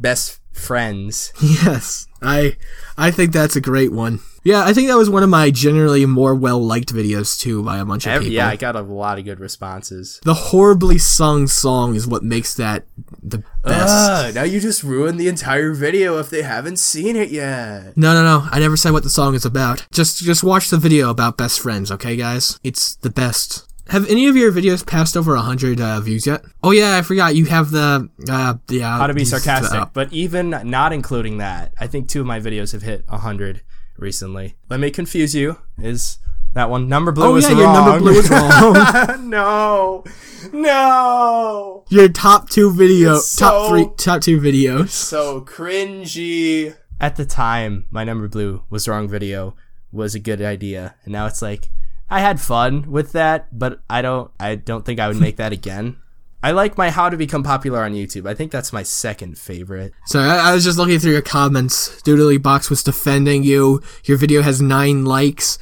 best 0.00 0.40
friends. 0.50 1.34
Yes, 1.42 2.06
I 2.22 2.56
I 2.96 3.10
think 3.10 3.32
that's 3.32 3.54
a 3.54 3.60
great 3.60 3.92
one. 3.92 4.20
Yeah, 4.44 4.62
I 4.64 4.74
think 4.74 4.88
that 4.88 4.98
was 4.98 5.08
one 5.08 5.22
of 5.22 5.30
my 5.30 5.50
generally 5.50 6.04
more 6.04 6.34
well 6.34 6.60
liked 6.62 6.92
videos 6.94 7.38
too 7.40 7.62
by 7.62 7.78
a 7.78 7.84
bunch 7.84 8.04
of 8.06 8.12
Ev- 8.12 8.20
people. 8.22 8.34
yeah, 8.34 8.46
I 8.48 8.56
got 8.56 8.76
a 8.76 8.82
lot 8.82 9.18
of 9.18 9.24
good 9.24 9.40
responses. 9.40 10.20
the 10.24 10.34
horribly 10.34 10.98
sung 10.98 11.46
song 11.46 11.94
is 11.94 12.06
what 12.06 12.22
makes 12.22 12.54
that 12.56 12.84
the 13.22 13.38
best. 13.64 13.88
Ah, 13.88 14.30
now 14.34 14.42
you 14.42 14.60
just 14.60 14.82
ruined 14.84 15.18
the 15.18 15.28
entire 15.28 15.72
video 15.72 16.18
if 16.18 16.28
they 16.28 16.42
haven't 16.42 16.78
seen 16.78 17.16
it 17.16 17.30
yet. 17.30 17.96
no, 17.96 18.12
no, 18.12 18.22
no. 18.22 18.46
I 18.50 18.58
never 18.60 18.76
said 18.76 18.92
what 18.92 19.02
the 19.02 19.10
song 19.10 19.34
is 19.34 19.44
about. 19.46 19.86
Just 19.92 20.18
just 20.22 20.44
watch 20.44 20.68
the 20.68 20.76
video 20.78 21.08
about 21.10 21.38
best 21.38 21.60
friends, 21.60 21.90
okay, 21.90 22.14
guys? 22.14 22.60
It's 22.62 22.96
the 22.96 23.10
best. 23.10 23.66
Have 23.88 24.08
any 24.08 24.26
of 24.28 24.36
your 24.36 24.50
videos 24.50 24.86
passed 24.86 25.14
over 25.14 25.34
100 25.34 25.78
uh, 25.78 26.00
views 26.00 26.26
yet? 26.26 26.42
Oh 26.62 26.70
yeah, 26.70 26.96
I 26.96 27.02
forgot 27.02 27.34
you 27.36 27.44
have 27.46 27.70
the 27.70 28.08
uh 28.30 28.54
the 28.66 28.82
uh, 28.82 28.98
How 28.98 29.06
to 29.06 29.14
be 29.14 29.20
these- 29.22 29.30
sarcastic, 29.30 29.80
uh, 29.80 29.86
but 29.92 30.12
even 30.12 30.50
not 30.64 30.92
including 30.92 31.38
that, 31.38 31.72
I 31.78 31.86
think 31.86 32.08
two 32.08 32.20
of 32.20 32.26
my 32.26 32.40
videos 32.40 32.72
have 32.72 32.82
hit 32.82 33.04
100 33.08 33.62
recently. 33.96 34.56
Let 34.68 34.80
me 34.80 34.90
confuse 34.90 35.34
you. 35.34 35.58
Is 35.78 36.18
that 36.54 36.70
one 36.70 36.88
number 36.88 37.12
blue 37.12 37.24
Oh 37.26 37.36
yeah, 37.36 37.48
wrong? 37.48 37.58
your 37.58 37.72
number 37.72 37.98
blue 38.00 38.12
is 38.18 38.30
wrong. 38.30 39.28
no, 39.30 40.04
no. 40.52 41.84
your 41.88 42.08
top 42.08 42.48
two 42.48 42.72
video, 42.72 43.16
It's 43.16 43.36
top 43.36 43.68
three, 43.70 43.88
top 43.96 44.22
two 44.22 44.40
videos. 44.40 44.90
So 44.90 45.40
cringy. 45.42 46.74
At 47.00 47.16
the 47.16 47.24
time, 47.26 47.86
my 47.90 48.04
number 48.04 48.28
blue 48.28 48.62
was 48.70 48.86
wrong 48.88 49.08
video 49.08 49.56
was 49.92 50.14
a 50.14 50.20
good 50.20 50.40
idea, 50.42 50.94
and 51.04 51.12
now 51.12 51.26
it's 51.26 51.42
like 51.42 51.70
I 52.10 52.20
had 52.20 52.40
fun 52.40 52.90
with 52.90 53.12
that, 53.12 53.46
but 53.56 53.80
I 53.90 54.02
don't. 54.02 54.30
I 54.38 54.54
don't 54.54 54.84
think 54.84 55.00
I 55.00 55.08
would 55.08 55.16
make 55.20 55.36
that 55.36 55.52
again. 55.60 55.96
I 56.44 56.50
like 56.50 56.76
my 56.76 56.90
how 56.90 57.08
to 57.08 57.16
become 57.16 57.42
popular 57.42 57.82
on 57.82 57.94
YouTube. 57.94 58.28
I 58.28 58.34
think 58.34 58.52
that's 58.52 58.70
my 58.70 58.82
second 58.82 59.38
favorite. 59.38 59.94
So 60.04 60.20
I, 60.20 60.50
I 60.50 60.54
was 60.54 60.62
just 60.62 60.76
looking 60.76 60.98
through 60.98 61.12
your 61.12 61.22
comments. 61.22 62.02
Doodly 62.02 62.40
Box 62.40 62.68
was 62.68 62.82
defending 62.82 63.44
you. 63.44 63.80
Your 64.04 64.18
video 64.18 64.42
has 64.42 64.60
nine 64.60 65.06
likes. 65.06 65.58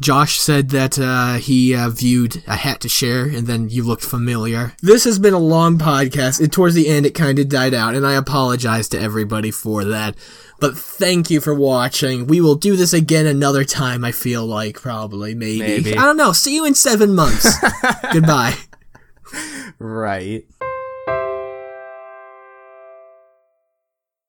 Josh 0.00 0.40
said 0.40 0.70
that 0.70 0.98
uh, 0.98 1.34
he 1.34 1.72
uh, 1.72 1.88
viewed 1.88 2.42
a 2.48 2.56
hat 2.56 2.80
to 2.80 2.88
share, 2.88 3.26
and 3.26 3.46
then 3.46 3.68
you 3.68 3.84
looked 3.84 4.02
familiar. 4.02 4.72
This 4.82 5.04
has 5.04 5.20
been 5.20 5.34
a 5.34 5.38
long 5.38 5.78
podcast, 5.78 6.40
and 6.40 6.52
towards 6.52 6.74
the 6.74 6.88
end, 6.88 7.06
it 7.06 7.14
kind 7.14 7.38
of 7.38 7.48
died 7.48 7.72
out, 7.72 7.94
and 7.94 8.04
I 8.04 8.14
apologize 8.14 8.88
to 8.88 9.00
everybody 9.00 9.52
for 9.52 9.84
that. 9.84 10.16
But 10.58 10.76
thank 10.76 11.30
you 11.30 11.40
for 11.40 11.54
watching. 11.54 12.26
We 12.26 12.40
will 12.40 12.56
do 12.56 12.74
this 12.74 12.92
again 12.92 13.26
another 13.26 13.64
time. 13.64 14.04
I 14.04 14.10
feel 14.10 14.44
like 14.44 14.80
probably, 14.80 15.36
maybe. 15.36 15.60
Maybe. 15.60 15.96
I 15.96 16.02
don't 16.02 16.16
know. 16.16 16.32
See 16.32 16.56
you 16.56 16.64
in 16.64 16.74
seven 16.74 17.14
months. 17.14 17.54
Goodbye. 18.12 18.56
Right. 19.84 20.46